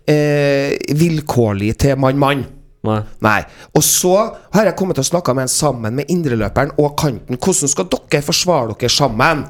det 0.08 0.16
øh, 0.16 1.00
vilkårlig 1.00 1.78
til 1.78 1.96
mann-mann. 2.00 2.44
Nei. 2.88 3.00
Nei. 3.20 3.40
Og 3.76 3.84
så 3.84 4.14
har 4.54 4.68
jeg 4.70 4.76
kommet 4.80 4.96
til 5.00 5.04
å 5.04 5.10
snakke 5.10 5.36
med 5.36 5.48
en 5.48 5.52
sammen 5.52 5.98
med 6.00 6.12
indreløperen 6.12 6.72
og 6.80 6.94
kanten. 7.00 7.36
Hvordan 7.36 7.72
skal 7.72 7.90
dere 7.92 8.24
forsvare 8.24 8.76
dere 8.80 8.92
sammen? 8.94 9.44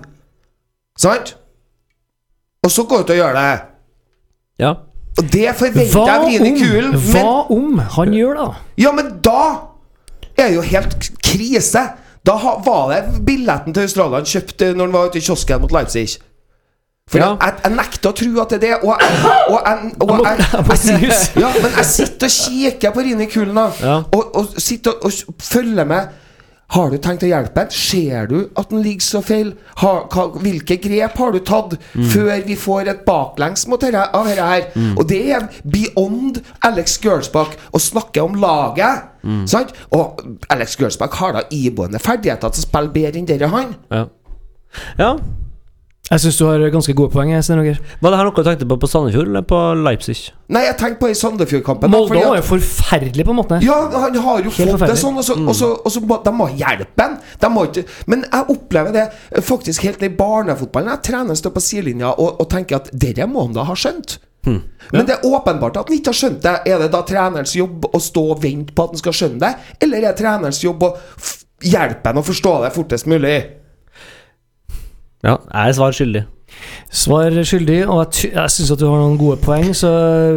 Sant? 1.00 1.36
Og 2.66 2.72
så 2.74 2.84
går 2.84 3.04
du 3.04 3.04
ut 3.04 3.16
og 3.16 3.20
gjør 3.22 3.38
det. 3.38 3.50
Ja. 4.60 4.74
Og 5.20 5.30
det 5.34 5.48
forventer 5.60 6.10
jeg 6.10 6.16
av 6.16 6.48
i 6.48 6.54
Kulen. 6.60 6.96
hva 7.12 7.32
om 7.54 7.80
han 7.96 8.14
gjør 8.16 8.40
det? 8.40 8.50
Ja, 8.84 8.92
men 8.96 9.14
da 9.26 9.42
er 10.36 10.48
det 10.50 10.56
jo 10.56 10.66
helt 10.66 11.10
krise. 11.24 11.86
Da 12.26 12.36
var 12.66 12.92
det 12.92 13.22
billetten 13.28 13.76
til 13.76 13.88
Australia 13.88 14.20
han 14.20 14.28
kjøpte 14.28 14.74
når 14.74 14.86
han 14.90 14.96
var 14.96 15.10
ute 15.10 15.22
i 15.22 15.24
kiosken 15.24 15.64
mot 15.64 15.74
Leipzig. 15.76 16.18
For 17.10 17.18
Ja. 17.18 17.30
jeg, 17.42 17.54
jeg 17.64 17.74
nekter 17.74 18.12
å 18.12 18.16
tro 18.20 18.42
at 18.44 18.50
det 18.54 18.58
er 18.60 18.66
det. 18.68 18.74
Og, 18.86 18.96
jeg- 19.02 19.26
og, 19.50 19.60
jeg- 19.66 19.94
og, 20.00 20.08
må- 20.10 20.24
jeg, 20.30 20.38
ja, 21.44 21.52
men 21.62 21.72
jeg 21.80 21.86
sitter 21.86 22.30
og 22.30 22.36
kikker 22.40 22.92
på 22.94 23.06
Rini 23.08 23.26
Kulen 23.32 23.56
da, 23.58 23.68
og, 24.14 24.36
og 24.38 24.46
sitter 24.62 24.92
og, 25.02 25.14
og 25.28 25.34
følger 25.42 25.86
med. 25.90 26.18
Har 26.70 26.92
du 26.94 27.00
tenkt 27.02 27.24
å 27.26 27.30
hjelpe 27.32 27.64
ham? 27.64 27.70
Ser 27.74 28.28
du 28.30 28.36
at 28.56 28.70
den 28.70 28.84
ligger 28.86 29.02
så 29.02 29.24
feil? 29.26 29.56
Har, 29.82 30.04
hva, 30.14 30.28
hvilke 30.38 30.76
grep 30.84 31.16
har 31.18 31.32
du 31.34 31.40
tatt 31.42 31.72
før 32.12 32.44
vi 32.46 32.54
får 32.62 32.92
et 32.92 33.00
baklengs 33.08 33.64
mot 33.72 33.82
dette, 33.82 34.04
av 34.14 34.28
dette 34.30 34.46
her? 34.52 34.68
Og 34.94 35.02
det 35.10 35.22
er 35.34 35.48
beyond 35.66 36.38
Alex 36.70 37.00
Gersbach 37.02 37.56
å 37.74 37.82
snakke 37.82 38.22
om 38.22 38.38
laget. 38.38 39.02
Sant? 39.50 39.74
Og 39.98 40.22
Alex 40.54 40.78
Gersbach 40.78 41.18
har 41.24 41.34
da 41.40 41.42
iboende 41.50 41.98
ferdigheter 42.06 42.54
til 42.54 42.62
å 42.62 42.68
spille 42.70 42.94
bedre 43.00 43.18
enn 43.24 43.26
dere 43.34 43.50
han. 43.50 43.74
Ja. 43.90 44.06
ja. 45.02 45.16
Jeg 46.10 46.24
syns 46.24 46.38
du 46.40 46.46
har 46.48 46.64
ganske 46.74 46.94
gode 46.98 47.14
poeng. 47.14 47.32
Sten 47.46 47.60
Roger. 47.60 47.78
Var 48.02 48.14
det 48.14 48.20
her 48.20 48.28
noe 48.28 48.34
du 48.34 48.48
tenkte 48.48 48.68
på 48.70 48.78
på 48.82 48.90
Sandefjord 48.90 49.30
eller 49.30 49.44
på 49.46 49.58
Leipzig? 49.78 50.16
Nei, 50.50 50.64
jeg 50.66 50.78
tenkte 50.80 51.04
på 51.04 51.12
i 51.12 51.18
Sandefjord-kampen. 51.18 51.92
Molde 51.94 52.18
var 52.18 52.40
jo 52.40 52.46
forferdelig 52.48 53.26
på 53.28 53.36
en 53.36 53.38
måte. 53.38 53.60
Ja, 53.62 53.78
han 53.94 54.18
har 54.18 54.42
jo 54.42 54.54
fått 54.54 54.88
det 54.90 54.96
sånn, 54.98 55.20
og 55.22 55.28
så, 55.28 55.38
og 55.38 55.54
så, 55.58 55.70
og 55.78 55.94
så 55.94 56.02
må, 56.02 56.18
de 56.26 56.34
må 56.34 56.48
hjelpe 56.58 57.06
ham. 57.06 57.20
De 57.44 57.52
må 57.54 57.68
ikke 57.70 57.86
Men 58.10 58.26
jeg 58.26 58.56
opplever 58.56 58.96
det 58.96 59.06
faktisk 59.46 59.86
helt 59.86 60.02
ned 60.02 60.16
i 60.16 60.18
barnefotballen. 60.18 60.96
Jeg 60.98 61.06
trener 61.12 61.38
står 61.38 61.54
på 61.54 61.64
sidelinja 61.68 62.16
og, 62.16 62.42
og 62.42 62.50
tenker 62.50 62.82
at 62.82 62.90
dette 63.06 63.30
må 63.30 63.46
han 63.46 63.54
da 63.60 63.68
ha 63.70 63.78
skjønt. 63.78 64.18
Men 64.50 65.06
det 65.06 65.20
er 65.20 65.26
åpenbart 65.30 65.78
at 65.78 65.90
han 65.92 66.00
ikke 66.00 66.10
har 66.10 66.18
skjønt 66.24 66.42
det. 66.42 66.56
Er 66.72 66.82
det 66.82 66.90
da 66.96 67.04
trenerens 67.06 67.54
jobb 67.54 67.86
å 67.94 68.02
stå 68.02 68.24
og 68.34 68.42
vente 68.42 68.74
på 68.74 68.88
at 68.88 68.96
han 68.96 69.04
skal 69.04 69.18
skjønne 69.22 69.42
det, 69.44 69.52
eller 69.86 70.02
er 70.02 70.10
det 70.10 70.18
trenerens 70.24 70.64
jobb 70.64 70.88
å 70.88 70.96
f 70.98 71.36
hjelpe 71.60 72.08
ham 72.08 72.22
å 72.22 72.24
forstå 72.24 72.54
det 72.64 72.70
fortest 72.74 73.10
mulig? 73.12 73.36
Ja, 75.24 75.36
er 75.52 75.72
svar 75.72 75.92
skyldig. 75.92 76.26
Svar 76.90 77.36
skyldig, 77.46 77.84
og 77.86 78.00
jeg, 78.02 78.32
jeg 78.34 78.50
syns 78.50 78.72
du 78.74 78.88
har 78.88 78.98
noen 78.98 79.20
gode 79.20 79.38
poeng. 79.44 79.70
Så 79.78 79.90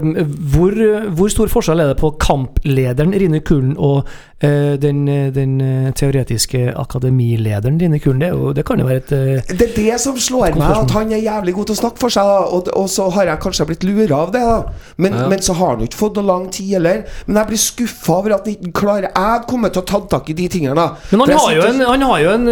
eh, 0.03 0.35
hvor, 0.53 0.77
hvor 1.17 1.33
stor 1.33 1.49
forskjell 1.53 1.81
er 1.81 1.93
det 1.93 2.01
på 2.03 2.13
kamplederen 2.21 3.15
Rine 3.17 3.41
Kulen 3.41 3.73
og 3.81 4.03
uh, 4.05 4.75
den, 4.83 5.07
eh, 5.09 5.31
den 5.33 5.55
teoretiske 5.97 6.75
akademilederen 6.77 7.79
Rine 7.81 8.01
Kulen? 8.03 8.21
Det, 8.21 8.29
jo, 8.35 8.53
det 8.53 8.67
kan 8.69 8.83
jo 8.83 8.89
være 8.89 9.01
et 9.01 9.15
uh, 9.17 9.55
Det 9.57 9.71
er 9.71 9.73
det 9.79 10.01
som 10.03 10.19
slår 10.21 10.59
meg, 10.59 10.77
at 10.83 10.93
han 10.93 11.15
er 11.17 11.25
jævlig 11.25 11.57
god 11.57 11.71
til 11.71 11.79
å 11.79 11.81
snakke 11.81 12.05
for 12.05 12.17
seg. 12.19 12.35
Og, 12.53 12.69
og 12.77 12.93
så 12.93 13.09
har 13.17 13.33
jeg 13.33 13.43
kanskje 13.47 13.69
blitt 13.73 13.89
lura 13.89 14.21
av 14.27 14.37
det. 14.37 14.45
Da. 14.45 14.93
Men, 15.01 15.19
men 15.33 15.43
så 15.45 15.57
har 15.57 15.75
han 15.75 15.87
jo 15.87 15.89
ikke 15.89 16.03
fått 16.03 16.21
noe 16.21 16.29
lang 16.29 16.47
tid 16.53 16.77
heller. 16.77 17.03
Men 17.25 17.41
jeg 17.41 17.53
blir 17.55 17.65
skuffa 17.65 18.19
over 18.19 18.37
at 18.37 18.45
han 18.51 18.59
ikke 18.59 18.75
klarer 18.83 19.09
Jeg 19.09 19.45
kommer 19.49 19.73
til 19.73 19.81
å 19.81 19.89
ta 19.89 20.03
tak 20.19 20.29
i 20.29 20.37
de 20.37 20.51
tingene. 20.53 20.77
Da. 20.77 21.01
Men 21.15 21.25
han 21.25 21.35
har, 21.39 21.57
jo 21.57 21.67
en, 21.71 21.83
han 21.95 22.07
har 22.11 22.23
jo 22.27 22.37
en 22.37 22.49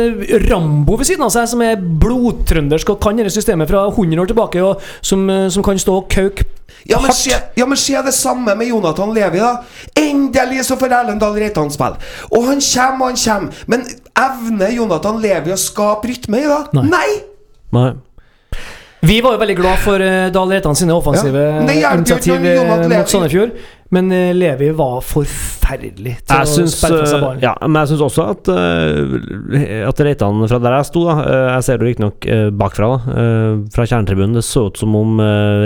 Rambo 0.49 0.97
ved 0.97 1.13
siden 1.13 1.29
av 1.29 1.37
seg 1.37 1.53
som 1.53 1.69
er 1.69 1.77
blodtrøndersk 1.77 2.95
og 2.95 3.01
kan 3.05 3.21
dette 3.21 3.33
systemet 3.35 3.50
fra 3.71 3.89
100 3.89 4.21
år 4.23 4.27
tilbake, 4.27 4.63
og 4.63 4.81
som, 5.03 5.31
eh, 5.31 5.49
som 5.49 5.63
kan 5.63 5.79
stå 5.79 5.97
og 5.97 6.09
kauke 6.09 6.45
Ja, 6.89 7.01
men 7.01 7.13
se, 7.13 7.37
ja, 7.55 7.67
men 7.67 7.77
se 7.77 8.03
det 8.03 8.15
samme 8.15 8.55
med 8.57 8.69
Jonathan 8.69 9.13
Levi, 9.15 9.39
da. 9.39 9.63
Endelig 9.95 10.65
så 10.65 10.79
får 10.81 10.95
Erlend 11.03 11.21
Dahl 11.21 11.35
Reitan 11.37 11.71
spille. 11.71 11.99
Og 12.33 12.47
han 12.47 12.61
kommer 12.61 13.05
og 13.05 13.11
han 13.11 13.19
kommer. 13.21 13.65
Men 13.67 13.85
evner 14.17 14.73
Jonathan 14.73 15.21
Levi 15.21 15.53
å 15.53 15.59
skape 15.61 16.09
rytme 16.09 16.41
i 16.41 16.47
det? 16.49 16.63
Nei. 16.79 16.87
Nei! 16.89 17.11
Nei. 17.77 17.91
Vi 19.01 19.21
var 19.25 19.33
jo 19.37 19.41
veldig 19.41 19.57
glad 19.57 19.81
for 19.81 20.03
uh, 20.05 20.29
Dahl 20.33 20.51
Reitan 20.53 20.77
sine 20.77 20.93
offensive 20.93 21.45
Ja, 21.73 21.95
initiativ 21.97 22.45
eh, 22.45 22.89
mot 22.89 23.09
Sandefjord, 23.09 23.55
men 23.95 24.11
uh, 24.15 24.31
Levi 24.37 24.71
var 24.79 25.01
forferdelig 25.07 26.17
til 26.23 26.37
Jeg 26.37 26.47
å 26.47 26.51
syns, 26.51 26.77
spille 26.79 27.01
fra 27.01 27.11
seg 27.11 27.23
barn 27.25 27.41
ballen. 27.41 27.45
ja, 27.45 27.55
men 27.67 27.79
jeg 27.81 27.91
syns 27.93 28.05
også 28.07 28.27
at 28.33 28.51
uh, 28.55 29.87
At 29.91 30.03
Reitan 30.07 30.43
fra 30.47 30.61
der 30.63 30.77
jeg 30.79 30.89
sto, 30.91 31.05
da 31.09 31.17
uh, 31.21 31.47
Jeg 31.57 31.67
ser 31.67 31.81
det 31.81 31.89
riktignok 31.89 32.29
uh, 32.31 32.49
bakfra, 32.55 32.91
da 32.95 33.15
eh, 33.23 33.55
fra 33.75 33.87
kjernetribunen. 33.91 34.37
Det 34.39 34.45
så 34.47 34.69
ut 34.71 34.79
som 34.81 34.95
om 34.99 35.19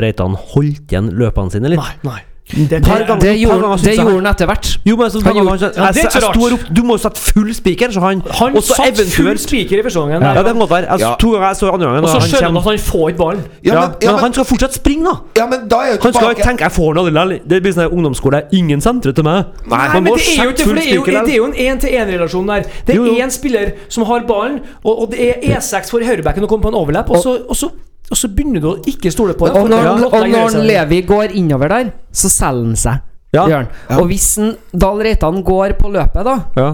Reitan 0.02 0.36
holdt 0.54 0.92
igjen 0.92 1.12
løpene 1.18 1.52
sine 1.52 1.72
litt. 1.74 1.80
Nei, 1.80 1.96
nei. 2.08 2.20
Det, 2.44 2.82
Par 2.84 2.98
ganger- 2.98 3.20
Det 3.20 3.30
par 3.30 3.38
gjorde, 3.40 3.60
ganger 3.60 3.76
det 3.84 3.96
gjorde 3.96 4.14
han 4.20 4.26
etter 4.26 4.46
hvert. 4.46 4.66
Jo, 4.84 4.96
men 4.96 5.10
så, 5.10 5.20
Han 5.24 5.34
gjorde- 5.34 5.48
han, 5.48 5.72
Ja, 5.76 5.92
det 5.92 6.04
er 6.04 6.08
ikke 6.08 6.20
rart. 6.28 6.36
ropte 6.36 6.74
Du 6.74 6.82
må 6.82 6.92
jo 6.92 6.98
sette 6.98 7.16
full 7.18 7.54
spiker, 7.54 7.88
så 7.88 8.00
han 8.00 8.20
han 8.20 8.62
satt 8.62 8.96
full 9.16 9.38
spiker 9.38 9.78
i 9.78 9.82
første 9.82 10.00
gangen. 10.00 10.22
Ja, 10.22 10.42
det 10.42 10.54
måtte 10.54 10.70
være. 10.76 10.86
Altså, 10.90 11.08
Ja. 11.08 11.14
To 11.18 11.30
ganger 11.32 11.46
jeg 11.48 11.56
så 11.56 11.70
andre 11.72 11.86
gangen. 11.86 12.04
Og 12.04 12.08
så 12.10 12.18
han 12.20 12.28
skjønner 12.28 12.46
han 12.52 12.56
at 12.56 12.62
han 12.64 12.78
får 12.78 13.08
ikke 13.08 13.18
ballen. 13.18 13.42
Ja, 13.64 13.72
ja, 13.74 13.80
men, 13.80 13.88
men, 13.90 13.96
ja, 14.02 14.10
men, 14.12 14.20
han 14.20 14.32
skal 14.34 14.44
fortsatt 14.44 14.74
springe, 14.74 15.04
da! 15.04 15.14
ja, 15.40 15.46
men 15.46 15.68
da 15.68 15.76
er 15.76 15.92
jo 15.94 15.98
Han 16.02 16.12
skal 16.12 16.28
ikke 16.34 16.44
tenke 16.44 16.62
'jeg 16.64 16.72
får 16.72 16.94
den 16.94 17.16
aldri'. 17.16 17.40
Det 17.48 17.62
blir 17.62 17.72
sånn 17.72 17.90
ungdomsskole. 17.90 18.42
Ingen 18.52 18.80
sentre 18.80 19.12
til 19.14 19.24
meg. 19.24 19.44
Nei, 19.66 19.88
men 20.00 20.04
det 20.04 20.12
er 20.38 20.44
jo 20.44 20.50
ikke 20.50 20.64
for 20.68 20.74
det 20.74 20.84
er 20.92 20.94
jo, 20.94 21.04
det 21.04 21.32
er 21.32 21.36
jo 21.36 21.44
en 21.46 21.54
én-til-én-relasjon 21.54 22.46
der. 22.46 22.62
Det 22.86 22.92
er 22.92 22.94
Jo, 22.94 23.04
jo. 23.06 23.14
én 23.24 23.30
spiller 23.30 23.72
som 23.88 24.04
har 24.04 24.20
ballen, 24.28 24.60
og, 24.84 25.00
og 25.02 25.10
det 25.10 25.20
er 25.20 25.56
E6 25.56 25.90
for 25.90 25.98
høyrebacken 26.00 26.44
å 26.44 26.46
komme 26.46 26.62
på 26.62 26.68
en 26.68 26.74
overlapp, 26.74 27.08
og 27.10 27.16
så, 27.56 27.70
og 28.10 28.16
så, 28.20 28.28
begynner 28.28 28.60
du 28.60 28.68
å 28.68 28.76
ikke 28.86 29.10
stole 29.12 29.34
på 29.38 29.48
det. 29.48 29.56
Og 29.56 29.70
når, 29.72 30.04
og 30.10 30.28
når 30.28 30.56
Levi 30.68 31.00
går 31.08 31.32
innover 31.40 31.72
der, 31.72 31.92
så 32.12 32.28
selger 32.28 32.66
han 32.68 32.76
seg. 32.76 33.04
Ja. 33.34 33.46
Ja. 33.50 33.62
Og 33.98 34.06
hvis 34.10 34.26
en 34.38 34.52
Dahl 34.70 35.00
Reitan 35.02 35.40
går 35.42 35.74
på 35.78 35.88
løpet, 35.90 36.24
da, 36.24 36.36
Ja. 36.56 36.68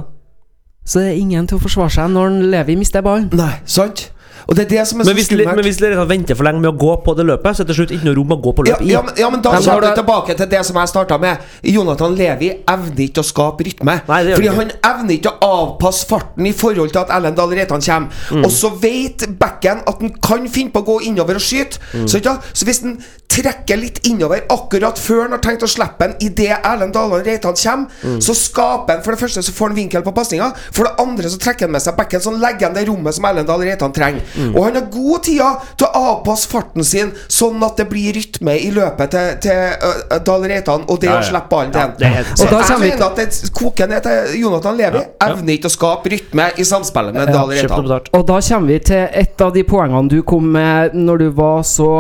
så 0.84 1.00
er 1.00 1.12
det 1.12 1.18
ingen 1.22 1.46
til 1.46 1.56
å 1.56 1.62
forsvare 1.62 1.90
seg 1.94 2.10
når 2.10 2.26
en 2.26 2.50
Levi 2.50 2.76
mister 2.76 3.00
ballen. 3.06 3.30
Nei, 3.32 3.54
sant? 3.64 4.10
Og 4.48 4.56
det 4.56 4.64
er 4.66 4.70
det 4.76 4.86
som 4.88 5.00
er 5.00 5.04
Men 5.10 5.14
hvis, 5.18 5.26
skummelt. 5.28 5.54
men 5.56 5.64
hvis 5.64 5.80
dere 5.82 6.06
venter 6.08 6.34
for 6.38 6.44
lenge 6.48 6.60
med 6.60 6.70
å 6.72 6.76
gå 6.78 6.92
på 7.04 7.14
det 7.18 7.26
løpet, 7.28 7.56
så 7.56 7.62
er 7.62 7.66
det 7.68 7.74
til 7.74 7.80
slutt 7.82 7.94
ikke 7.96 8.08
noe 8.08 8.16
rom 8.18 8.32
å 8.36 8.40
gå 8.40 8.52
på 8.56 8.66
ja, 8.68 8.78
i. 8.80 8.90
ja, 8.92 9.02
men, 9.02 9.14
ja, 9.18 9.30
men 9.30 9.42
da 9.42 9.54
kommer 9.56 9.86
vi 9.88 9.94
tilbake 10.00 10.36
til 10.38 10.50
det 10.50 10.62
som 10.66 10.76
jeg 10.80 10.88
starta 10.92 11.18
med. 11.18 11.38
Jonathan 11.62 12.14
Levi 12.18 12.50
evner 12.68 13.04
ikke 13.06 13.20
å 13.24 13.26
skape 13.26 13.66
rytme. 13.68 13.98
Nei, 14.08 14.20
fordi 14.34 14.48
han 14.48 14.58
han 14.60 14.72
evner 15.00 15.14
ikke 15.16 15.30
å 15.32 15.50
avpasse 15.62 16.06
farten 16.10 16.46
i 16.46 16.52
forhold 16.52 16.92
til 16.92 17.00
at 17.00 17.10
Ellen 17.16 17.34
Dahl 17.34 17.50
Reitan 17.56 17.80
kommer. 17.80 18.10
Mm. 18.30 18.44
Og 18.44 18.50
så 18.52 18.68
vet 18.82 19.24
backen 19.40 19.80
at 19.86 20.00
han 20.04 20.12
kan 20.22 20.48
finne 20.52 20.70
på 20.74 20.82
å 20.82 20.88
gå 20.90 20.98
innover 21.08 21.40
og 21.40 21.44
skyte. 21.44 21.80
Mm. 21.94 22.06
Så, 22.08 22.20
ikke, 22.20 22.36
så 22.52 22.64
hvis 22.68 22.82
han 22.84 22.98
trekker 23.30 23.78
litt 23.78 24.00
innover 24.10 24.42
akkurat 24.50 24.98
før 24.98 25.22
han 25.28 25.34
har 25.36 25.42
tenkt 25.44 25.62
å 25.62 25.68
slippe 25.70 26.02
den 26.02 26.16
idet 26.26 26.56
Erlend 26.66 26.92
Dahl 26.96 27.12
Reitan 27.22 27.54
kommer, 27.54 27.86
Mm. 28.00 28.20
så 28.22 28.32
skaper 28.34 28.94
han 28.96 29.02
For 29.04 29.12
det 29.12 29.20
første 29.20 29.42
så 29.44 29.52
får 29.52 29.68
han 29.70 29.76
vinkel 29.76 30.02
på 30.02 30.12
pasninga. 30.14 30.50
For 30.72 30.84
det 30.84 30.92
andre 31.02 31.28
så 31.30 31.38
trekker 31.40 31.66
han 31.68 31.72
med 31.72 31.82
seg 31.82 31.96
bekken, 31.96 32.20
så 32.20 32.32
han 32.32 32.40
legger 32.42 32.66
han 32.68 32.74
det 32.74 32.86
rommet 32.88 33.14
som 33.14 33.24
Erlend 33.28 33.46
Dahl 33.48 33.60
Reitan 33.64 33.92
trenger. 33.92 34.22
Mm. 34.36 34.54
Og 34.54 34.64
han 34.64 34.78
har 34.78 34.86
god 34.92 35.22
tida 35.26 35.48
til 35.76 35.86
å 35.88 36.02
avpasse 36.12 36.50
farten 36.50 36.86
sin 36.86 37.12
sånn 37.28 37.62
at 37.66 37.80
det 37.80 37.88
blir 37.90 38.14
rytme 38.14 38.54
i 38.60 38.70
løpet 38.74 39.10
til, 39.14 39.32
til 39.46 39.60
uh, 39.82 40.18
Dahl 40.26 40.46
Reitan 40.50 40.86
og 40.86 41.00
det 41.02 41.10
Ja, 41.10 41.18
å 41.18 41.26
slippe 41.26 41.50
ballen 41.50 41.74
til 41.74 42.06
Ja, 42.06 42.24
Så 42.38 42.46
jeg 42.46 42.80
mener 42.84 43.06
at 43.08 43.20
det 43.20 43.52
koker 43.56 43.90
ned 43.90 44.06
til 44.06 44.40
Jonathan 44.42 44.78
Levi. 44.78 45.02
Evner 45.26 45.56
ikke 45.56 45.70
å 45.70 45.74
skape 45.74 46.12
rytme 46.14 46.50
i 46.56 46.66
samspillet 46.66 47.16
med 47.16 47.32
Dahl 47.34 47.50
Reitan. 47.54 47.90
Og 48.12 48.26
da 48.28 48.40
kommer 48.40 48.74
vi 48.74 48.80
til 48.92 49.06
et 49.24 49.46
av 49.46 49.54
de 49.54 49.64
poengene 49.66 50.08
du 50.10 50.20
kom 50.26 50.46
med 50.54 50.94
når 50.94 51.24
du 51.24 51.28
var 51.38 51.62
så 51.66 51.90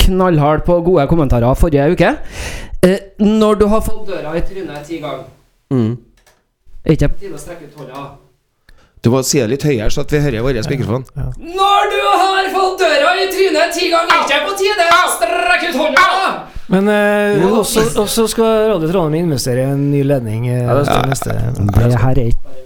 knallhard 0.00 0.64
på 0.66 0.80
gode 0.84 1.06
kommentarer 1.10 1.58
forrige 1.58 1.90
uke. 1.92 2.14
Eh, 2.82 2.98
når 3.20 3.60
du 3.60 3.66
har 3.68 3.82
fått 3.84 4.06
døra 4.08 4.32
i 4.38 4.42
trynet 4.46 4.86
ti 4.88 4.98
ganger, 5.02 5.28
Mm. 5.70 5.98
er 6.84 6.92
ikke 6.96 7.08
på 7.12 7.20
tide 7.20 7.34
å 7.34 7.38
strekke 7.38 7.68
ut 7.68 7.76
hånda? 7.78 8.04
Du 9.00 9.08
må 9.12 9.22
si 9.24 9.40
det 9.40 9.48
litt 9.48 9.64
høyere, 9.64 9.88
så 9.92 10.04
at 10.04 10.12
vi 10.12 10.20
hører 10.20 10.44
vår 10.44 10.60
mikrofon. 10.68 11.06
Når 11.16 11.90
du 11.92 12.00
har 12.04 12.48
fått 12.52 12.82
døra 12.82 13.12
i 13.16 13.28
trynet 13.32 13.72
ti 13.76 13.88
ganger, 13.92 14.12
er 14.12 14.24
ikke 14.26 14.34
det 14.34 14.40
på 14.48 14.56
tide 14.60 14.88
å 14.92 15.04
strekke 15.16 15.70
ut 15.70 15.78
hånda? 15.80 16.08
Men 16.70 16.88
eh, 16.92 17.46
også, 17.50 17.82
også 17.98 18.28
skal 18.30 18.68
Radio 18.70 18.90
Trondheim 18.92 19.24
investere 19.26 19.64
i 19.64 19.70
en 19.72 19.88
ny 19.90 20.04
ledning 20.06 20.46
eh, 20.52 20.68
det 20.70 20.84
til 20.86 21.08
neste 21.10 21.34
Det 21.74 21.96
her 21.98 22.20
er 22.20 22.28
ikke 22.30 22.58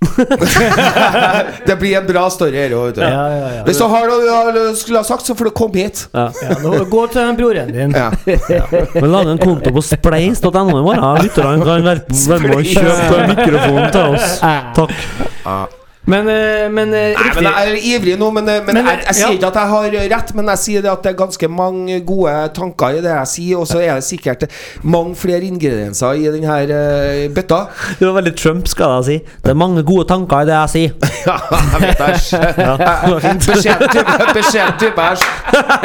Det 1.66 1.76
blir 1.76 1.98
en 1.98 2.06
bra 2.06 2.22
story 2.32 2.56
her 2.56 2.72
òg, 2.72 2.86
vet 2.88 2.96
du. 2.96 3.02
Ja, 3.04 3.24
ja, 3.28 3.48
ja. 3.58 3.64
Hvis 3.66 3.80
du 3.80 3.84
har 3.92 4.06
noe 4.08 4.52
du 4.56 4.60
skulle 4.78 5.02
ha 5.02 5.04
sagt, 5.04 5.26
så 5.28 5.36
får 5.36 5.50
du 5.50 5.52
komme 5.60 5.82
hit. 5.82 6.06
ja 6.14 6.56
nå, 6.62 6.72
gå 6.88 7.02
til 7.12 7.34
broren 7.36 7.72
din. 7.74 7.92
Ja. 7.92 8.08
Men 9.02 9.10
lag 9.12 9.28
en 9.34 9.42
konto 9.42 9.74
på 9.76 9.84
spleis.no 9.84 10.64
i 10.64 10.86
morgen. 10.86 11.04
Lytterne 11.20 11.66
kan 11.66 11.84
være 11.90 12.22
være 12.30 12.40
med 12.46 12.56
og 12.56 12.72
kjøpe 12.72 13.20
mikrofonen 13.34 13.92
til 13.92 14.16
oss. 14.16 14.40
Takk. 14.80 15.76
Men, 16.08 16.28
eh, 16.28 16.66
men 16.72 16.94
eh, 16.96 17.12
Nei, 17.12 17.24
riktig 17.24 17.42
men 17.44 17.46
Jeg 17.50 17.70
er 17.70 17.88
ivrig 17.92 18.14
nå, 18.18 18.30
men, 18.34 18.44
men, 18.48 18.64
Men, 18.72 18.86
jeg, 18.88 19.02
jeg 19.06 19.16
sier 19.18 19.26
ja. 19.26 19.34
ikke 19.36 19.50
at 19.50 19.58
jeg 19.60 19.70
har 19.72 19.96
rett. 20.14 20.32
Men 20.38 20.50
jeg 20.52 20.62
sier 20.64 20.84
det 20.84 20.90
at 20.92 21.04
det 21.04 21.12
er 21.12 21.18
ganske 21.20 21.50
mange 21.52 22.00
gode 22.08 22.34
tanker 22.56 22.98
i 22.98 23.02
det 23.04 23.12
jeg 23.12 23.30
sier, 23.34 23.60
og 23.60 23.68
så 23.68 23.82
er 23.84 24.00
det 24.00 24.06
sikkert 24.06 24.46
mange 24.82 25.14
flere 25.18 25.44
ingredienser 25.46 26.18
i 26.18 26.26
denne 26.32 26.56
uh, 26.70 27.26
bøtta. 27.34 27.60
Det 28.00 28.08
var 28.08 28.16
veldig 28.20 28.34
Trump, 28.38 28.68
skal 28.70 28.96
jeg 28.98 29.06
si. 29.08 29.36
Det 29.44 29.52
er 29.52 29.58
mange 29.60 29.84
gode 29.86 30.08
tanker 30.10 30.44
i 30.44 30.50
det 30.50 30.56
jeg 30.56 30.74
sier. 30.76 30.90
Ja, 31.20 31.34
jeg 31.52 31.80
vet 31.82 31.98
det. 32.00 32.14
Beskjeden 34.38 34.78
type, 34.80 35.04
æsj. 35.04 35.26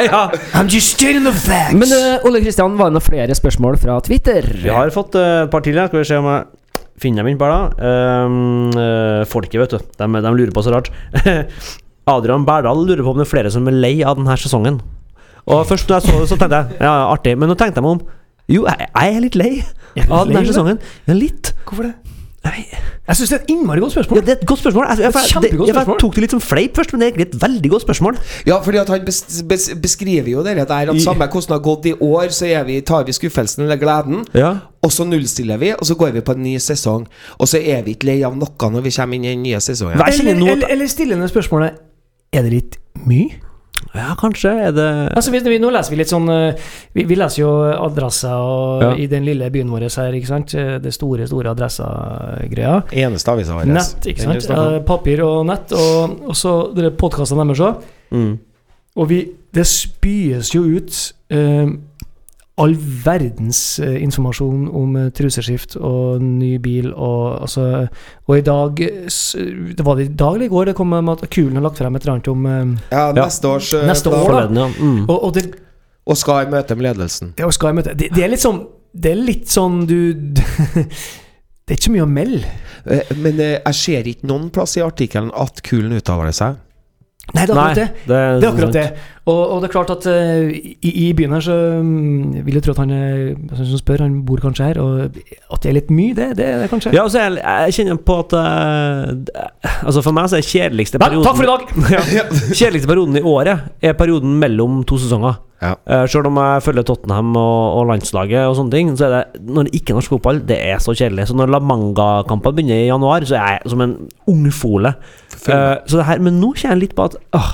ja. 0.08 0.22
I'm 0.56 0.70
just 0.72 0.96
stating 0.96 1.26
the 1.28 1.34
facts. 1.34 1.76
Men 1.76 1.92
uh, 1.92 2.24
Ole 2.26 2.40
Kristian, 2.40 2.78
var 2.78 2.88
det 2.88 2.96
noen 2.96 3.04
flere 3.04 3.36
spørsmål 3.36 3.76
fra 3.82 3.98
Twitter? 4.00 4.48
Vi 4.62 4.72
har 4.72 4.90
fått 4.94 5.18
et 5.20 5.46
et 5.46 5.50
par 5.52 5.60
til. 5.60 5.80
Skal 5.86 5.98
vi 6.00 6.04
se 6.08 6.20
om 6.20 6.30
jeg 6.30 6.44
finner 7.02 7.22
dem 7.22 7.32
inn 7.32 7.40
bare 7.40 7.56
da. 7.56 7.90
Um, 8.26 8.70
eh, 8.80 9.22
folket, 9.28 9.58
vet 9.62 9.74
du. 9.76 9.78
De, 10.00 10.08
de 10.26 10.34
lurer 10.36 10.54
på 10.54 10.64
så 10.64 10.74
rart. 10.74 10.90
Adrian 12.12 12.46
Berdal 12.46 12.84
lurer 12.86 13.02
på 13.02 13.12
om 13.14 13.20
det 13.20 13.26
er 13.26 13.32
flere 13.32 13.52
som 13.52 13.66
er 13.66 13.76
lei 13.76 13.96
av 14.06 14.18
denne 14.18 14.36
sesongen. 14.40 14.80
Og 15.46 15.62
først 15.68 15.90
når 15.90 16.00
jeg 16.00 16.08
så 16.08 16.20
det, 16.20 16.28
så 16.30 16.38
tenkte 16.40 16.62
jeg 16.62 16.80
ja, 16.86 16.94
artig. 17.10 17.36
Men 17.38 17.50
nå 17.50 17.58
tenkte 17.58 17.82
jeg 17.82 17.86
meg 17.86 17.98
om. 17.98 18.04
Jo, 18.50 18.66
jeg, 18.66 18.90
jeg 18.90 19.14
er 19.16 19.24
litt 19.24 19.38
lei 19.38 19.52
av 20.06 20.28
denne 20.28 20.46
sesongen. 20.46 20.82
Ja, 21.06 21.18
litt. 21.18 21.52
Hvorfor 21.66 21.90
det? 21.90 22.05
Nei. 22.46 22.62
Jeg 23.06 23.18
syns 23.20 23.30
det 23.30 23.36
er 23.36 23.42
et 23.44 23.50
innmari 23.54 23.82
godt 23.82 23.94
spørsmål. 23.94 24.18
Ja, 24.18 24.24
det 24.26 24.32
er 24.32 24.40
et 24.40 24.46
godt 24.50 24.60
spørsmål. 24.62 24.86
Jeg, 24.90 24.98
jeg, 25.04 25.12
jeg, 25.14 25.52
jeg, 25.52 25.74
jeg, 25.74 25.98
tok 26.02 26.16
det 26.16 26.24
litt 26.24 26.34
som 26.34 26.42
fleip 26.42 26.78
først, 26.78 26.92
men 26.92 27.02
det 27.02 27.06
er 27.06 27.12
egentlig 27.12 27.26
et 27.28 27.36
veldig 27.42 27.70
godt 27.74 27.84
spørsmål. 27.86 28.18
Ja, 28.48 28.58
fordi 28.64 28.80
at 28.82 28.90
han 28.90 29.04
bes, 29.06 29.20
bes, 29.48 29.68
beskriver 29.82 30.30
jo 30.32 30.42
det 30.46 30.56
der 30.58 30.90
at 30.90 31.02
samme 31.04 31.28
hvordan 31.30 31.46
det 31.46 31.54
har 31.54 31.62
gått 31.68 31.86
i 31.86 31.94
år, 31.94 32.34
så 32.34 32.50
er 32.50 32.66
vi, 32.66 32.80
tar 32.86 33.06
vi 33.06 33.14
skuffelsen 33.14 33.66
eller 33.66 33.78
gleden. 33.80 34.26
Ja. 34.34 34.52
Og 34.82 34.92
så 34.92 35.06
nullstiller 35.06 35.62
vi, 35.62 35.72
og 35.78 35.86
så 35.86 35.94
går 35.98 36.18
vi 36.18 36.24
på 36.26 36.34
en 36.34 36.42
ny 36.42 36.56
sesong. 36.62 37.06
Og 37.38 37.50
så 37.50 37.62
er 37.62 37.86
vi 37.86 37.94
ikke 37.94 38.10
lei 38.10 38.20
av 38.26 38.34
noe 38.38 38.70
når 38.74 38.86
vi 38.88 38.94
kommer 38.98 39.18
inn 39.18 39.26
i 39.26 39.34
den 39.36 39.46
nye 39.46 39.62
sesongen. 39.62 39.98
Eller, 40.02 40.34
eller, 40.34 40.70
eller 40.70 40.90
stillende 40.90 41.30
spørsmålet 41.30 41.82
Er 42.34 42.42
det 42.42 42.52
litt 42.52 42.80
mye? 43.06 43.45
Ja, 43.96 44.14
kanskje 44.20 44.50
er 44.68 44.72
det 44.76 44.86
Altså, 45.16 45.32
vi, 45.34 45.40
vi, 45.44 45.58
nå 45.62 45.70
leser 45.74 45.92
vi 45.94 45.98
litt 46.00 46.10
sånn 46.12 46.28
eh, 46.32 46.54
Vi, 46.94 47.04
vi 47.08 47.16
leser 47.18 47.42
jo 47.42 47.50
adresser 47.74 48.34
og, 48.36 48.82
Ja. 48.84 48.90
i 48.96 49.06
den 49.10 49.24
lille 49.26 49.48
byen 49.50 49.70
vår 49.72 49.86
her, 49.88 50.12
ikke 50.18 50.30
sant? 50.30 50.54
Eh, 50.54 50.76
Det 50.82 50.92
store, 50.94 51.26
store 51.26 51.50
adressa-greia. 51.54 52.82
Eneste 52.92 53.32
avisa 53.32 53.56
vår. 53.56 53.66
Nett, 53.72 54.06
ikke 54.12 54.26
sant? 54.26 54.50
Eh, 54.50 54.78
papir 54.86 55.22
og 55.26 55.46
nett, 55.48 55.72
og, 55.72 56.16
og 56.30 56.36
så 56.36 56.56
podkastene 56.98 57.46
deres 57.46 57.64
òg. 57.66 57.82
mm. 58.10 58.34
Og 58.96 59.08
vi 59.08 59.20
Det 59.52 59.64
spyes 59.66 60.50
jo 60.54 60.62
ut 60.76 60.92
eh, 61.32 61.66
all 62.56 62.72
verdens 63.04 63.58
eh, 63.84 63.98
informasjon 64.00 64.62
om 64.72 64.94
eh, 64.96 65.10
truseskift 65.12 65.74
og 65.76 66.22
ny 66.24 66.54
bil 66.64 66.86
og 66.94 67.42
altså 67.44 67.66
Og 68.28 68.38
i 68.38 68.44
dag 68.46 68.80
Det 68.80 69.84
var 69.84 69.98
det 69.98 70.06
i 70.06 70.14
dag 70.16 70.34
eller 70.38 70.46
i 70.46 70.52
går 70.54 70.70
det 70.70 70.74
kom 70.78 70.88
med 70.94 71.10
at 71.12 71.26
Kulen 71.30 71.58
har 71.58 71.66
lagt 71.66 71.76
frem 71.82 71.94
et 71.98 72.06
eller 72.06 72.14
annet 72.14 72.30
om 72.32 72.46
eh, 72.46 72.62
Ja, 72.94 73.02
Ja. 73.10 73.26
neste 73.26 73.50
års 73.50 73.74
Neste 73.76 74.08
år, 74.08 74.16
da. 74.16 74.24
Forleden, 74.24 74.56
ja. 74.62 74.68
Mm. 74.80 75.02
Og, 75.04 75.18
og 75.28 75.34
det, 75.36 75.44
Og 76.06 76.16
skal 76.16 76.46
i 76.46 76.50
møte 76.50 76.74
med 76.78 76.88
ledelsen. 76.88 77.34
det, 77.36 77.52
skal 77.54 77.74
i 77.74 77.78
møte, 77.80 77.92
det, 77.94 78.08
det 78.16 78.24
er 78.24 78.32
litt 78.32 78.44
sånn 78.46 78.62
Det 78.96 79.12
er 79.12 79.20
litt 79.20 79.52
sånn 79.52 79.82
du 79.90 79.98
Det 81.66 81.74
er 81.74 81.78
ikke 81.80 81.88
så 81.88 81.92
mye 81.96 82.04
å 82.06 82.10
melde. 82.14 82.50
Men 83.18 83.40
jeg 83.42 83.74
ser 83.74 84.06
ikke 84.06 84.28
noen 84.30 84.44
plass 84.54 84.76
i 84.78 84.84
artikkelen 84.86 85.32
at 85.34 85.58
Kulen 85.66 85.96
uttaler 85.98 86.30
seg. 86.30 86.60
Nei, 87.34 87.42
det 87.42 87.50
er 87.50 87.58
akkurat 87.58 87.76
det. 87.76 87.86
det 88.06 88.16
er, 88.16 88.34
Det 88.38 88.46
er 88.46 88.52
akkurat 88.52 88.74
det. 88.76 88.88
Og, 89.26 89.40
og 89.50 89.62
det 89.62 89.66
er 89.66 89.72
klart 89.72 89.90
at 89.90 90.04
uh, 90.06 90.50
i, 90.86 90.90
i 91.02 91.06
byen 91.18 91.32
her 91.34 91.42
så 91.42 91.54
um, 91.80 92.36
vil 92.46 92.54
jeg 92.54 92.62
tro 92.62 92.74
at 92.76 92.82
han 92.84 92.92
eh, 92.94 93.32
altså, 93.50 93.64
som 93.66 93.80
spør, 93.80 94.04
han 94.04 94.20
bor 94.28 94.38
kanskje 94.44 94.68
her, 94.68 94.78
og 94.78 95.16
at 95.16 95.64
det 95.64 95.72
er 95.72 95.74
litt 95.80 95.90
mye, 95.90 96.14
det, 96.14 96.28
det 96.38 96.46
er 96.46 96.62
det 96.62 96.68
kanskje. 96.70 96.92
Ja, 96.94 97.02
altså 97.02 97.24
jeg, 97.24 97.40
jeg 97.42 97.74
kjenner 97.80 97.98
på 98.06 98.20
at 98.22 98.36
uh, 98.38 99.80
Altså 99.82 100.04
For 100.06 100.14
meg 100.14 100.30
så 100.30 100.38
er 100.38 100.46
kjedeligste 100.46 101.00
perioden 101.02 101.24
Nei, 101.24 101.26
takk 101.26 101.40
for 101.40 101.48
i 101.48 101.50
dag! 101.50 101.90
ja. 102.20 102.28
Kjedeligste 102.52 102.92
perioden 102.92 103.18
i 103.18 103.24
året 103.26 103.66
er 103.82 103.98
perioden 103.98 104.38
mellom 104.38 104.84
to 104.86 105.00
sesonger. 105.02 105.40
Ja. 105.64 105.74
Uh, 105.88 106.04
Sjøl 106.06 106.28
om 106.30 106.38
jeg 106.38 106.62
følger 106.68 106.86
Tottenham 106.86 107.34
og, 107.34 107.80
og 107.80 107.90
landslaget 107.90 108.46
og 108.46 108.58
sånne 108.60 108.74
ting, 108.76 108.94
så 108.94 109.08
er 109.08 109.14
det 109.16 109.44
når 109.50 109.66
det 109.66 109.78
ikke 109.80 109.94
er 109.94 109.98
norsk 109.98 110.14
fotball, 110.14 110.42
det 110.46 110.62
er 110.70 110.78
så 110.84 110.94
kjedelig. 110.94 111.26
Så 111.30 111.36
når 111.38 111.50
La 111.50 111.62
Manga-kampene 111.64 112.60
begynner 112.60 112.84
i 112.84 112.90
januar, 112.92 113.26
så 113.26 113.40
er 113.40 113.56
jeg 113.56 113.74
som 113.74 113.82
en 113.82 113.96
ungfole. 114.30 114.94
Uh, 115.48 115.76
så 115.86 116.00
det 116.00 116.06
her, 116.10 116.22
men 116.24 116.40
nå 116.40 116.54
kjenner 116.54 116.76
jeg 116.80 116.88
litt 116.88 116.96
på 116.98 117.04
at 117.10 117.16
uh, 117.36 117.52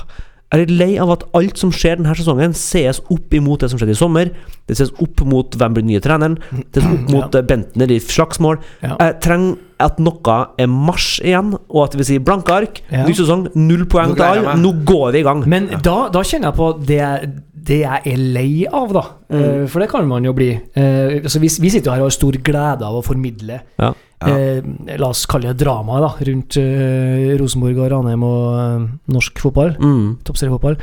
jeg 0.52 0.60
er 0.60 0.66
litt 0.66 0.78
lei 0.82 0.90
av 1.00 1.08
at 1.14 1.22
alt 1.38 1.56
som 1.56 1.70
skjer 1.72 1.96
denne 1.96 2.12
sesongen, 2.18 2.52
ses 2.52 2.98
opp 3.08 3.32
imot 3.32 3.62
det 3.64 3.70
som 3.72 3.78
skjedde 3.80 3.94
i 3.94 3.96
sommer. 3.96 4.28
Det 4.68 4.76
ses 4.76 4.90
opp 5.00 5.22
mot 5.24 5.54
hvem 5.56 5.72
blir 5.78 5.80
den 5.86 5.88
nye 5.94 6.02
treneren. 6.04 6.34
Det 6.74 6.82
ses 6.82 6.90
opp 6.92 7.06
mot 7.14 7.38
ja. 7.38 7.40
Bentner 7.48 7.94
i 7.94 7.96
slagsmål. 8.04 8.58
Ja. 8.84 8.98
Jeg 9.00 9.16
trenger 9.24 9.56
at 9.82 9.96
noe 10.04 10.34
er 10.60 10.68
marsj 10.70 11.22
igjen, 11.24 11.54
og 11.72 11.80
at 11.86 11.96
vi 11.96 12.02
vil 12.02 12.08
si 12.10 12.18
blanke 12.22 12.52
ark. 12.52 12.82
Ja. 12.92 13.06
Ny 13.08 13.16
sesong, 13.16 13.46
null 13.56 13.86
poeng 13.90 14.12
til 14.12 14.26
alle. 14.28 14.58
Nå 14.60 14.74
går 14.92 15.16
vi 15.16 15.22
i 15.24 15.26
gang. 15.30 15.40
Men 15.48 15.70
da, 15.82 15.96
da 16.12 16.20
kjenner 16.20 16.50
jeg 16.52 16.58
på 16.60 16.68
det, 16.84 17.00
jeg- 17.00 17.32
det 17.62 17.78
jeg 17.86 18.12
er 18.12 18.16
lei 18.36 18.66
av, 18.68 18.92
da. 18.92 19.02
Mm. 19.32 19.68
for 19.70 19.80
det 19.80 19.88
kan 19.88 20.06
man 20.06 20.24
jo 20.26 20.32
bli. 20.36 20.50
Eh, 20.76 21.22
altså 21.22 21.38
vi, 21.40 21.48
vi 21.62 21.70
sitter 21.70 21.88
jo 21.88 21.92
her 21.94 22.02
og 22.02 22.10
har 22.10 22.16
stor 22.18 22.36
glede 22.44 22.84
av 22.84 22.98
å 22.98 23.04
formidle 23.06 23.62
Ja. 23.80 23.94
Eh, 24.30 24.96
La 25.00 25.08
oss 25.10 25.24
kalle 25.30 25.52
det 25.52 25.64
drama 25.64 26.00
rundt 26.02 26.58
eh, 26.60 27.32
Rosenborg 27.40 27.80
og 27.80 27.90
Ranheim 27.94 28.26
og 28.26 28.58
eh, 28.58 28.88
norsk 29.14 29.42
fotball. 29.42 29.74
Mm. 29.80 30.04
Toppseriefotball. 30.26 30.78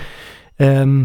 Um, 0.59 0.97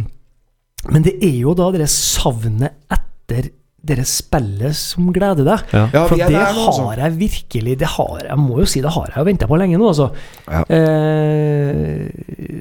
men 0.91 1.05
det 1.07 1.14
er 1.22 1.37
jo 1.39 1.55
da 1.57 1.70
dere 1.72 1.87
savnet 1.91 2.74
etter 2.93 3.53
dere 3.85 4.05
spillet 4.09 4.76
som 4.76 5.11
gleder 5.12 5.45
deg. 5.45 5.72
Ja. 5.74 5.85
Ja, 5.93 6.05
For 6.09 6.16
det 6.16 6.30
der 6.32 6.57
nå, 6.57 6.64
altså. 6.70 6.87
har 6.89 7.03
jeg 7.05 7.16
virkelig 7.20 7.74
Det 7.82 7.91
har 7.99 8.22
jeg 8.24 8.39
må 8.41 8.59
jo 8.62 8.68
si 8.68 8.80
det 8.85 8.93
har 8.95 9.11
jeg 9.11 9.18
jo 9.20 9.26
venta 9.28 9.49
på 9.51 9.59
lenge 9.61 9.80
nå, 9.80 9.91
altså. 9.93 10.09
Ja. 10.49 10.62
Eh, 10.72 12.09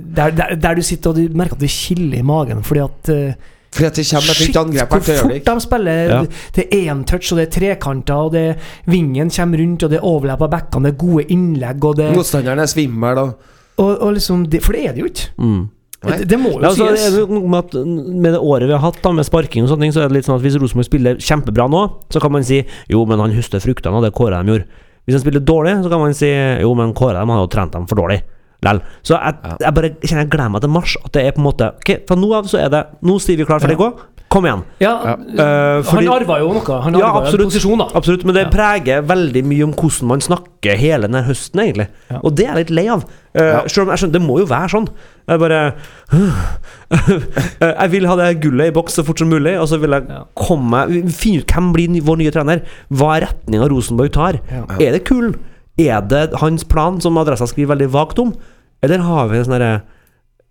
der, 0.03 0.35
der, 0.35 0.55
der 0.59 0.75
du 0.75 0.83
sitter 0.83 1.13
og 1.13 1.19
du 1.19 1.37
merker 1.37 1.55
at 1.57 1.63
det 1.63 1.71
kiler 1.71 2.19
i 2.19 2.27
magen 2.27 2.63
fordi 2.67 2.83
at 2.83 3.13
eh, 3.13 3.51
Fordi 3.73 3.87
at 3.89 3.97
det 3.97 4.05
kommer 4.09 4.33
et 4.33 4.43
nytt 4.43 4.57
hvert 4.77 4.93
øyeblikk. 4.93 4.93
hvor 4.93 5.21
fort 5.23 5.47
de 5.49 5.65
spiller. 5.65 6.11
Ja. 6.13 6.21
Det 6.55 6.67
er 6.69 6.91
entouch, 6.93 7.31
og 7.33 7.39
det 7.41 7.47
er 7.47 7.53
trekanter, 7.57 8.27
og 8.27 8.31
det 8.35 8.45
vingen 8.85 9.33
kommer 9.33 9.63
rundt, 9.63 9.83
og 9.83 9.89
det 9.89 9.97
er 9.97 10.05
overlapp 10.05 10.45
av 10.45 10.51
bekkene, 10.53 10.89
det 10.89 10.93
er 10.93 10.99
gode 11.05 11.25
innlegg, 11.33 11.87
og 11.89 11.97
det 11.97 12.11
Motstanderen 12.15 12.61
er 12.61 12.69
svimmel, 12.69 13.23
og 13.23 13.51
og, 13.77 14.01
og 14.05 14.13
liksom 14.13 14.43
det, 14.53 14.61
For 14.61 14.75
det 14.77 14.83
er 14.85 14.93
det 14.93 15.01
jo 15.01 15.09
ikke. 15.09 15.29
Mm. 15.41 15.61
Det, 16.03 16.29
det 16.29 16.37
må 16.39 16.49
jo 16.51 16.59
Ja, 16.59 16.69
altså, 16.69 16.87
sies. 16.91 17.05
er 17.07 17.13
det 17.15 17.31
noe 17.31 17.47
med, 17.49 17.63
at, 17.63 17.75
med 18.25 18.33
det 18.35 18.41
året 18.43 18.67
vi 18.67 18.75
har 18.75 18.83
hatt 18.83 18.99
da 19.01 19.13
med 19.15 19.25
sparking 19.25 19.63
og 19.63 19.71
sånne 19.71 19.87
ting, 19.87 19.93
så 19.95 20.03
er 20.03 20.11
det 20.11 20.17
litt 20.17 20.27
sånn 20.27 20.35
at 20.35 20.43
hvis 20.43 20.57
Rosenborg 20.59 20.89
spiller 20.89 21.21
kjempebra 21.23 21.69
nå, 21.71 21.83
så 22.11 22.19
kan 22.21 22.33
man 22.35 22.43
si 22.43 22.59
jo, 22.91 23.05
men 23.07 23.23
han 23.23 23.31
høster 23.33 23.63
fruktene 23.63 23.95
av 23.97 24.03
det 24.03 24.11
Kåre 24.17 24.41
de 24.43 24.51
gjorde. 24.53 24.81
Hvis 25.07 25.17
han 25.17 25.23
spiller 25.23 25.43
dårlig, 25.47 25.77
så 25.83 25.91
kan 25.91 26.03
man 26.03 26.13
si 26.17 26.29
jo, 26.29 26.73
men 26.79 26.91
Kåre 26.97 27.23
de 27.23 27.31
har 27.33 27.41
jo 27.45 27.49
trent 27.55 27.73
dem 27.75 27.87
for 27.87 27.99
dårlig. 28.03 28.19
Lell. 28.63 28.81
Så 29.03 29.17
jeg, 29.19 29.35
Ja. 29.43 29.57
jeg 29.59 29.73
bare 29.73 29.89
kjenner 30.01 30.23
jeg 30.23 30.29
gleder 30.29 30.51
meg 30.51 30.61
til 30.61 30.69
mars. 30.69 30.97
At 31.05 31.11
det 31.11 31.25
er 31.27 31.31
på 31.31 31.43
en 31.43 31.47
måte 31.51 31.71
Ok, 31.75 32.07
fra 32.07 32.15
nå 32.15 32.33
av 32.33 32.45
så 32.45 32.59
er 32.63 32.69
det 32.69 32.85
Nå 33.03 33.19
sier 33.21 33.37
vi 33.37 33.45
klar 33.45 33.59
for 33.59 33.67
Ja. 33.69 33.75
det 33.75 33.77
gå. 33.77 33.91
Kom 34.33 34.45
igjen. 34.45 34.63
Ja, 34.81 34.93
uh, 35.13 35.83
fordi- 35.85 36.07
han 36.09 36.23
arva 36.23 36.39
jo 36.39 36.53
noe. 36.53 36.81
Han 36.81 36.95
Ja, 36.97 37.11
absolutt, 37.19 37.37
jo 37.37 37.45
en 37.45 37.51
posisjon, 37.51 37.77
da. 37.77 37.85
Absolutt, 37.93 38.23
men 38.25 38.33
det 38.33 38.47
Ja. 38.47 38.49
preger 38.49 39.03
veldig 39.05 39.43
mye 39.45 39.63
om 39.63 39.73
hvordan 39.73 40.07
man 40.07 40.19
snakker 40.21 40.75
hele 40.75 41.01
denne 41.03 41.21
høsten, 41.23 41.59
egentlig. 41.61 41.87
Ja. 42.09 42.17
Og 42.23 42.33
det 42.35 42.45
er 42.47 42.55
jeg 42.55 42.65
litt 42.65 42.71
lei 42.71 42.87
av. 42.89 43.03
Uh, 43.37 43.67
Selv 43.67 43.83
om 43.83 43.89
jeg 43.89 43.99
skjønner, 43.99 44.11
det 44.13 44.21
må 44.23 44.39
jo 44.39 44.45
være 44.47 44.69
sånn. 44.73 44.87
Jeg 45.29 45.39
bare 45.39 45.73
Jeg 47.61 47.91
vil 47.91 48.07
ha 48.09 48.15
det 48.19 48.41
gullet 48.43 48.67
i 48.71 48.75
boks 48.75 48.97
så 48.97 49.05
fort 49.05 49.19
som 49.21 49.29
mulig, 49.29 49.53
og 49.59 49.67
så 49.69 49.79
vil 49.79 49.91
jeg 49.91 50.05
Ja. 50.09 50.23
komme 50.35 50.85
finne 51.11 51.41
ut 51.43 51.47
hvem 51.53 51.73
blir 51.73 52.01
vår 52.01 52.17
nye 52.17 52.31
trener. 52.31 52.61
Hva 52.91 53.17
er 53.21 53.27
retninga 53.27 53.69
Rosenborg 53.69 54.11
tar? 54.11 54.39
Ja. 54.51 54.65
Er 54.79 54.91
det 54.97 55.05
kull? 55.05 55.35
Er 55.77 56.01
det 56.01 56.33
hans 56.39 56.63
plan, 56.63 56.99
som 57.01 57.17
Adressa 57.17 57.45
skriver 57.45 57.75
veldig 57.75 57.89
vagt 57.91 58.19
om? 58.19 58.33
Eller 58.83 59.03
har 59.07 59.27
vi 59.31 59.39
en 59.39 59.47
sånn 59.47 59.55
derre 59.57 59.73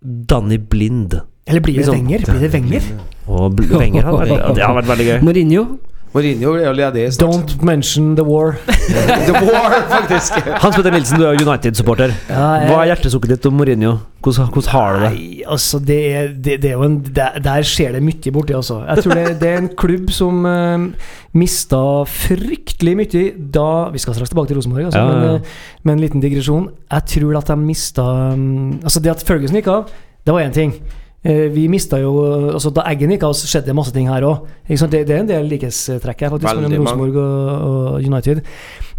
Danny 0.01 0.57
Blind? 0.57 1.13
Eller 1.47 1.61
blir 1.63 1.75
det 1.77 1.83
Liksom. 1.85 1.95
Wenger? 1.99 2.23
Blir 2.27 2.39
det 2.41 2.51
Wenger? 2.53 2.83
Og 3.27 3.59
Wenger 3.79 4.03
hadde 4.07 4.19
vært, 4.23 4.55
det 4.55 4.63
hadde 4.63 4.77
vært 4.81 4.89
veldig 4.91 5.07
gøy. 5.09 5.17
Mourinho. 5.27 5.65
Mourinho 6.13 6.51
er 6.59 6.67
jo 6.67 6.73
ledig 6.77 7.07
snart. 7.15 7.31
Don't 7.33 7.63
mention 7.65 8.11
the 8.15 8.23
war. 8.27 8.51
The 9.27 9.33
War, 9.33 9.73
faktisk. 9.89 10.35
Hans 10.61 10.75
Petter 10.75 10.91
Nilsen, 10.93 11.17
du 11.17 11.25
er 11.25 11.39
United-supporter. 11.41 12.11
Ja, 12.29 12.43
jeg- 12.61 12.69
Hva 12.69 12.81
er 12.83 12.89
hjertesukket 12.91 13.31
ditt 13.33 13.45
om 13.49 13.55
Mourinho? 13.57 13.95
Hvordan, 14.23 14.51
hvordan 14.53 14.71
har 14.71 14.93
du 14.93 14.99
det? 15.03 15.09
Nei, 15.15 15.43
altså 15.55 15.79
det 15.83 15.97
det, 16.45 16.59
det 16.63 16.69
er 16.69 16.77
jo 16.77 16.83
en, 16.85 16.99
der, 17.15 17.39
der 17.43 17.65
skjer 17.67 17.91
det 17.97 18.03
mye 18.05 18.31
borti, 18.35 18.53
altså. 18.55 18.77
Jeg 18.87 19.03
tror 19.03 19.17
det, 19.19 19.25
det 19.41 19.49
er 19.49 19.57
en 19.63 19.71
klubb 19.75 20.11
som 20.15 20.45
uh, 20.45 20.85
mista 21.33 21.81
fryktelig 22.07 22.95
mye 23.01 23.23
da 23.57 23.67
Vi 23.91 23.99
skal 24.03 24.13
straks 24.15 24.29
tilbake 24.31 24.51
til 24.53 24.61
Rosenborg, 24.61 24.85
altså, 24.91 24.99
Ja, 24.99 25.11
ja. 25.11 25.19
Men, 25.19 25.35
eh, 25.41 25.53
med 25.83 25.93
en 25.97 26.03
liten 26.05 26.21
digresjon. 26.23 26.69
Jeg 26.93 27.09
tror 27.17 27.37
at 27.41 27.47
de 27.51 27.57
mista 27.59 28.05
um, 28.33 28.79
Altså, 28.83 28.99
det 29.03 29.11
at 29.17 29.23
Ferguson 29.27 29.57
gikk 29.59 29.67
av, 29.73 29.89
det 30.23 30.33
var 30.37 30.45
én 30.45 30.53
ting. 30.55 30.77
Eh, 31.23 31.45
vi 31.53 31.69
mista 31.71 32.01
jo 32.01 32.11
altså 32.51 32.67
Da 32.75 32.83
Eggen 32.91 33.13
gikk 33.13 33.21
av, 33.23 33.35
skjedde 33.37 33.69
det 33.69 33.75
masse 33.77 33.93
ting 33.95 34.09
her 34.11 34.25
òg. 34.27 34.49
Det, 34.67 35.03
det 35.07 35.13
er 35.15 35.21
en 35.21 35.29
del 35.29 35.45
likhetstrekk 35.47 36.25
her, 36.25 36.33
faktisk, 36.33 36.49
Veldig 36.49 36.71
mellom. 36.73 36.87
Rosenborg 36.89 37.19
og, 37.21 37.93
og 37.93 38.09
United. 38.09 38.41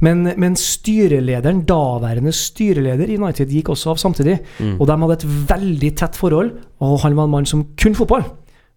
Men, 0.04 0.24
men 0.40 0.56
styrelederen, 0.58 1.62
daværende 1.68 2.32
styreleder 2.34 3.12
i 3.12 3.18
United, 3.20 3.52
gikk 3.52 3.70
også 3.74 3.92
av 3.92 4.00
samtidig. 4.00 4.38
Mm. 4.58 4.78
Og 4.78 4.88
de 4.88 4.98
hadde 5.04 5.18
et 5.18 5.28
veldig 5.52 5.92
tett 6.00 6.16
forhold, 6.16 6.54
og 6.80 6.98
han 7.04 7.16
var 7.18 7.28
en 7.28 7.36
mann 7.36 7.48
som 7.48 7.66
kun 7.80 7.96
fotball. 7.98 8.24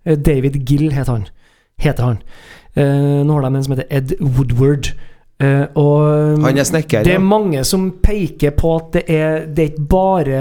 Eh, 0.06 0.20
David 0.20 0.60
Gill 0.68 0.92
het 0.96 1.12
han. 1.12 1.28
Heter 1.80 2.12
han. 2.12 2.24
Eh, 2.76 3.24
nå 3.26 3.38
har 3.38 3.48
de 3.48 3.56
en 3.56 3.64
som 3.64 3.78
heter 3.78 3.88
Ed 3.90 4.18
Woodward. 4.20 4.92
Eh, 5.38 5.66
og 5.78 6.42
Han 6.42 6.58
er 6.58 6.66
snekker, 6.66 7.04
det 7.06 7.14
er 7.14 7.20
ja. 7.20 7.24
mange 7.24 7.62
som 7.68 7.92
peker 8.02 8.56
på 8.58 8.74
at 8.80 8.88
det 8.96 9.04
er, 9.06 9.44
det 9.46 9.64
er 9.64 9.72
ikke 9.72 9.90
bare 9.92 10.40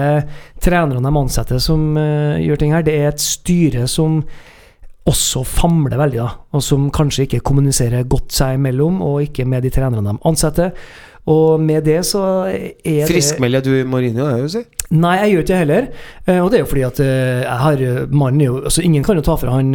trenerne 0.62 1.04
de 1.04 1.20
ansetter 1.20 1.60
som 1.60 1.90
uh, 2.00 2.40
gjør 2.40 2.62
ting 2.62 2.72
her, 2.72 2.86
det 2.86 2.94
er 2.96 3.10
et 3.10 3.20
styre 3.20 3.84
som 3.92 4.22
også 5.06 5.44
famler 5.46 6.00
veldig, 6.00 6.18
da, 6.18 6.30
og 6.56 6.64
som 6.64 6.88
kanskje 6.90 7.26
ikke 7.26 7.44
kommuniserer 7.46 8.08
godt 8.10 8.32
seg 8.34 8.56
imellom, 8.56 8.98
og 9.04 9.20
ikke 9.28 9.44
med 9.46 9.62
de 9.62 9.70
trenerne 9.74 10.16
de 10.16 10.24
ansetter. 10.26 10.72
Og 11.26 11.60
med 11.60 11.82
det 11.88 12.04
så 12.06 12.22
er 12.46 12.74
det 12.84 13.08
Friskmelder 13.10 13.64
du 13.64 13.72
Mourinho, 13.88 14.28
det 14.30 14.42
vil 14.44 14.52
si? 14.52 14.62
Nei, 14.94 15.16
jeg 15.18 15.32
gjør 15.32 15.42
ikke 15.42 15.50
det 15.50 15.58
heller. 15.58 15.88
Eh, 16.28 16.38
og 16.38 16.52
det 16.52 16.58
er 16.58 16.62
jo 16.62 16.68
fordi 16.70 16.84
at 16.86 17.00
eh, 17.02 17.40
jeg 17.42 17.58
har 17.64 17.82
eh, 17.82 17.96
Mannen 18.14 18.44
jo 18.44 18.60
Altså, 18.60 18.84
ingen 18.86 19.02
kan 19.02 19.18
jo 19.18 19.24
ta 19.26 19.34
fra 19.40 19.56
han 19.56 19.74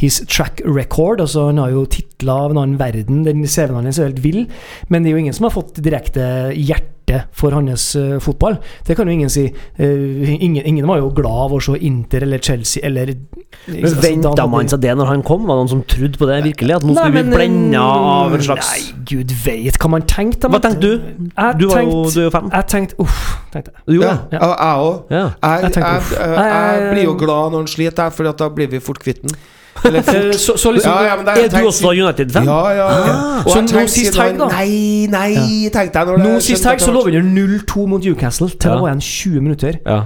his 0.00 0.18
track 0.26 0.62
record. 0.66 1.22
Altså, 1.22 1.46
han 1.52 1.62
har 1.62 1.70
jo 1.70 1.84
titler 1.90 2.32
av 2.34 2.50
en 2.50 2.62
annen 2.64 2.80
verden. 2.80 3.22
Den 3.26 3.46
CV-en 3.46 3.86
hans 3.86 4.00
er 4.02 4.10
helt 4.10 4.24
vill. 4.24 4.42
Men 4.88 5.04
det 5.04 5.12
er 5.12 5.16
jo 5.16 5.22
ingen 5.22 5.36
som 5.36 5.46
har 5.46 5.54
fått 5.54 5.78
direkte 5.84 6.26
hjerte 6.56 6.95
for 7.32 7.54
hans 7.54 7.84
uh, 7.96 8.16
fotball. 8.22 8.56
Det 8.86 8.96
kan 8.98 9.06
jo 9.06 9.14
ingen 9.14 9.30
si. 9.30 9.44
Uh, 9.78 10.26
ingen, 10.34 10.64
ingen 10.66 10.86
var 10.88 10.98
jo 10.98 11.10
glad 11.14 11.44
av 11.46 11.54
å 11.54 11.60
se 11.62 11.76
Inter 11.86 12.24
eller 12.26 12.42
Chelsea 12.42 12.82
eller 12.86 13.12
Men 13.66 13.84
altså, 13.84 14.00
Venta 14.02 14.32
da- 14.36 14.46
man 14.50 14.68
seg 14.68 14.82
det 14.82 14.94
når 14.98 15.06
han 15.12 15.22
kom? 15.26 15.46
Var 15.46 15.54
det 15.54 15.62
noen 15.64 15.70
som 15.70 15.82
trodde 15.86 16.18
på 16.18 16.28
det 16.30 16.40
virkelig? 16.48 16.76
At 16.80 16.86
nå 16.86 16.96
skulle 16.96 17.14
vi 17.14 17.22
men, 17.22 17.34
blenda 17.36 17.82
av 17.82 18.34
en 18.34 18.42
slags 18.48 18.72
Nei, 18.74 19.04
gud 19.12 19.34
veit 19.44 19.78
hva 19.82 19.90
man 19.94 20.06
tenkte. 20.10 20.50
Hva 20.50 20.60
tenkte 20.64 20.82
du? 20.82 20.92
Jeg 21.30 21.58
Du, 21.60 21.66
var 21.70 21.82
jo, 21.86 22.04
du 22.10 22.20
er 22.20 22.28
jo 22.28 22.32
fan. 22.34 22.50
Jeg 22.52 22.68
tenkte 22.74 22.98
Uff, 23.06 23.20
tenkte 23.54 23.70
jeg. 23.74 23.82
Du 23.86 24.00
Ja, 24.02 24.16
det? 24.30 24.40
Ja. 24.40 24.50
jeg 24.50 24.86
òg. 24.86 24.96
Ja. 25.10 25.24
Jeg, 25.42 25.62
Jeg 25.62 25.74
jeg, 25.76 26.02
jeg, 26.16 26.48
jeg 26.50 26.90
blir 26.92 27.04
jo 27.04 27.14
glad 27.22 27.54
når 27.54 27.62
han 27.64 27.70
sliter, 27.70 28.10
for 28.10 28.32
da 28.32 28.50
blir 28.50 28.70
vi 28.74 28.82
fort 28.82 28.98
kvitt 29.02 29.22
den. 29.22 29.36
Eller. 29.84 30.32
Så, 30.38 30.56
så 30.56 30.72
liksom 30.72 30.92
Ja, 30.92 31.02
ja, 31.10 31.16
men 31.16 31.28
Er 31.28 31.42
du 31.42 31.52
tenkt 31.52 31.66
også 31.70 31.92
United-fan? 31.92 32.44
Ja, 32.48 32.60
ja. 32.70 32.86
ja. 32.86 33.12
Ah. 33.12 33.42
Så 33.48 33.60
nå 33.66 33.84
sist 33.92 34.16
helg, 34.20 34.38
da? 34.40 34.48
Nei, 34.54 35.06
nei, 35.12 35.32
tenkte 35.74 36.02
jeg 36.02 36.18
Nå 36.22 36.32
det 36.38 36.42
sist 36.46 36.64
helg 36.68 36.80
så 36.82 36.94
lå 36.94 37.04
vi 37.06 37.18
under 37.20 37.52
0-2 37.58 37.86
mot 37.90 38.02
Newcastle. 38.04 38.48
Til 38.48 38.70
Ja. 38.70 38.74
det 38.74 38.82
var 38.82 38.90
igjen 38.92 39.04
20 39.10 39.40
minutter. 39.46 39.78
Ja. 39.86 40.00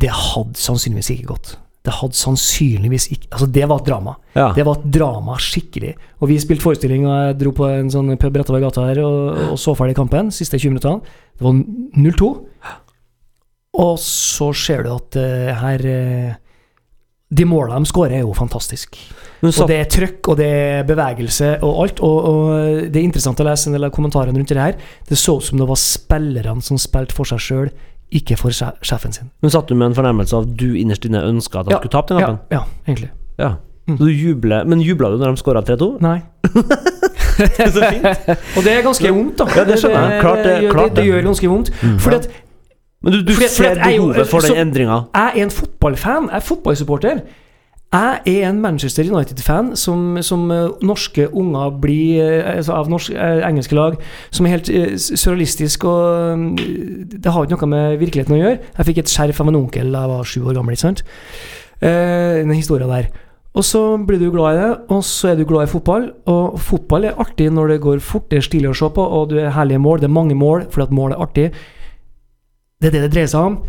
Det 0.00 0.10
hadde 0.10 0.60
sannsynligvis 0.60 1.10
ikke 1.16 1.32
gått. 1.32 1.56
Det 1.80 1.94
hadde 1.96 2.14
sannsynligvis 2.14 3.06
ikke 3.14 3.30
Altså, 3.32 3.46
det 3.48 3.68
var 3.68 3.80
et 3.80 3.86
drama. 3.88 4.14
ja. 4.36 4.52
Det 4.54 4.66
var 4.66 4.76
et 4.78 4.90
drama, 4.92 5.36
skikkelig. 5.40 5.94
Og 6.20 6.28
vi 6.28 6.38
spilte 6.38 6.62
forestilling, 6.62 7.06
og 7.06 7.14
jeg 7.16 7.38
dro 7.40 7.52
på 7.56 7.66
en 7.72 7.90
sånn 7.90 8.12
pub 8.20 8.36
rett 8.36 8.50
over 8.52 8.60
gata 8.60 8.84
her 8.86 9.00
og, 9.04 9.38
og 9.52 9.58
så 9.58 9.74
ferdig 9.74 9.96
kampen. 9.96 10.30
Siste 10.30 10.58
20 10.60 10.76
minuttene. 10.76 11.00
Det 11.38 11.46
var 11.46 11.56
0-2. 11.96 12.30
Og 13.80 13.98
så 14.02 14.52
ser 14.52 14.82
du 14.84 14.92
at 14.92 15.16
uh, 15.16 15.50
her 15.62 15.84
eh, 15.86 16.34
De 17.30 17.44
målene 17.46 17.78
de 17.78 17.86
skårer, 17.86 18.16
er 18.18 18.24
jo 18.24 18.32
fantastisk. 18.34 18.96
Og 19.46 19.68
det 19.70 19.76
er 19.78 19.84
trøkk, 19.88 20.28
og 20.32 20.36
det 20.40 20.46
er 20.50 20.82
bevegelse 20.88 21.52
og 21.62 21.76
alt. 21.84 22.00
Og, 22.02 22.16
og 22.26 22.90
det 22.90 22.98
er 22.98 23.04
interessant 23.06 23.38
å 23.40 23.46
lese 23.46 23.68
en 23.70 23.76
del 23.76 23.86
av 23.86 23.92
kommentarene 23.94 24.34
rundt 24.36 24.50
det 24.50 24.58
her. 24.58 24.74
Det 25.08 25.16
så 25.16 25.36
ut 25.38 25.46
som 25.46 25.58
det 25.62 25.68
var 25.70 25.78
spillerne 25.80 26.60
som 26.66 26.76
spilte 26.82 27.14
for 27.14 27.24
seg 27.30 27.38
sjøl, 27.44 27.70
ikke 28.10 28.34
for 28.36 28.50
sjefen 28.50 29.12
sin. 29.14 29.30
men 29.40 29.50
satt 29.54 29.68
du 29.70 29.76
med 29.78 29.92
en 29.92 29.94
fornemmelse 29.94 30.34
av 30.34 30.48
at 30.48 30.56
du 30.58 30.74
innerst 30.74 31.04
inne 31.06 31.22
ønska 31.22 31.60
at 31.60 31.66
han 31.70 31.76
Ja, 31.76 31.78
skulle 31.78 31.94
tape 31.94 32.08
den 32.10 32.18
Ja, 32.20 32.26
kampen? 32.26 32.46
ja 32.50 32.64
egentlig. 32.88 33.10
Ja. 33.38 33.50
Mm. 33.86 33.96
Så 33.98 34.04
du 34.04 34.10
jubler, 34.10 34.64
men 34.66 34.80
jubla 34.82 35.10
du 35.14 35.16
når 35.22 35.36
de 35.36 35.40
skåra 35.44 35.62
3-2? 35.62 35.92
Nei. 36.02 36.18
Og 37.40 38.62
det 38.66 38.72
er 38.74 38.82
ganske 38.84 39.12
vondt, 39.14 39.38
da. 39.38 39.46
Ja, 39.56 39.64
det 39.68 39.78
skjønner 39.80 40.10
jeg. 40.10 40.20
Klart 40.24 40.42
det- 40.44 40.60
det, 40.60 40.72
det. 40.74 40.94
det 40.98 41.04
gjør 41.06 41.22
ganske 41.30 41.48
vondt. 41.48 41.70
Mm. 41.82 41.98
Fordi 42.02 42.16
at 42.16 42.28
Men 43.02 43.12
du, 43.12 43.22
du 43.22 43.32
Fordi- 43.32 43.48
fordi 43.48 43.48
ser 43.48 43.78
er 43.78 43.98
behovet 43.98 44.28
for 44.28 44.40
den 44.44 44.56
endringa. 44.66 45.04
Jeg 45.14 45.32
er 45.36 45.42
en 45.42 45.50
fotballfan. 45.50 46.28
Jeg 46.28 46.36
er 46.36 46.40
fotballsupporter. 46.40 47.20
Jeg 47.92 48.20
er 48.26 48.48
en 48.48 48.60
Manchester 48.62 49.02
United-fan 49.02 49.72
som, 49.74 50.18
som 50.22 50.50
eh, 50.54 50.68
norske 50.86 51.24
unger 51.34 51.72
blir 51.82 52.20
eh, 52.22 52.56
altså 52.56 52.76
av 52.78 52.90
norsk, 52.92 53.10
eh, 53.10 53.40
engelske 53.48 53.74
lag, 53.74 53.96
som 54.30 54.46
er 54.46 54.52
helt 54.54 54.70
uh, 54.70 54.92
surrealistisk 54.94 55.84
og 55.90 56.60
Det 57.10 57.32
har 57.34 57.48
ikke 57.48 57.56
noe 57.56 57.70
med 57.72 57.96
virkeligheten 57.98 58.36
å 58.36 58.38
gjøre. 58.38 58.60
Jeg 58.76 58.86
fikk 58.86 59.00
et 59.02 59.10
skjerf 59.10 59.40
av 59.42 59.50
en 59.50 59.58
onkel 59.64 59.90
da 59.90 60.04
jeg 60.04 60.12
var 60.12 60.30
sju 60.30 60.38
år 60.44 60.60
gammel. 60.60 60.78
ikke 60.78 60.84
sant? 60.84 61.02
Uh, 61.82 62.38
den 62.44 62.54
historien 62.54 62.94
der. 62.94 63.10
Og 63.58 63.66
så 63.66 63.82
blir 64.06 64.22
du 64.22 64.30
glad 64.30 64.54
i 64.54 64.60
det, 64.60 64.70
og 64.94 65.02
så 65.02 65.32
er 65.32 65.40
du 65.40 65.44
glad 65.48 65.66
i 65.66 65.72
fotball. 65.72 66.12
Og 66.30 66.60
fotball 66.62 67.08
er 67.08 67.18
artig 67.18 67.50
når 67.50 67.74
det 67.74 67.80
går 67.82 67.98
fort, 67.98 68.30
det 68.30 68.38
er 68.38 68.46
stilig 68.46 68.70
å 68.70 68.78
se 68.78 68.86
på, 68.94 69.02
og 69.02 69.32
du 69.32 69.40
er 69.42 69.50
herlige 69.56 69.82
mål. 69.82 69.98
Det 69.98 70.06
er 70.06 70.14
mange 70.20 70.38
mål 70.38 70.68
fordi 70.70 70.86
at 70.86 70.94
mål 70.94 71.16
er 71.16 71.26
artig. 71.26 71.50
Det 72.80 72.88
er 72.88 72.96
det 72.96 73.02
det 73.04 73.12
dreier 73.12 73.28
seg 73.28 73.44
om. 73.50 73.60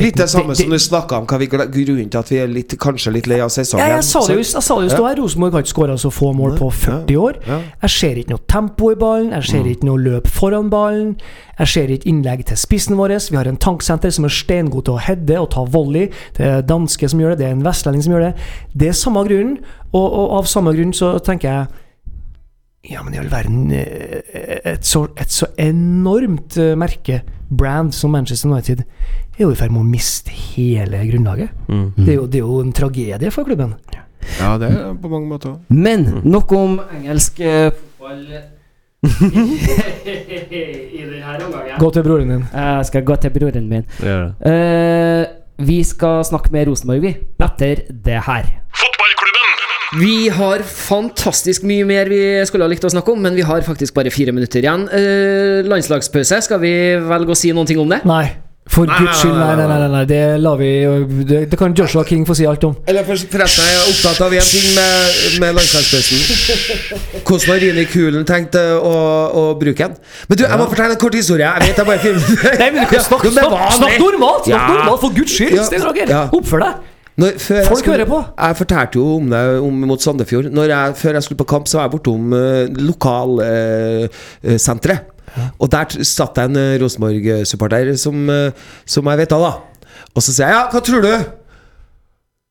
Litt 0.00 0.16
det 0.16 0.30
samme 0.30 0.54
Det- 0.54 0.56
som 0.56 0.70
du 0.70 0.78
snakka 0.78 1.18
om, 1.18 1.26
hva 1.26 1.38
vi 1.38 1.46
grunnen 1.46 2.10
til 2.10 2.18
at 2.18 2.28
vi 2.30 2.36
er 2.38 2.46
litt, 2.46 2.68
kanskje 2.78 3.12
litt 3.12 3.26
lei 3.26 3.40
av 3.40 3.50
sesongen. 3.50 3.86
Ja, 3.86 3.96
jeg 3.96 4.04
sa 4.04 4.20
det 4.20 4.36
jo, 4.36 4.42
stå 4.42 5.06
her. 5.06 5.16
Rosenborg 5.16 5.52
har 5.52 5.62
ikke 5.62 5.74
skåra 5.74 5.98
så 5.98 6.10
få 6.10 6.32
mål 6.34 6.56
på 6.56 6.70
40 6.72 7.16
år. 7.16 7.36
Jeg 7.82 7.90
ser 7.90 8.14
ikke 8.16 8.30
noe 8.30 8.38
tempo 8.48 8.90
i 8.92 8.94
ballen, 8.94 9.30
jeg 9.32 9.44
ser 9.44 9.64
ikke 9.64 9.84
noe 9.84 9.98
løp 9.98 10.26
foran 10.26 10.70
ballen. 10.70 11.16
Jeg 11.58 11.68
ser 11.68 11.88
ikke 11.88 12.08
innlegg 12.08 12.46
til 12.46 12.56
spissen 12.56 12.96
vår. 12.96 13.30
Vi 13.30 13.36
har 13.36 13.46
en 13.46 13.56
tanksenter 13.58 14.10
som 14.10 14.24
er 14.24 14.28
steingod 14.30 14.84
til 14.84 14.94
å 14.94 15.00
heade 15.00 15.38
og 15.38 15.50
ta 15.50 15.64
volley. 15.64 16.08
Det 16.34 16.46
er 16.46 16.62
danske 16.62 17.10
som 17.10 17.20
gjør 17.20 17.30
det, 17.36 17.38
det 17.38 17.46
er 17.48 17.52
en 17.52 17.64
vestlending 17.64 18.02
som 18.02 18.12
gjør 18.12 18.20
det. 18.20 18.34
Det 18.74 18.88
er 18.88 18.92
samme 18.92 19.26
grunn, 19.28 19.58
og, 19.92 20.12
og 20.12 20.38
av 20.38 20.44
samme 20.46 20.72
grunn 20.72 20.92
så 20.92 21.18
tenker 21.22 21.48
jeg 21.48 21.66
ja, 22.94 23.02
men 23.02 23.12
i 23.12 23.18
all 23.18 23.28
verden 23.28 23.72
eh, 23.72 24.72
Et 24.72 24.86
så, 24.86 25.02
et 25.20 25.28
så 25.28 25.46
enormt 25.58 26.56
eh, 26.56 26.74
merke, 26.74 27.20
brand, 27.50 27.94
som 27.94 28.10
Manchester 28.14 28.50
United, 28.50 28.78
er 29.38 29.44
jo 29.44 29.50
i 29.50 29.58
ferd 29.58 29.72
med 29.74 29.82
å 29.82 29.88
miste 29.88 30.30
hele 30.30 31.06
grunnlaget. 31.08 31.48
Mm. 31.68 31.92
Det, 31.96 32.08
er 32.08 32.14
jo, 32.18 32.26
det 32.26 32.40
er 32.40 32.46
jo 32.46 32.60
en 32.62 32.72
tragedie 32.76 33.30
for 33.34 33.44
klubben. 33.48 33.74
Ja, 34.38 34.58
det 34.60 34.68
er 34.70 34.94
på 35.00 35.08
mange 35.08 35.28
måter. 35.28 35.54
Men 35.68 36.20
nok 36.24 36.52
om 36.52 36.80
engelsk 36.98 37.40
eh, 37.40 37.70
fotball 37.72 38.26
i 39.00 41.02
denne 41.08 41.44
omgangen. 41.46 41.78
Gå 41.80 41.90
til 41.96 42.02
broren 42.04 42.30
din. 42.34 42.44
Jeg 42.52 42.86
skal 42.90 43.04
gå 43.08 43.14
til 43.22 43.30
broren 43.36 43.68
min. 43.68 43.84
Ja. 44.04 44.18
Uh. 44.44 44.52
Eh, 44.52 45.24
vi 45.60 45.82
skal 45.84 46.24
snakke 46.24 46.52
med 46.52 46.68
Rosenborg, 46.68 47.02
vi. 47.04 47.14
Etter 47.44 47.82
det 47.90 48.22
her. 48.24 48.44
Vi 49.98 50.28
har 50.30 50.62
fantastisk 50.62 51.64
mye 51.66 51.86
mer 51.88 52.06
vi 52.12 52.20
skulle 52.46 52.62
ha 52.66 52.70
likt 52.70 52.84
å 52.86 52.92
snakke 52.92 53.10
om, 53.10 53.24
men 53.26 53.34
vi 53.34 53.42
har 53.46 53.64
faktisk 53.66 53.96
bare 53.96 54.12
fire 54.14 54.30
minutter 54.36 54.62
igjen. 54.62 54.84
Eh, 54.94 55.66
landslagspause, 55.66 56.38
skal 56.46 56.60
vi 56.62 56.70
velge 57.10 57.34
å 57.34 57.38
si 57.38 57.50
noen 57.56 57.66
ting 57.66 57.80
om 57.82 57.90
det? 57.90 57.98
Nei. 58.06 58.28
For 58.70 58.86
guds 58.86 59.18
skyld, 59.18 59.34
nei, 59.34 59.56
nei, 59.58 59.64
nei, 59.66 59.78
nei, 59.82 59.88
nei. 59.90 60.02
Det 60.06 60.18
lar 60.38 60.54
vi 60.60 60.68
det, 61.26 61.40
det 61.50 61.58
kan 61.58 61.72
Joshua 61.74 62.04
King 62.06 62.22
få 62.28 62.36
si 62.38 62.44
alt 62.46 62.62
om. 62.68 62.76
Eller 62.86 63.02
for- 63.08 63.18
forresten, 63.32 63.66
jeg 63.66 63.80
er 63.80 63.88
opptatt 63.90 64.20
av 64.28 64.36
én 64.38 64.46
ting 64.46 64.68
med, 64.76 65.16
med 65.42 65.56
landslagspausen. 65.58 67.24
Hvordan 67.26 67.50
har 67.50 67.58
Rini 67.64 67.84
Kulen 67.90 68.28
tenkt 68.28 68.54
eh, 68.60 68.76
å, 68.78 68.94
å 69.34 69.42
bruke 69.58 69.88
den? 69.90 69.98
Men 70.30 70.38
du, 70.38 70.44
jeg 70.46 70.60
må 70.62 70.68
fortelle 70.70 70.94
en 70.94 71.02
kort 71.02 71.18
historie. 71.18 71.50
Jeg 71.50 71.72
vet 71.72 71.82
jeg 71.82 71.90
bare 71.90 71.98
filmer 72.06 72.62
Nei, 72.62 72.70
men 72.76 72.86
du 72.86 72.94
kan 72.94 73.04
snakke, 73.08 73.26
Jo, 73.26 73.34
men 73.40 73.50
snakk, 73.50 73.74
snakk 73.80 73.98
normalt! 74.06 74.46
Snakk 74.46 74.70
normalt, 74.76 75.02
for 75.02 75.18
guds 75.18 75.34
skyld! 75.34 75.58
Stein 75.66 75.82
Roger, 75.90 76.14
Ja. 76.14 76.22
oppfør 76.38 76.62
deg! 76.68 76.86
Når, 77.20 77.30
Folk 77.68 77.78
skulle- 77.82 77.96
hører 77.98 78.08
på. 78.08 78.20
Jeg 78.38 78.56
fortalte 78.62 78.94
jo 79.00 79.04
om 79.18 79.26
det 79.32 79.40
om, 79.60 79.74
mot 79.90 80.00
Sandefjord. 80.02 80.46
Når 80.56 80.66
jeg, 80.72 80.84
før 81.02 81.12
jeg 81.18 81.24
skulle 81.26 81.42
på 81.42 81.48
kamp, 81.52 81.64
så 81.68 81.74
var 81.78 81.84
jeg 81.88 81.94
bortom 81.98 82.22
uh, 82.32 82.64
lokalsenteret. 82.90 85.00
Og 85.62 85.66
der 85.70 85.84
satt 86.02 86.34
det 86.38 86.44
en 86.48 86.56
uh, 86.58 86.78
Rosenborg-supporter 86.82 87.92
som, 88.00 88.16
eh, 88.34 88.50
som 88.88 89.06
jeg 89.12 89.18
vet 89.20 89.34
av, 89.36 89.42
da. 89.44 89.52
Og 90.16 90.20
så 90.24 90.30
sier 90.34 90.48
jeg 90.50 90.56
ja, 90.56 90.64
hva 90.72 90.80
tror 90.82 91.02
du? 91.04 91.12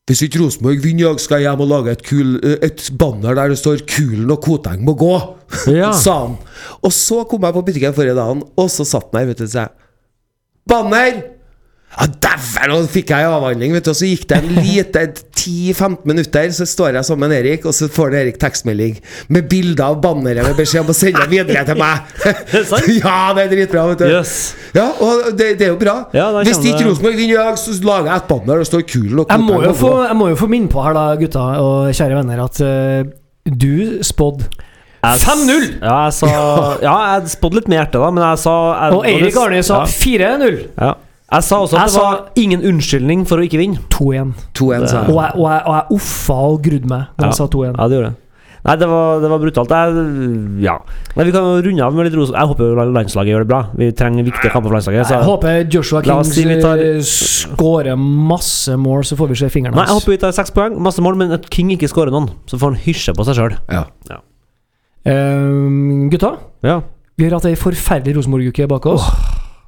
Hvis 0.09 0.21
ikke 0.25 0.39
Rosenborg 0.41 0.79
vinner 0.81 1.03
i 1.03 1.05
dag, 1.09 1.19
skal 1.21 1.37
jeg 1.41 1.45
hjem 1.49 1.63
og 1.65 1.69
lage 1.69 1.91
et, 1.93 2.03
kul, 2.07 2.29
eh, 2.39 2.55
et 2.65 2.79
banner 2.97 3.33
der 3.37 3.47
det 3.51 3.59
står 3.59 3.77
'Kulen 3.85 4.31
og 4.31 4.39
Koteng 4.45 4.79
må 4.85 4.93
gå', 4.97 5.25
Ja. 5.75 5.91
sa 6.05 6.13
han. 6.25 6.37
Og 6.81 6.91
så 6.95 7.23
kom 7.29 7.43
jeg 7.43 7.53
på 7.53 7.65
butikken 7.65 7.93
forrige 7.93 8.15
dagen, 8.15 8.43
og 8.57 8.69
så 8.71 8.83
satt 8.87 9.05
han 9.11 9.19
der, 9.21 9.27
vet 9.33 9.37
du, 9.43 9.45
og 9.49 9.49
sa 9.49 9.67
Banner! 10.69 11.21
Ja, 11.97 12.05
dæven! 12.05 12.69
nå 12.69 12.77
fikk 12.91 13.09
jeg 13.15 13.25
avhandling, 13.25 13.73
vet 13.73 13.87
du. 13.87 13.89
Og 13.91 13.97
så 13.97 14.07
gikk 14.07 14.27
det 14.29 14.37
en 14.37 14.59
lite 14.61 15.01
10-15 15.39 16.05
minutter, 16.07 16.51
så 16.53 16.67
står 16.69 16.99
jeg 16.99 17.07
sammen 17.07 17.31
med 17.31 17.39
Erik, 17.39 17.65
og 17.65 17.73
så 17.75 17.87
får 17.91 18.15
Erik 18.19 18.37
tekstmelding 18.39 18.99
med 19.33 19.47
bilder 19.49 19.87
av 19.87 19.97
banneret 20.03 20.45
med 20.45 20.57
beskjed 20.59 20.83
om 20.83 20.91
å 20.93 20.95
sende 20.95 21.23
det 21.25 21.31
videre 21.33 21.63
til 21.67 21.79
meg. 21.79 22.13
sant? 22.69 22.87
ja, 23.01 23.17
det 23.35 23.47
er 23.47 23.51
dritbra, 23.55 23.87
vet 23.89 24.03
du. 24.03 24.07
Yes. 24.11 24.35
Ja, 24.75 24.85
og 25.01 25.31
det, 25.39 25.55
det 25.59 25.69
er 25.69 25.73
jo 25.73 25.79
bra. 25.81 25.97
Ja, 26.13 26.29
da 26.35 26.45
Hvis 26.45 26.61
ikke 26.61 26.77
det- 26.83 26.87
Rosenborg 26.91 27.17
vinner 27.17 27.35
i 27.35 27.41
dag, 27.41 27.59
så 27.63 27.75
lager 27.89 28.11
jeg 28.11 28.21
et 28.21 28.29
banner 28.29 28.53
og 28.59 28.63
det 28.63 28.69
står 28.69 28.85
kul 28.93 29.23
og 29.23 29.33
Jeg 29.33 29.45
må, 29.47 29.59
jo 29.65 29.73
få, 29.81 29.93
jeg 30.05 30.19
må 30.21 30.29
jo 30.29 30.39
få 30.43 30.51
minne 30.53 30.69
på 30.71 30.85
her, 30.85 30.93
da, 30.97 31.05
gutta 31.19 31.49
og 31.65 31.89
kjære 31.97 32.21
venner, 32.21 32.45
at 32.45 32.61
uh, 32.61 33.11
du 33.49 34.03
spådde 34.05 34.45
5-0! 34.99 35.79
Ja, 35.81 35.97
jeg 36.09 36.13
sa 36.17 36.29
Ja, 36.87 36.95
jeg 37.15 37.31
spådde 37.33 37.61
litt 37.61 37.69
med 37.71 37.79
hjertet, 37.79 38.01
da, 38.03 38.09
men 38.13 38.25
jeg 38.29 38.41
sa 38.45 38.55
jeg, 38.75 38.97
Og 38.97 39.05
Eirik 39.07 39.37
Arne 39.39 39.61
sa 39.63 39.83
ja, 39.85 39.93
4-0. 40.43 40.59
ja. 40.75 40.95
Jeg 41.31 41.43
sa 41.45 41.59
også 41.61 41.77
at 41.77 41.81
Jeg 41.83 41.93
det 41.93 42.01
var 42.01 42.29
ingen 42.35 42.61
unnskyldning 42.65 43.27
for 43.29 43.37
å 43.37 43.43
ikke 43.45 43.59
vinne. 43.61 43.77
2-1. 43.93 44.33
2-1, 44.57 44.87
Og 45.09 45.19
jeg. 45.19 45.35
og, 45.35 45.45
jeg, 45.51 45.61
og 45.65 45.75
jeg 45.75 45.99
uffa 45.99 46.33
og 46.33 46.63
grudde 46.65 46.89
meg 46.89 47.03
da 47.17 47.25
Ja. 47.25 47.29
jeg 47.29 47.37
sa 47.37 47.45
2-1. 47.47 47.75
Ja, 47.77 47.87
det 47.87 47.97
gjorde 47.99 48.09
jeg. 48.09 48.15
Nei, 48.65 48.73
det 48.75 48.87
var, 48.91 49.21
det 49.23 49.29
var 49.31 49.39
brutalt. 49.39 49.69
Jeg, 49.71 49.99
ja. 50.65 50.73
Nei, 51.15 51.23
vi 51.23 51.31
kan 51.31 51.45
runde 51.63 51.79
av 51.85 51.93
med 51.95 52.09
litt 52.09 52.15
ros. 52.19 52.33
Jeg 52.35 52.49
håper 52.49 52.81
landslaget 52.91 53.31
gjør 53.31 53.45
det 53.45 53.47
bra. 53.47 53.59
Vi 53.79 53.87
trenger 53.95 54.25
viktige 54.27 54.51
kamper 54.51 54.67
for 54.67 54.75
landslaget. 54.75 55.13
Jeg 55.15 55.23
håper 55.29 55.61
Joshua 55.71 56.01
Kings 56.03 56.33
si 56.35 56.43
tar- 56.59 56.77
eh, 56.83 56.99
skårer 56.99 57.95
masse 57.95 58.75
mål, 58.75 59.05
så 59.07 59.15
får 59.15 59.29
vi 59.29 59.35
se 59.35 59.45
hans 59.47 59.75
Nei, 59.75 59.85
jeg 59.85 59.95
håper 59.95 60.11
vi 60.11 60.17
tar 60.17 60.31
seks 60.35 60.51
poeng, 60.51 60.75
masse 60.77 60.99
mål, 60.99 61.15
men 61.15 61.31
at 61.31 61.47
King 61.49 61.69
ikke 61.71 61.87
skårer 61.87 62.11
noen. 62.11 62.29
Så 62.51 62.59
får 62.59 62.73
han 62.73 62.81
hysje 62.83 63.13
på 63.15 63.23
seg 63.29 63.35
sjøl. 63.39 63.55
Ja. 63.71 63.85
Eh, 65.05 66.09
gutta, 66.11 66.37
Ja. 66.61 66.81
vi 67.17 67.29
har 67.29 67.39
hatt 67.39 67.45
ei 67.45 67.55
forferdelig 67.55 68.15
Rosenborg-uke 68.17 68.67
bak 68.67 68.85
oss. 68.87 69.07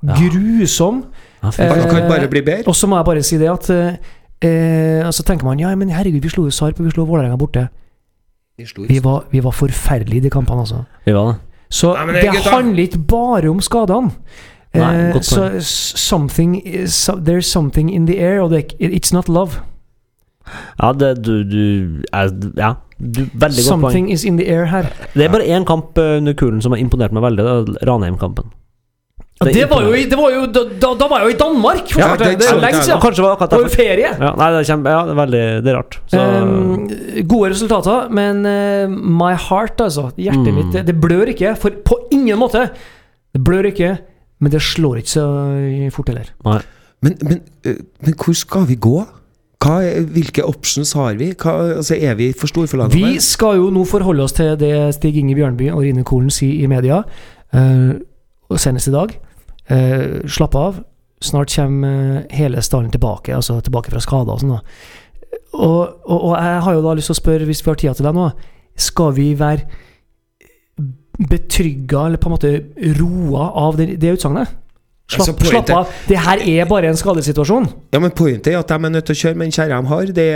Ja. 0.08 0.16
Grusom. 0.18 1.04
Ja, 1.44 1.50
Eh, 1.58 1.88
kan 1.90 2.08
bare 2.10 2.28
bli 2.30 2.42
bedre. 2.42 2.68
Og 2.68 2.76
så 2.76 2.88
må 2.88 2.98
jeg 2.98 3.06
bare 3.06 3.24
si 3.24 3.38
det 3.38 3.50
at 3.50 3.70
eh, 3.70 3.96
eh, 4.42 5.10
så 5.12 5.24
tenker 5.26 5.46
man 5.46 5.60
ja, 5.60 5.76
men 5.76 5.90
herregud, 5.90 6.22
vi 6.22 6.30
slo 6.30 6.44
jo 6.46 6.52
Sarp, 6.54 6.80
vi 6.80 6.90
slo 6.92 7.06
Vålerenga 7.06 7.38
borte. 7.38 7.68
Vi 8.88 9.00
var, 9.02 9.24
vi 9.32 9.40
var 9.44 9.52
forferdelige 9.52 10.18
i 10.18 10.20
de 10.28 10.30
kampene, 10.30 10.62
altså. 10.62 10.84
Vi 11.06 11.14
var 11.14 11.32
det. 11.32 11.36
Så 11.72 11.94
Nei, 11.96 12.14
det 12.14 12.22
det- 12.32 12.52
handler 12.52 12.84
ikke 12.84 13.00
bare 13.08 13.50
om 13.50 13.60
skadene. 13.62 14.12
Nei, 14.74 15.08
Eh, 15.08 15.14
godt 15.14 15.26
så 15.26 15.50
something 15.98 16.62
is, 16.66 16.94
so, 16.94 17.14
There's 17.16 17.50
something 17.50 17.90
in 17.94 18.06
the 18.08 18.20
air, 18.20 18.42
og 18.42 18.52
it's 18.80 19.12
not 19.14 19.28
love. 19.30 19.60
Ja, 20.82 20.92
det, 20.94 21.26
du, 21.26 21.44
du 21.44 22.02
er, 22.14 22.30
Ja, 22.58 22.74
du, 23.00 23.26
veldig 23.34 23.34
godt 23.34 23.42
poeng. 23.42 23.62
Something 23.82 24.12
is 24.12 24.24
in 24.24 24.38
the 24.38 24.48
air 24.48 24.66
her. 24.66 24.84
Det 25.14 25.26
er 25.26 25.30
bare 25.30 25.44
én 25.48 25.66
kamp 25.66 25.98
eh, 25.98 26.18
under 26.18 26.34
kulen 26.34 26.62
som 26.62 26.72
har 26.72 26.80
imponert 26.80 27.12
meg 27.12 27.24
veldig. 27.24 27.46
Ranheim-kampen. 27.88 28.52
Ja, 29.42 29.46
Det 29.48 29.54
det 29.56 29.70
var 29.72 29.82
jo, 29.82 29.94
i- 29.98 30.06
det 30.06 30.18
var 30.18 30.30
jo 30.32 30.46
da, 30.54 30.64
da, 30.96 31.08
var 31.10 31.20
jeg 31.20 31.32
jo 31.32 31.34
i 31.34 31.40
Danmark! 31.40 31.88
for 31.90 32.00
Ja, 32.00 32.16
det- 32.16 32.38
det 32.40 32.48
er 32.48 32.54
det- 32.54 32.62
lenge 32.62 32.82
siden. 32.84 33.00
kanskje 33.02 33.24
var 33.24 33.32
akkurat 33.36 33.50
Det 33.50 33.58
var 33.58 33.64
jo 33.64 33.70
derfor. 33.70 33.84
ferie. 33.84 34.10
Ja, 34.20 34.36
nei, 34.38 34.50
det 34.52 34.60
er 34.70 34.74
kjempe, 34.74 34.90
ja, 34.94 35.02
det 35.06 35.12
er 35.12 35.22
veldig 35.26 35.64
Det 35.64 35.68
er 35.72 35.78
rart. 35.78 35.98
Så, 36.12 36.20
Eh, 37.18 37.22
gode 37.24 37.50
resultater, 37.50 38.10
men 38.12 38.46
uh, 38.46 38.88
my 38.88 39.34
heart, 39.34 39.78
altså. 39.82 40.12
Hjertet 40.16 40.48
Mm. 40.54 40.56
mitt, 40.56 40.86
det, 40.86 41.02
blør 41.02 41.26
ikke. 41.34 41.58
For 41.58 41.70
på 41.72 41.96
ingen 42.12 42.38
måte. 42.38 42.70
Det 43.34 43.44
blør 43.44 43.66
ikke, 43.72 43.98
men 44.40 44.52
det 44.52 44.62
slår 44.62 44.98
ikke 44.98 45.10
så 45.18 45.92
fort 45.92 46.08
heller. 46.10 46.30
Men, 47.02 47.18
men, 47.24 47.42
eh, 47.66 47.74
men 48.06 48.14
hvor 48.14 48.36
skal 48.36 48.66
vi 48.68 48.76
gå? 48.76 49.08
Hva, 49.60 50.04
hvilke 50.06 50.44
options 50.44 50.94
har 50.94 51.14
vi? 51.16 51.34
Hva, 51.34 51.78
altså, 51.78 51.96
er 52.02 52.16
vi 52.16 52.32
for 52.34 52.48
store 52.48 52.68
for 52.68 52.78
landet? 52.78 52.94
Vi 52.94 53.18
skal 53.20 53.56
jo 53.58 53.70
nå 53.72 53.86
forholde 53.86 54.22
oss 54.24 54.34
til 54.34 54.56
det 54.58 54.94
Stig 54.96 55.16
Inge 55.18 55.36
Bjørnby 55.36 55.70
og 55.72 55.82
Rine 55.82 56.04
Kolen 56.04 56.30
sier 56.30 56.64
i 56.64 56.68
media, 56.68 57.04
uh, 57.54 57.94
og 58.50 58.58
senest 58.60 58.88
i 58.88 58.92
dag. 58.92 59.18
Eh, 59.72 60.28
slapp 60.28 60.56
av. 60.56 60.82
Snart 61.22 61.56
kommer 61.56 62.16
eh, 62.18 62.38
hele 62.38 62.62
stallen 62.62 62.92
tilbake, 62.92 63.36
altså 63.36 63.60
tilbake 63.64 63.94
fra 63.94 64.02
skader 64.04 64.36
og 64.36 64.42
sånn. 64.42 64.58
Og, 65.52 65.82
og, 66.08 66.18
og 66.18 66.34
jeg 66.36 66.64
har 66.66 66.76
jo 66.76 66.84
da 66.84 66.96
lyst 66.98 67.12
til 67.12 67.16
å 67.16 67.22
spørre, 67.22 67.48
hvis 67.48 67.62
vi 67.64 67.72
har 67.72 67.80
tida 67.80 67.94
til 67.96 68.08
det 68.08 68.16
nå, 68.18 68.28
skal 68.82 69.14
vi 69.16 69.28
være 69.40 69.68
betrygga, 71.22 72.08
eller 72.08 72.20
på 72.22 72.30
en 72.30 72.36
måte 72.36 72.54
roa 72.98 73.52
av 73.62 73.78
det, 73.80 73.94
det 74.02 74.16
utsagnet? 74.18 74.58
Slapp, 75.12 75.28
Altså, 75.28 75.50
slapp 75.52 75.70
av. 75.76 75.88
Det 76.08 76.18
her 76.24 76.42
er 76.48 76.68
bare 76.70 76.88
en 76.88 76.96
skadesituasjon. 77.00 77.66
Ja, 77.92 78.00
men 78.00 78.14
Pointet 78.16 78.48
er 78.54 78.60
at 78.62 78.70
de 78.72 78.78
er 78.88 78.94
nødt 78.94 79.06
til 79.10 79.16
å 79.18 79.20
kjøre 79.22 79.36
med 79.42 79.50
den 79.50 79.56
kjerra 79.58 79.80
de 79.82 79.90
har. 79.92 80.06
Det, 80.06 80.28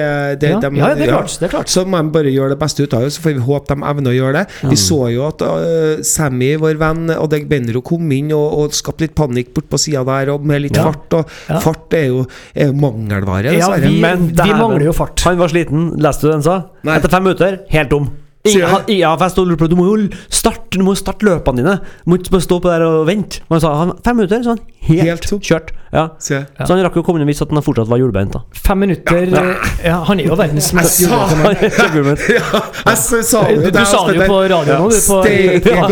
det, 0.42 0.50
Ja, 0.52 0.60
de, 0.60 0.72
ja, 0.82 0.90
det 1.00 1.06
er 1.08 1.12
klart. 1.14 1.36
Det 1.40 1.48
er 1.48 1.54
klart. 1.54 1.72
Så 1.72 1.86
må 1.88 2.02
de 2.04 2.12
bare 2.18 2.34
gjøre 2.34 2.50
det 2.56 2.60
beste 2.60 2.84
ut 2.84 2.94
av 2.98 3.06
det, 3.06 3.14
så 3.16 3.24
får 3.24 3.38
vi 3.38 3.46
håpe 3.48 3.72
de 3.72 3.88
evner 3.92 4.12
å 4.12 4.16
gjøre 4.18 4.34
det. 4.42 4.44
Vi 4.74 4.80
så 4.82 5.00
jo 5.14 5.24
at 5.30 5.46
uh, 5.48 6.04
Sammy, 6.04 6.52
vår 6.60 6.76
venn 6.82 7.06
og 7.16 7.30
Deg 7.32 7.48
Benro, 7.52 7.82
kom 7.86 8.12
inn 8.12 8.34
og, 8.36 8.46
og 8.66 8.76
skapte 8.76 9.06
litt 9.08 9.16
panikk 9.16 9.54
bort 9.56 9.70
på 9.72 9.80
sida 9.86 10.04
der, 10.12 10.34
og 10.36 10.44
med 10.46 10.66
litt 10.68 10.76
Ja. 10.76 10.90
fart. 10.92 11.08
Og 11.22 11.32
Ja. 11.50 11.60
fart 11.64 11.94
er 11.96 12.06
jo, 12.12 12.26
er 12.54 12.68
jo 12.74 12.76
mangelvare, 12.84 13.56
Ja, 13.56 13.72
vi, 13.80 14.00
Men 14.02 14.28
vi 14.36 14.52
mangler 14.52 14.86
jo 14.90 14.94
fart. 14.94 15.24
Han 15.24 15.38
var 15.40 15.48
sliten. 15.48 15.94
Leste 16.02 16.28
du 16.28 16.32
den, 16.36 16.44
sa? 16.44 16.60
Nei. 16.84 16.98
Etter 17.00 17.10
fem 17.10 17.24
minutter, 17.24 17.60
helt 17.72 17.90
tom. 17.90 18.12
Ja, 18.46 18.82
ja, 18.92 19.16
for 19.16 19.26
jeg 19.26 19.34
stod 19.34 19.46
og 19.46 19.52
lurte 19.54 19.66
på 19.66 19.70
Du 19.72 19.78
må 19.80 19.88
jo 19.88 19.96
starte, 20.30 20.78
du 20.78 20.84
må 20.86 20.94
jo 20.94 21.00
starte 21.00 21.26
løpene 21.26 21.64
dine. 21.64 21.80
Du 22.04 22.12
må 22.12 22.20
ikke 22.20 22.36
bare 22.36 22.46
stå 22.46 22.60
på 22.62 22.70
der 22.70 22.86
og 22.86 23.08
vente. 23.10 23.42
Og 23.48 23.58
han 23.58 23.64
sa 23.64 23.74
han, 23.80 23.96
fem 24.06 24.20
minutter, 24.22 24.44
så 24.46 24.54
var 24.54 24.60
han 24.60 24.66
helt, 24.90 25.26
Helt 25.26 25.48
kjørt. 25.50 25.74
Ja. 25.96 26.04
Så 26.20 26.68
han 26.74 26.82
rakk 26.84 26.98
jo 26.98 27.04
å 27.04 27.06
komme 27.08 27.22
inn 27.22 27.26
og 27.26 27.32
vise 27.32 27.46
at 27.46 27.54
han 27.56 27.64
fortsatt 27.64 27.90
var 27.90 28.02
hjulbeint. 28.02 28.36
da 28.36 28.42
Fem 28.66 28.82
minutter 28.84 29.30
ja. 29.32 30.00
Han 30.10 30.20
er 30.20 30.28
jo 30.28 30.36
verdens 30.38 30.72
mest 30.76 31.00
Jeg 31.06 31.10
sa 31.10 31.88
hjulbeinte 31.94 32.34
Ja, 32.36 32.62
jeg 32.90 32.98
sa 33.30 33.44
jo 33.48 33.62
Du, 33.64 33.70
du 33.72 33.80
sa 33.88 34.02
det 34.10 34.18
jo 34.18 34.28
på 34.28 34.40
radio 34.52 34.80
nå, 34.82 34.90
du. 34.92 34.98
På, 35.08 35.22
Steik 35.24 35.70
ja. 35.72 35.86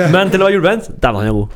ja. 0.00 0.08
Men 0.14 0.32
til 0.32 0.42
å 0.42 0.48
være 0.48 0.56
hjulbeint, 0.58 0.90
dæven, 1.02 1.20
han 1.20 1.28
er 1.28 1.34
god. 1.38 1.48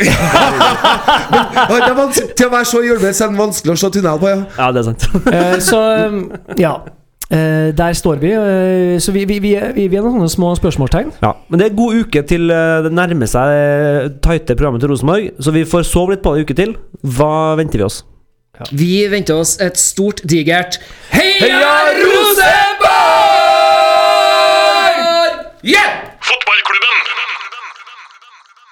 Det 1.68 1.80
er 1.80 2.30
til 2.38 2.46
å 2.46 2.52
være 2.54 2.70
så 2.70 2.84
hjulbeint 2.86 3.18
så 3.18 3.26
er 3.26 3.34
det 3.34 3.42
vanskelig 3.42 3.74
å 3.74 3.80
se 3.82 3.90
tunnel 3.98 4.22
på, 4.22 4.30
ja. 4.30 4.38
Ja, 4.58 4.70
det 4.74 4.84
er 4.84 4.88
sant. 4.92 5.08
Eh, 5.32 5.58
så 5.64 5.82
um, 6.06 6.22
ja. 6.64 6.76
Eh, 7.30 7.74
der 7.76 7.92
står 7.92 8.16
vi. 8.22 8.30
Uh, 8.32 8.96
så 9.04 9.12
vi, 9.12 9.24
vi, 9.28 9.36
vi, 9.44 9.50
er- 9.54 9.74
vi, 9.76 9.84
er 9.84 10.00
noen 10.00 10.14
sånne 10.16 10.30
små 10.32 10.54
spørsmålstegn. 10.56 11.10
Ja, 11.20 11.34
Men 11.52 11.60
det 11.60 11.66
er 11.68 11.74
god 11.76 11.98
uke 12.06 12.22
til 12.24 12.48
eh, 12.50 12.78
det 12.86 12.92
nærmer 12.96 13.28
seg 13.28 14.14
tighte 14.24 14.56
programmet 14.56 14.80
til 14.80 14.88
Rosenborg, 14.94 15.28
så 15.44 15.52
vi 15.52 15.66
får 15.68 15.84
sove 15.84 16.14
litt 16.14 16.22
på 16.24 16.32
det 16.32 16.40
en 16.40 16.48
uke 16.48 16.56
til. 16.56 16.72
Hva 17.04 17.34
venter 17.60 17.82
vi 17.82 17.84
oss? 17.84 18.00
Vi 18.72 19.04
venter 19.12 19.36
oss 19.38 19.58
et 19.62 19.76
stort, 19.78 20.24
digert 20.26 20.80
Heia 21.12 21.76
Rosenborg! 22.00 22.96
Yeah! 25.62 26.07